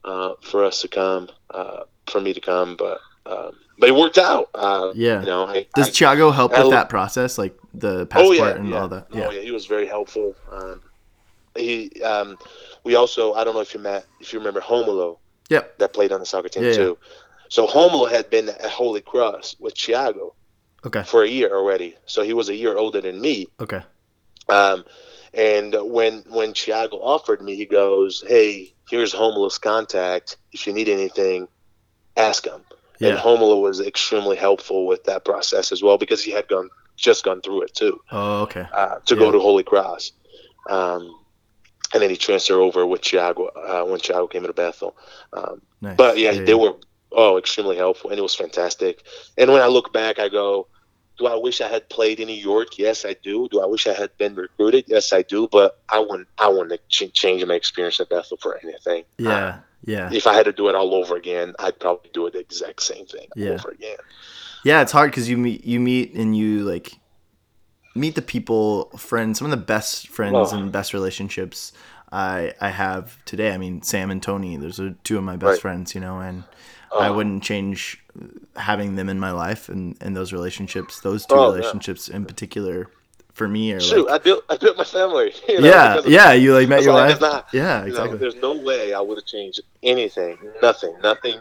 [0.04, 2.76] uh, for us to come, uh, for me to come.
[2.76, 4.50] But um, but it worked out.
[4.54, 5.20] Uh, Yeah.
[5.22, 8.46] You know, I, Does I- Thiago help I- with that process, like the passport oh
[8.46, 8.82] yeah, and yeah.
[8.82, 9.08] all that?
[9.14, 9.32] Oh Yeah.
[9.32, 10.36] yeah, he was very helpful.
[10.52, 10.82] Um,
[11.56, 12.38] he, um,
[12.84, 15.18] we also, I don't know if you met, if you remember Homolo,
[15.50, 15.78] Yep.
[15.80, 16.74] that played on the soccer team yeah.
[16.74, 16.98] too.
[17.50, 20.34] So Homolo had been at Holy Cross with Thiago
[20.86, 21.04] Okay.
[21.04, 21.96] for a year already.
[22.06, 23.48] So he was a year older than me.
[23.60, 23.82] Okay.
[24.50, 24.84] Um,
[25.34, 30.38] and when when Thiago offered me, he goes, "Hey, here's Homolo's contact.
[30.52, 31.48] If you need anything,
[32.18, 32.62] ask him."
[33.00, 33.10] Yeah.
[33.10, 33.24] And Yeah.
[33.24, 37.42] Homolo was extremely helpful with that process as well because he had gone just gone
[37.42, 38.66] through it too Oh, okay.
[38.74, 39.20] uh, to Yeah.
[39.22, 40.12] go to Holy Cross.
[40.70, 41.16] Um,
[41.94, 44.96] and then he transferred over with Thiago uh, when Thiago came to Bethel.
[45.34, 45.98] Um, Nice.
[45.98, 46.74] but yeah, they were
[47.12, 49.04] oh extremely helpful, and it was fantastic.
[49.38, 50.68] And when I look back, I go,
[51.18, 52.78] "Do I wish I had played in New York?
[52.78, 53.48] Yes, I do.
[53.50, 54.86] Do I wish I had been recruited?
[54.88, 55.48] Yes, I do.
[55.52, 56.28] But I wouldn't.
[56.38, 59.04] I wouldn't ch- change my experience at Bethel for anything.
[59.18, 59.60] Yeah.
[59.84, 60.08] Yeah.
[60.08, 62.40] Uh, if I had to do it all over again, I'd probably do it the
[62.40, 63.52] exact same thing Yeah.
[63.52, 63.98] over again.
[64.64, 66.94] Yeah, it's hard because you meet you meet and you like
[67.96, 70.56] meet the people, friends, some of the best friends Oh.
[70.58, 71.74] and best relationships
[72.12, 73.54] I I have today.
[73.54, 75.62] I mean, Sam and Tony, those are two of my best Right.
[75.62, 76.44] friends, you know, and
[76.98, 77.14] I Oh.
[77.14, 78.04] wouldn't change
[78.58, 81.56] having them in my life and, and those relationships, those two Oh, yeah.
[81.58, 82.90] relationships in particular
[83.34, 85.34] for me are Shoot, like, I built I built my family.
[85.48, 87.22] You know, yeah, yeah, you like met your like, wife.
[87.22, 88.18] not- yeah, you know, exactly.
[88.18, 90.38] there's no way I would have changed anything.
[90.62, 90.94] Nothing.
[91.02, 91.40] Nothing.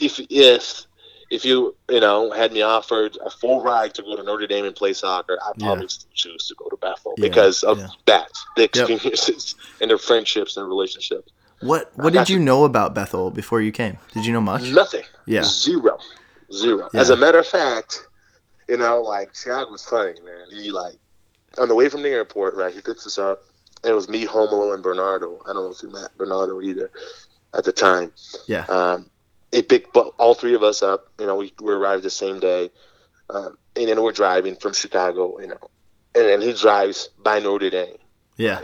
[0.00, 0.84] If if
[1.30, 4.64] if you you know had me offered a full ride to go to Notre Dame
[4.64, 5.66] and play soccer, I'd Yeah.
[5.66, 7.86] probably still choose to go to Bethel Yeah, because of yeah.
[8.06, 11.30] that, the experiences and their friendships and relationships.
[11.60, 13.98] What what did you know about Bethel before you came?
[14.12, 14.70] Did you know much?
[14.70, 15.04] Nothing.
[15.26, 15.42] Yeah.
[15.44, 15.98] Zero.
[16.52, 16.88] Zero.
[16.92, 17.00] Yeah.
[17.00, 18.06] As a matter of fact,
[18.68, 20.46] you know, like Chad was funny, man.
[20.50, 20.96] He like
[21.58, 22.72] on the way from the airport, right?
[22.72, 23.42] He picks us up.
[23.84, 25.40] It was me, Homolo, and Bernardo.
[25.46, 26.90] I don't know if you met Bernardo either
[27.54, 28.12] at the time.
[28.46, 28.64] Yeah.
[28.68, 29.10] Um,
[29.52, 31.08] he picked all three of us up.
[31.18, 32.70] You know, we, we arrived the same day,
[33.30, 35.40] um, and then we're driving from Chicago.
[35.40, 35.70] You know,
[36.14, 37.96] and then he drives by Notre Dame.
[38.36, 38.60] Yeah.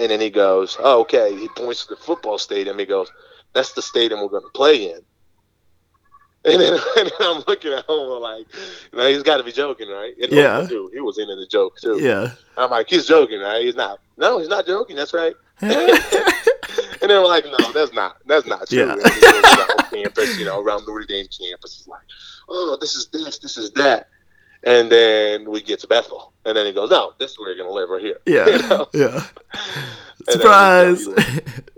[0.00, 2.78] And then he goes, "Oh, okay." He points to the football stadium.
[2.78, 3.08] He goes,
[3.52, 5.00] "That's the stadium we're going to play in."
[6.42, 8.46] And then, and then I'm looking at him like,
[8.94, 10.66] "No, he's got to be joking, right?" And Yeah.
[10.66, 11.98] dude, he was into the joke too.
[12.00, 12.30] Yeah.
[12.56, 13.62] I'm like, "He's joking, right?
[13.62, 14.00] He's not.
[14.16, 14.96] No, he's not joking.
[14.96, 15.34] That's right."
[17.02, 18.18] And then we're like, "No, that's not.
[18.26, 18.92] That's not true." Yeah.
[18.92, 19.42] And he goes
[19.90, 22.02] campus, you know, around Notre Dame campus, he's like,
[22.48, 24.08] "Oh, this is this, this is that."
[24.62, 27.56] And then we get to Bethel, and then he goes, "No, this is where you're
[27.64, 28.46] gonna live, right here." yeah.
[28.56, 28.88] You know?
[28.94, 29.24] Yeah.
[30.28, 31.06] Surprise.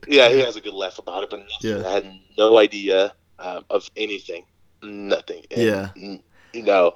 [0.09, 1.83] Yeah, he has a good laugh about it, but nothing.
[1.83, 1.87] Yeah.
[1.89, 4.45] I had no idea um, of anything,
[4.83, 5.45] nothing.
[5.53, 5.89] And, Yeah.
[6.53, 6.93] you know,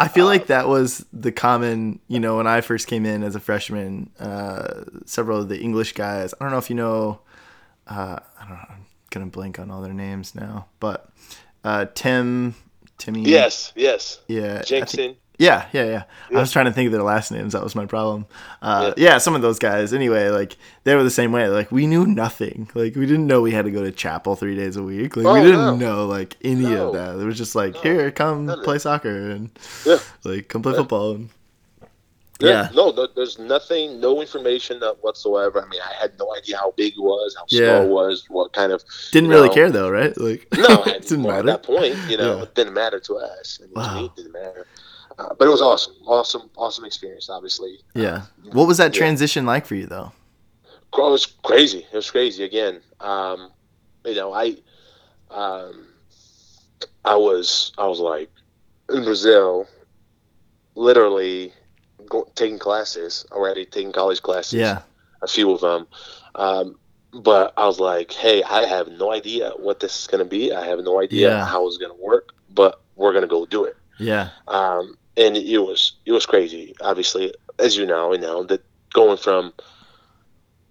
[0.00, 3.22] I feel Uh, like that was the common, you know, when I first came in
[3.22, 7.20] as a freshman, uh, several of the English guys, I don't know if you know,
[7.86, 11.08] uh, I don't know, I'm going to blank on all their names now, but
[11.64, 12.54] uh, Tim,
[12.98, 13.22] Timmy.
[13.22, 14.62] yes, yes, Yeah.
[14.66, 14.84] I
[15.38, 15.68] Jensen.
[15.74, 15.90] yeah, yeah,
[16.30, 16.36] yeah.
[16.36, 17.52] I was trying to think of their last names.
[17.52, 18.26] That was my problem.
[18.60, 19.18] Uh, yeah.
[19.18, 19.92] some of those guys.
[19.92, 21.48] Anyway, like they were the same way.
[21.48, 22.70] Like we knew nothing.
[22.74, 25.16] Like we didn't know we had to go to chapel three days a week.
[25.16, 25.76] Like we Oh, didn't no.
[25.76, 26.88] know like any No.
[26.88, 27.20] of that.
[27.22, 27.80] It was just like No.
[27.82, 29.50] here, come None play soccer and
[29.86, 29.98] Yeah.
[30.24, 30.78] like come play Yeah.
[30.78, 31.12] football.
[31.12, 31.28] And,
[32.40, 32.48] Yeah.
[32.50, 32.68] yeah.
[32.74, 35.60] No, there's nothing, no information whatsoever.
[35.60, 37.80] I mean, I had no idea how big it was, how Yeah.
[37.80, 38.84] small it was, what kind of.
[39.12, 39.54] Didn't really know.
[39.54, 40.16] care though, right?
[40.16, 41.50] Like No, it didn't well, matter.
[41.50, 42.42] At that point, you know, Yeah.
[42.44, 43.58] it didn't matter to us.
[43.60, 44.04] And to Wow.
[44.04, 44.66] it didn't matter.
[45.18, 47.28] Uh, but it was awesome, awesome, awesome experience.
[47.28, 48.22] Obviously, Yeah.
[48.52, 48.98] What was that Yeah.
[49.00, 50.12] transition like for you though?
[50.96, 51.86] It was crazy.
[51.92, 52.80] It was crazy again.
[53.00, 53.50] Um,
[54.04, 54.56] you know, I,
[55.30, 55.86] um,
[57.04, 58.30] I was, I was like
[58.90, 59.66] in Brazil,
[60.74, 61.52] literally
[62.06, 64.54] go, taking classes already, taking college classes.
[64.54, 64.82] Yeah.
[65.20, 65.86] a few of them.
[66.36, 66.78] Um,
[67.12, 70.52] but I was like, hey, I have no idea what this is going to be.
[70.52, 71.44] I have no idea Yeah.
[71.44, 73.76] how it's going to work, but we're going to go do it.
[73.98, 74.28] Yeah.
[74.46, 76.74] Um, and it was it was crazy.
[76.80, 78.62] Obviously, as you know, you know that
[78.94, 79.52] going from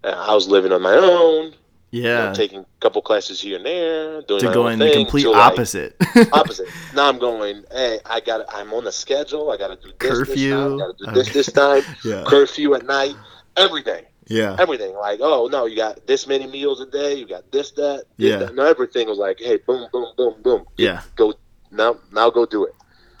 [0.04, 1.54] uh, I was living on my own,
[1.90, 2.32] you know, Yeah.
[2.32, 5.22] taking a couple classes here and there, doing to my go own in the complete
[5.22, 5.96] to, like, opposite.
[6.32, 6.68] opposite.
[6.94, 7.64] Now I'm going.
[7.72, 8.44] Hey, I got.
[8.48, 9.50] I'm on a schedule.
[9.50, 10.34] I got to do this Curfew.
[10.34, 10.78] this time.
[10.78, 11.32] Got to do this Okay.
[11.32, 11.82] this time.
[12.04, 12.24] yeah.
[12.26, 13.16] Curfew at night.
[13.56, 14.54] Everything Yeah.
[14.60, 14.94] everything.
[14.94, 17.14] Like, oh no, you got this many meals a day.
[17.14, 18.36] You got this, that, this, Yeah.
[18.38, 18.54] that.
[18.54, 20.64] No, everything was like, hey, boom, boom, boom, boom.
[20.76, 21.00] Yeah.
[21.16, 21.34] Go
[21.72, 22.72] now, now go do it.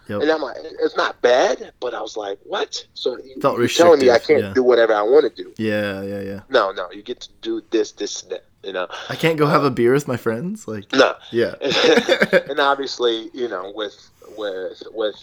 [0.08, 0.22] Yep.
[0.22, 2.86] And I'm like, it's not bad, but I was like, what?
[2.94, 4.52] So you, Felt you're telling me I can't yeah.
[4.54, 5.52] do whatever I want to do?
[5.58, 6.02] Yeah.
[6.02, 6.20] Yeah.
[6.20, 6.40] Yeah.
[6.48, 8.44] No, no, you get to do this, this, that.
[8.64, 10.66] You know, I can't go have a beer with my friends.
[10.66, 11.14] Like, no.
[11.30, 11.54] yeah.
[12.50, 15.14] and obviously, you know, with with with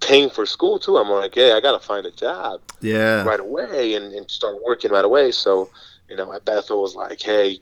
[0.00, 2.60] paying for school too, I'm like, hey, I gotta find a job.
[2.82, 3.24] Yeah.
[3.24, 5.32] right away and, and start working right away.
[5.32, 5.70] So,
[6.10, 7.60] you know, at Bethel was like, hey,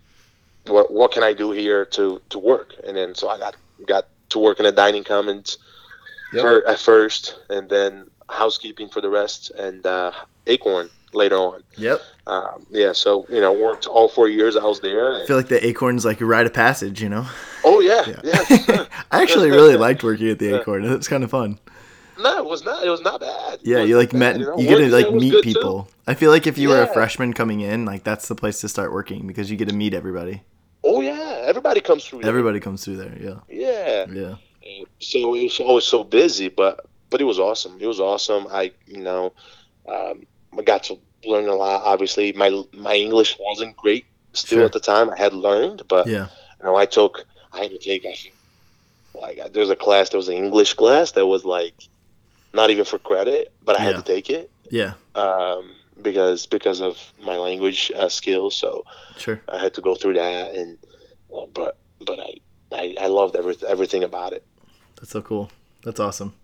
[0.66, 2.74] what what can I do here to to work?
[2.84, 3.54] And then so I got
[3.86, 5.58] got to work in the dining commons
[6.42, 6.62] Yep.
[6.66, 10.12] at first, and then housekeeping for the rest, and uh,
[10.46, 11.62] Acorn later on.
[11.76, 12.00] Yep.
[12.26, 15.22] Um, yeah, so you know, worked all four years I was there.
[15.22, 17.26] I feel like the acorn's like a rite of passage, you know?
[17.64, 18.20] oh yeah, Yeah.
[18.68, 18.86] yeah.
[19.12, 20.56] I actually really liked working at the Yeah.
[20.60, 20.84] acorn.
[20.84, 21.58] It's kind of fun.
[22.18, 22.84] no, it was not.
[22.84, 23.60] It was not bad.
[23.62, 25.52] Yeah, you like bad, met, know, you get to like meet good, too.
[25.54, 25.88] people.
[26.06, 28.68] I feel like if you were a freshman coming in, like that's the place to
[28.68, 30.42] start working because you get to meet everybody.
[30.82, 32.20] Oh yeah, everybody comes through.
[32.20, 32.28] there.
[32.28, 33.16] Everybody comes through there.
[33.20, 33.40] Yeah.
[33.48, 34.06] Yeah.
[34.12, 34.34] Yeah.
[35.00, 37.78] So it was always so busy, but but it was awesome.
[37.80, 38.46] It was awesome.
[38.50, 39.32] I you know,
[39.88, 40.26] um,
[40.58, 41.82] I got to learn a lot.
[41.84, 44.64] Obviously, my my English wasn't great still Sure.
[44.66, 45.10] at the time.
[45.10, 46.28] I had learned, but Yeah.
[46.60, 48.34] you know, I took I had to take I think
[49.14, 51.74] like there's a class there was an English class that was like
[52.52, 54.94] not even for credit, but I had to take it Yeah.
[55.14, 58.56] um, because because of my language uh, skills.
[58.56, 58.84] So
[59.18, 59.40] Sure.
[59.48, 60.78] I had to go through that, and
[61.28, 62.34] well, but but I.
[62.72, 64.42] I, I loved every, everything about it.
[64.96, 65.50] That's so cool.
[65.84, 66.34] That's awesome.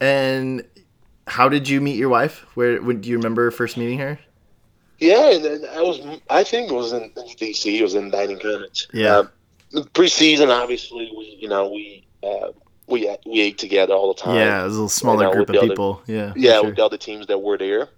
[0.00, 0.64] And
[1.26, 2.46] how did you meet your wife?
[2.54, 4.18] Where would do you remember first meeting her?
[4.98, 6.00] Yeah, and I was,
[6.30, 7.78] I think it was in DC.
[7.78, 8.88] It was in Dining Commons.
[8.92, 9.24] Yeah.
[9.74, 12.52] Uh, preseason, obviously, we, you know, we, uh,
[12.86, 14.36] we we ate together all the time.
[14.36, 16.02] Yeah, it was a little smaller know, group of the people.
[16.06, 16.32] Yeah.
[16.36, 16.66] yeah, sure.
[16.66, 17.88] with the other teams that were there,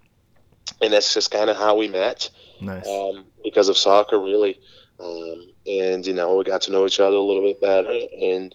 [0.81, 2.31] and that's just kind of how we met.
[2.61, 2.89] Nice.
[2.89, 4.59] um, because of soccer, really.
[4.99, 8.55] Um, and you know, we got to know each other a little bit better, and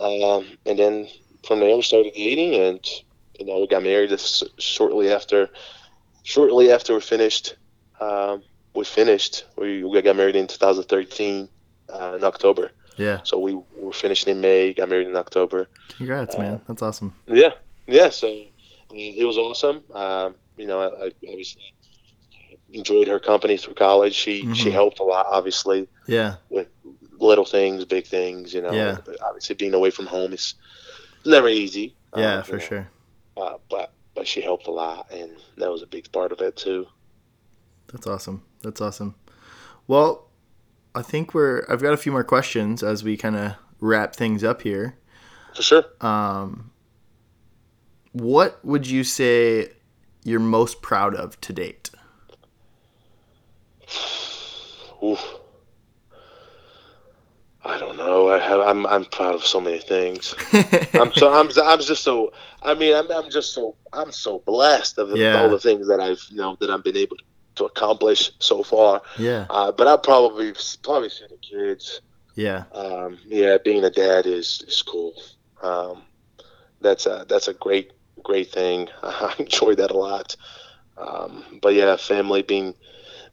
[0.00, 1.08] um, and then
[1.46, 2.80] from there we started dating, and
[3.38, 4.18] you know, we got married
[4.58, 5.48] shortly after.
[6.22, 7.56] Shortly after we finished,
[8.00, 8.42] um,
[8.74, 9.46] we finished.
[9.56, 11.48] We, we got married in 2013
[11.88, 12.72] uh, in October.
[12.96, 13.20] Yeah.
[13.24, 15.68] So we were finishing in May, got married in October.
[15.96, 16.60] Congrats, man.
[16.68, 17.14] That's awesome.
[17.26, 17.52] Yeah,
[17.86, 18.10] yeah.
[18.10, 19.82] So I mean, it was awesome.
[19.94, 21.62] Um, you know, I, I obviously
[22.72, 24.14] enjoyed her company through college.
[24.14, 24.72] She she Mhm.
[24.72, 26.36] helped a lot, obviously, Yeah.
[27.20, 28.52] Little things, big things.
[28.54, 28.98] You know, Yeah.
[29.22, 30.54] obviously being away from home is
[31.24, 31.94] never easy.
[32.16, 32.90] Yeah, uh, for you know, sure.
[33.36, 36.56] Uh, but but she helped a lot, and that was a big part of it
[36.56, 36.86] too.
[37.92, 38.42] That's awesome.
[38.62, 39.14] That's awesome.
[39.86, 40.28] Well,
[40.94, 41.64] I think we're.
[41.68, 44.96] I've got a few more questions as we kind of wrap things up here.
[45.54, 45.84] For sure.
[46.00, 46.70] Um,
[48.12, 49.70] what would you say
[50.24, 51.90] you're most proud of to date?
[55.02, 55.39] Oof.
[57.64, 58.30] I don't know.
[58.30, 58.60] I have.
[58.60, 58.86] I'm.
[58.86, 60.34] I'm proud of so many things.
[60.94, 61.32] I'm so.
[61.32, 61.50] I'm.
[61.62, 62.32] I'm just so.
[62.62, 63.10] I mean, I'm.
[63.12, 63.76] I'm just so.
[63.92, 65.40] I'm so blessed of Yeah.
[65.42, 66.22] all the things that I've.
[66.30, 67.16] You know that I've been able
[67.56, 69.02] to accomplish so far.
[69.18, 69.46] yeah.
[69.50, 72.00] Uh, but I'll probably probably see the kids.
[72.34, 72.64] Yeah.
[72.72, 75.12] Um, yeah, being a dad is is cool.
[75.62, 76.02] Um,
[76.80, 77.92] that's a that's a great
[78.22, 78.88] great thing.
[79.02, 80.34] I enjoy that a lot.
[80.96, 82.74] Um, but yeah, family being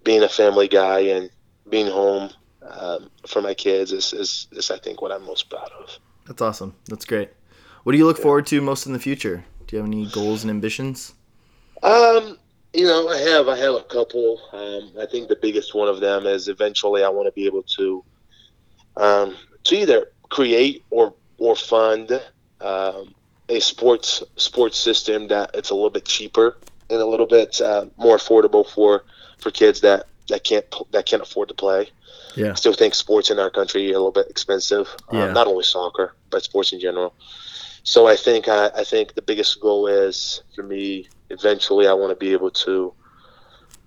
[0.04, 1.30] being a family guy and
[1.70, 5.72] being home um, for my kids is, is is I think what I'm most proud
[5.80, 5.98] of.
[6.26, 6.76] That's awesome.
[6.88, 7.30] That's great.
[7.84, 9.46] What do you look forward to most in the future?
[9.66, 11.14] Do you have any goals and ambitions?
[11.84, 12.38] Um,
[12.74, 14.40] you know, I have I have a couple.
[14.52, 17.64] Um, I think the biggest one of them is eventually I want to be able
[17.64, 18.04] to
[18.98, 19.36] um,
[19.66, 22.22] to either create or or fund
[22.62, 23.14] um,
[23.50, 26.58] a sports sports system that it's a little bit cheaper
[26.90, 29.04] and a little bit uh, more affordable for
[29.38, 31.90] for kids that that can't that can't afford to play.
[32.36, 32.52] Yeah.
[32.52, 34.88] I still think sports in our country are a little bit expensive.
[35.12, 35.26] Yeah.
[35.26, 37.14] Um, not only soccer, but sports in general.
[37.84, 42.12] So I think I, I think the biggest goal is for me eventually I want
[42.12, 42.94] to be able to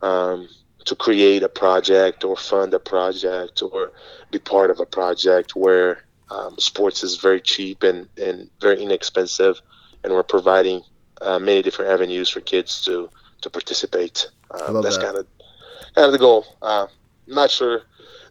[0.03, 0.49] um,
[0.87, 3.93] to create a project or fund a project or
[4.31, 9.61] be part of a project where um, sports is very cheap and, and very inexpensive
[10.03, 10.83] and we're providing
[11.21, 13.11] uh, many different avenues for kids to
[13.43, 14.31] to participate.
[14.51, 15.05] Um, love that's that.
[15.05, 15.27] kind of
[15.95, 16.45] kind of the goal.
[16.62, 16.87] Uh,
[17.27, 17.83] not sure,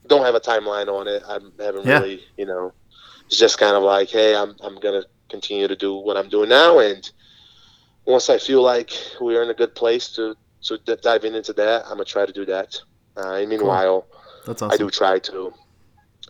[0.08, 1.24] don't have a timeline on it.
[1.28, 1.34] I
[1.64, 2.00] haven't Yeah.
[2.00, 2.74] really, you know,
[3.28, 6.50] it's just kind of like, hey, I'm I'm gonna continue to do what I'm doing
[6.50, 7.10] now, and
[8.06, 8.92] once I feel like
[9.22, 12.26] we're in a good place to to d- dive in into that, I'm gonna try
[12.26, 12.76] to do that.
[13.18, 14.08] Uh, and meanwhile,
[14.46, 15.54] That's I do try to,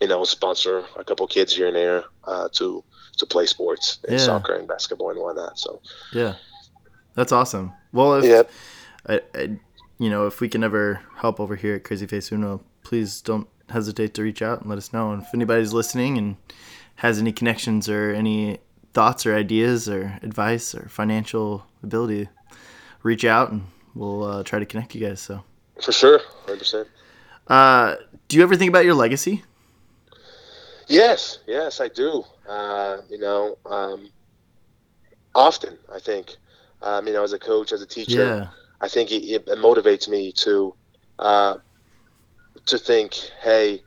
[0.00, 2.84] you know, sponsor a couple kids here and there uh, to
[3.18, 4.26] to play sports, and Yeah.
[4.26, 5.58] soccer and basketball and whatnot.
[5.58, 5.80] So
[6.12, 6.34] Yeah.
[7.14, 7.72] That's awesome.
[7.92, 8.42] Well, if yeah,
[9.06, 9.58] I, I,
[10.00, 13.46] you know, if we can ever help over here at Crazy Face Uno, please don't
[13.68, 15.12] hesitate to reach out and let us know.
[15.12, 16.36] And if anybody's listening and
[16.96, 18.58] has any connections or any
[18.94, 22.28] thoughts or ideas or advice or financial ability,
[23.02, 25.20] reach out and we'll uh, try to connect you guys.
[25.20, 25.44] So,
[25.82, 26.88] for sure, hundred percent.
[27.48, 27.96] uh,
[28.28, 29.44] do you ever think about your legacy?
[30.88, 32.24] Yes, yes, I do.
[32.48, 34.10] Uh, you know, um,
[35.34, 36.36] often I think,
[36.82, 38.48] um, you know, as a coach, as a teacher, Yeah.
[38.80, 40.74] I think it, it motivates me to
[41.18, 41.56] uh,
[42.66, 43.82] to think, hey,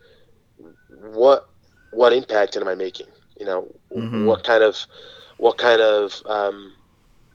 [0.88, 1.44] what
[1.92, 3.08] what impact am I making?
[3.40, 4.26] You know, Mhm.
[4.26, 4.86] what kind of
[5.38, 6.74] what kind of um,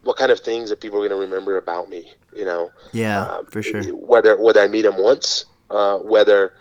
[0.02, 2.12] what kind of things that people are going to remember about me?
[2.32, 3.82] You know, Yeah, um, for sure.
[3.94, 6.52] Whether whether I meet them once, uh, whether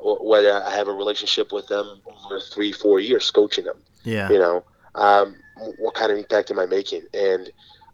[0.00, 3.82] whether I have a relationship with them over three, four years coaching them.
[4.04, 4.30] Yeah.
[4.30, 4.64] You know,
[4.94, 5.36] um,
[5.78, 7.02] what kind of impact am I making?
[7.14, 7.50] And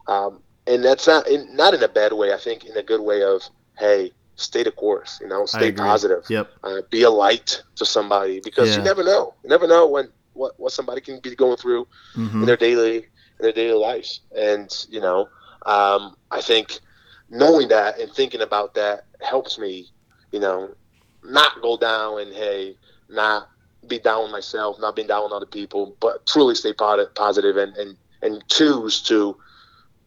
[0.09, 2.33] um, and that's not in, not in a bad way.
[2.33, 3.43] I think in a good way of
[3.79, 5.19] hey, stay the course.
[5.21, 6.25] You know, stay positive.
[6.29, 6.51] Yep.
[6.63, 8.79] Uh, be a light to somebody because Yeah.
[8.79, 9.35] you never know.
[9.43, 12.97] You never know when what, what somebody can be going through hmm in their daily
[12.97, 14.21] in their daily lives.
[14.37, 15.29] And you know,
[15.67, 16.81] um, I think
[17.31, 19.89] knowing that and thinking about that helps me,
[20.33, 20.71] you know,
[21.25, 22.77] not go down and hey,
[23.09, 23.49] not
[23.89, 27.57] be down on myself, not being down on other people, but truly stay po- positive
[27.57, 29.37] and and and choose to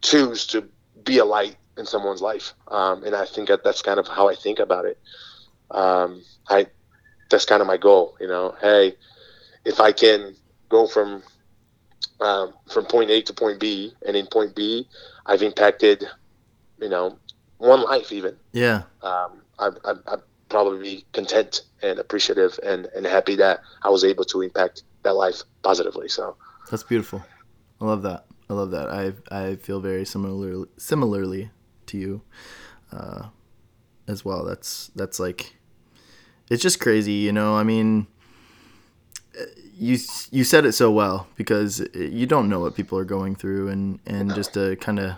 [0.04, 0.70] choose to
[1.04, 2.54] be a light in someone's life.
[2.68, 5.00] Um, and I think that that's kind of how I think about it.
[5.72, 6.68] Um, I
[7.30, 8.16] that's kind of my goal.
[8.20, 8.96] You know, hey,
[9.66, 10.36] if I can
[10.70, 11.24] go from
[12.22, 14.88] um, from point A to point B, and in point B,
[15.26, 16.06] I've impacted,
[16.80, 17.18] you know,
[17.58, 18.36] one life even.
[18.52, 18.84] Yeah.
[19.02, 24.04] Um, I, I, I'd probably be content and appreciative and, and happy that I was
[24.04, 26.08] able to impact that life positively.
[26.10, 26.36] So
[26.70, 27.24] that's beautiful.
[27.82, 28.26] I love that.
[28.54, 28.90] I love that.
[28.90, 31.50] I I feel very similar similarly
[31.88, 32.22] to you
[32.92, 33.30] uh,
[34.08, 34.46] as well.
[34.46, 35.56] That's that's like
[36.52, 37.56] it's just crazy, you know.
[37.56, 38.06] I mean,
[39.76, 39.98] you
[40.30, 44.00] you said it so well because you don't know what people are going through, and
[44.06, 45.16] and just to kind of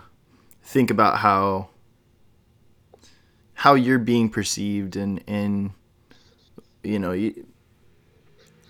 [0.62, 1.68] think about how
[3.52, 5.72] how you're being perceived and and
[6.82, 7.46] you know you,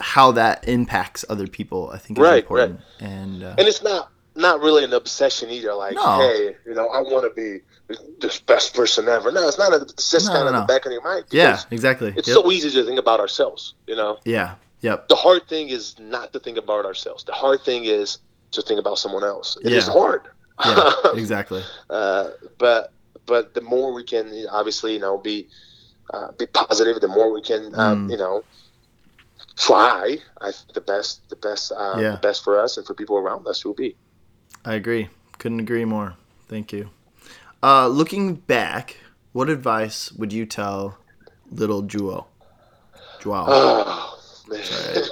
[0.01, 1.91] how that impacts other people.
[1.93, 2.81] I think is right, important.
[3.01, 3.09] Right.
[3.09, 5.75] And uh, and it's not not really an obsession either.
[5.75, 6.19] Like, no.
[6.19, 9.33] hey, you know, I want to be the best person ever.
[9.33, 9.73] No, it's not.
[9.73, 10.61] A, it's just no, kind of no.
[10.61, 11.25] the back of your mind.
[11.31, 12.15] Yeah, exactly.
[12.17, 12.35] It's yep.
[12.35, 13.75] so easy to think about ourselves.
[13.87, 14.19] You know.
[14.25, 14.55] Yeah.
[14.81, 15.09] Yep.
[15.09, 17.25] The hard thing is not to think about ourselves.
[17.25, 18.19] The hard thing is
[18.53, 19.57] to think about someone else.
[19.63, 19.79] It yeah.
[19.79, 20.23] is hard.
[20.65, 21.63] Yeah, exactly.
[21.91, 22.93] uh, but
[23.27, 25.49] but the more we can, obviously, you know, be
[26.13, 27.01] uh, be positive.
[27.01, 28.13] The more we can, um, mm.
[28.13, 28.45] you know,
[29.57, 30.19] try.
[30.41, 32.13] I the best, the best, uh, yeah.
[32.13, 33.97] the best for us and for people around us will be.
[34.67, 35.09] I agree.
[35.39, 36.17] Couldn't agree more.
[36.49, 36.91] Thank you.
[37.63, 38.97] Uh, looking back,
[39.31, 40.99] what advice would you tell
[41.53, 42.27] little João?
[43.21, 43.47] João.
[44.49, 44.55] Oh,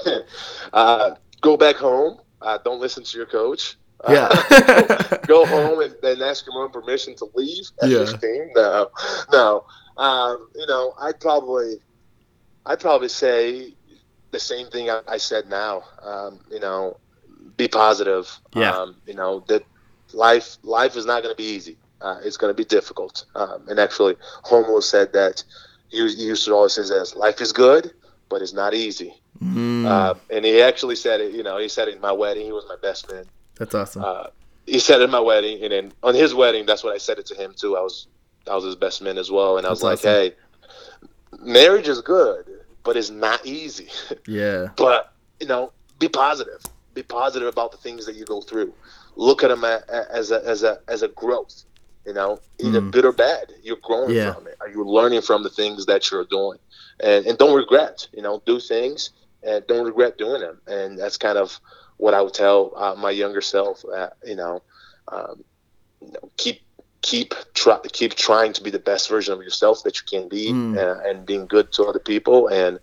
[0.07, 0.23] man.
[0.73, 2.19] uh, go back home.
[2.43, 3.77] Uh, don't listen to your coach.
[4.05, 5.19] Uh, yeah.
[5.27, 8.05] go, go, home and then ask your mom permission to leave at yeah.
[8.05, 8.51] 15.
[8.55, 8.91] No,
[9.33, 9.65] no.
[9.97, 11.77] Um, you know, I'd probably,
[12.67, 13.75] I'd probably say
[14.33, 15.85] the same thing I, I said now.
[16.03, 16.99] Um, you know,
[17.57, 18.31] be positive.
[18.55, 18.71] Yeah.
[18.71, 19.65] Um, you know that
[20.13, 21.77] life life is not going to be easy.
[22.01, 23.25] Uh, it's going to be difficult.
[23.35, 25.43] Um, and actually, Homo said that
[25.89, 27.93] he, he used to always say this: life is good,
[28.29, 29.15] but it's not easy.
[29.43, 29.87] Mm.
[29.87, 31.33] Uh, and he actually said it.
[31.33, 32.45] You know, he said it in my wedding.
[32.45, 33.25] He was my best man.
[33.57, 34.05] That's awesome.
[34.05, 34.27] Uh,
[34.67, 37.19] he said it in my wedding, and then on his wedding, that's what I said
[37.19, 37.77] it to him too.
[37.77, 38.07] I was
[38.51, 40.33] I was his best man as well, and I was that's like, awesome.
[41.41, 42.47] hey, marriage is good,
[42.83, 43.89] but it's not easy.
[44.27, 44.69] Yeah.
[44.77, 46.61] but you know, be positive
[46.95, 48.73] be positive about the things that you go through.
[49.17, 51.65] Look at them as a as a as a growth.
[52.07, 52.91] You know, either mm.
[52.91, 54.35] good or bad, you're growing yeah.
[54.35, 54.57] from it.
[54.61, 56.59] Are you learning from the things that you're doing?
[57.01, 58.09] And and don't regret.
[58.13, 59.11] You know, do things
[59.45, 60.61] and don't regret doing them.
[60.67, 61.61] And that's kind of
[61.97, 63.85] what I would tell uh, my younger self.
[63.85, 64.63] Uh, you know,
[65.09, 65.45] um,
[66.01, 66.63] you know, keep
[67.03, 70.51] keep try, keep trying to be the best version of yourself that you can be,
[70.51, 70.79] mm.
[70.79, 72.79] and, and being good to other people and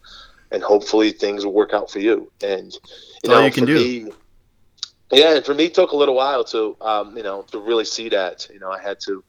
[0.52, 2.32] and hopefully things will work out for you.
[2.42, 2.78] And
[3.24, 3.76] you know, you can do.
[3.76, 4.12] Me,
[5.12, 7.86] yeah, and for me, it took a little while to, um, you know, to really
[7.86, 8.48] see that.
[8.52, 9.24] You know, I had to,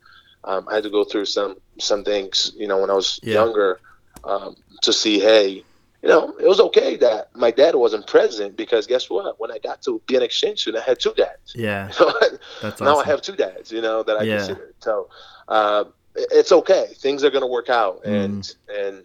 [0.44, 2.52] um, I had to go through some some things.
[2.56, 3.34] You know, when I was yeah.
[3.34, 3.80] younger,
[4.24, 5.64] um, to see, hey,
[6.02, 9.40] you know, it was okay that my dad wasn't present because guess what?
[9.40, 11.52] When I got to be an exchange student, I had two dads.
[11.54, 11.90] Yeah,
[12.62, 13.72] that's now I have two dads.
[13.72, 14.36] You know that I yeah.
[14.38, 14.74] consider.
[14.80, 15.08] So
[15.48, 15.84] uh,
[16.14, 16.88] it's okay.
[16.96, 18.24] Things are going to work out, mm.
[18.24, 19.04] and and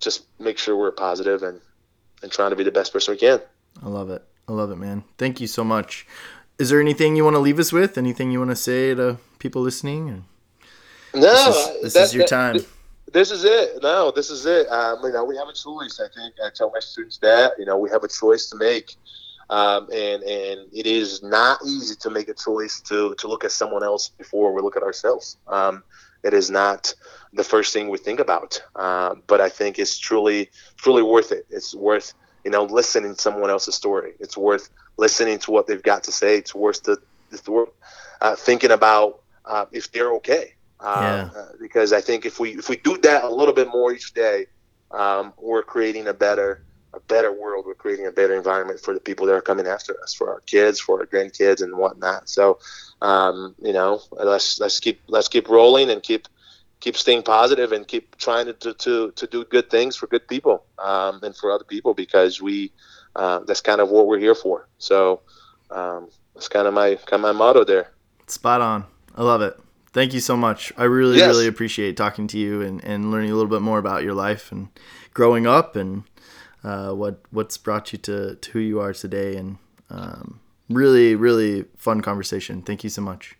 [0.00, 1.60] just make sure we're positive and
[2.22, 3.40] and trying to be the best person we can.
[3.82, 4.24] I love it.
[4.48, 5.04] I love it, man.
[5.18, 6.06] Thank you so much.
[6.58, 7.96] Is there anything you want to leave us with?
[7.96, 10.24] Anything you want to say to people listening?
[11.14, 12.66] No, this is, this that, is your that, time.
[13.12, 13.82] This is it.
[13.82, 14.66] No, this is it.
[14.68, 16.00] Um, you know, we have a choice.
[16.00, 18.96] I think I tell my students that you know we have a choice to make,
[19.48, 23.52] um, and and it is not easy to make a choice to to look at
[23.52, 25.36] someone else before we look at ourselves.
[25.46, 25.84] Um,
[26.24, 26.92] it is not
[27.32, 28.62] the first thing we think about.
[28.74, 31.46] Uh, but I think it's truly, truly worth it.
[31.50, 32.14] It's worth,
[32.44, 34.12] you know, listening to someone else's story.
[34.20, 36.36] It's worth listening to what they've got to say.
[36.36, 36.98] It's worth the,
[37.30, 37.70] it's worth
[38.20, 40.54] uh, thinking about uh, if they're okay.
[40.80, 41.40] Uh, yeah.
[41.40, 44.14] Uh, because I think if we if we do that a little bit more each
[44.14, 44.46] day,
[44.90, 46.62] um, we're creating a better
[46.94, 47.64] a better world.
[47.66, 50.40] We're creating a better environment for the people that are coming after us, for our
[50.40, 52.28] kids, for our grandkids, and whatnot.
[52.28, 52.58] So,
[53.02, 56.28] um, you know, let's let's keep let's keep rolling and keep
[56.80, 60.64] keep staying positive and keep trying to to, to do good things for good people
[60.78, 62.72] um, and for other people because we
[63.16, 64.68] uh, that's kind of what we're here for.
[64.78, 65.20] So
[65.70, 67.92] um, that's kind of my kind of my motto there.
[68.26, 68.84] Spot on.
[69.14, 69.58] I love it.
[69.92, 70.72] Thank you so much.
[70.76, 71.28] I really yes.
[71.28, 74.52] really appreciate talking to you and, and learning a little bit more about your life
[74.52, 74.68] and
[75.14, 76.04] growing up and
[76.62, 79.58] uh, what what's brought you to, to who you are today and
[79.90, 82.62] um, really really fun conversation.
[82.62, 83.37] Thank you so much.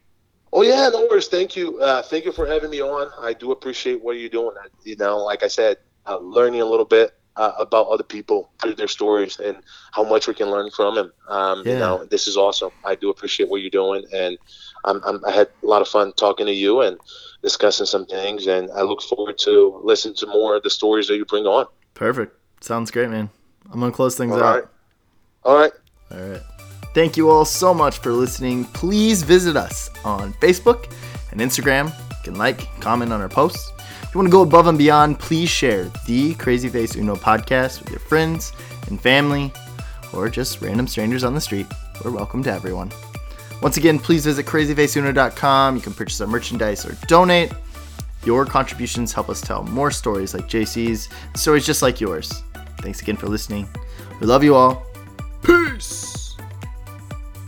[0.52, 1.28] Oh yeah, no worries.
[1.28, 1.78] Thank you.
[1.78, 3.10] Uh, thank you for having me on.
[3.20, 4.56] I do appreciate what you're doing.
[4.84, 8.74] You know, like I said, uh, learning a little bit uh, about other people through
[8.74, 9.58] their stories and
[9.92, 11.12] how much we can learn from them.
[11.28, 11.72] Um, yeah.
[11.72, 12.70] You know, this is awesome.
[12.84, 14.36] I do appreciate what you're doing, and
[14.84, 16.98] I'm, I'm, i had a lot of fun talking to you and
[17.42, 18.46] discussing some things.
[18.46, 21.66] And I look forward to listening to more of the stories that you bring on.
[21.94, 22.34] Perfect.
[22.60, 23.30] Sounds great, man.
[23.70, 24.54] I'm gonna close things all out.
[24.54, 24.64] Right.
[25.44, 25.72] All right.
[26.10, 26.42] All right.
[26.94, 28.64] Thank you all so much for listening.
[28.66, 30.92] Please visit us on Facebook
[31.30, 31.86] and Instagram.
[32.10, 33.72] You can like, comment on our posts.
[34.02, 37.80] If you want to go above and beyond, please share the Crazy Face Uno podcast
[37.80, 38.52] with your friends
[38.88, 39.52] and family
[40.14, 41.66] or just random strangers on the street.
[42.04, 42.90] We're welcome to everyone.
[43.60, 45.76] Once again, please visit crazyfaceuno.com.
[45.76, 47.52] You can purchase our merchandise or donate.
[48.24, 52.42] Your contributions help us tell more stories like JC's, stories just like yours.
[52.78, 53.68] Thanks again for listening.
[54.20, 54.86] We love you all.
[55.42, 56.17] Peace!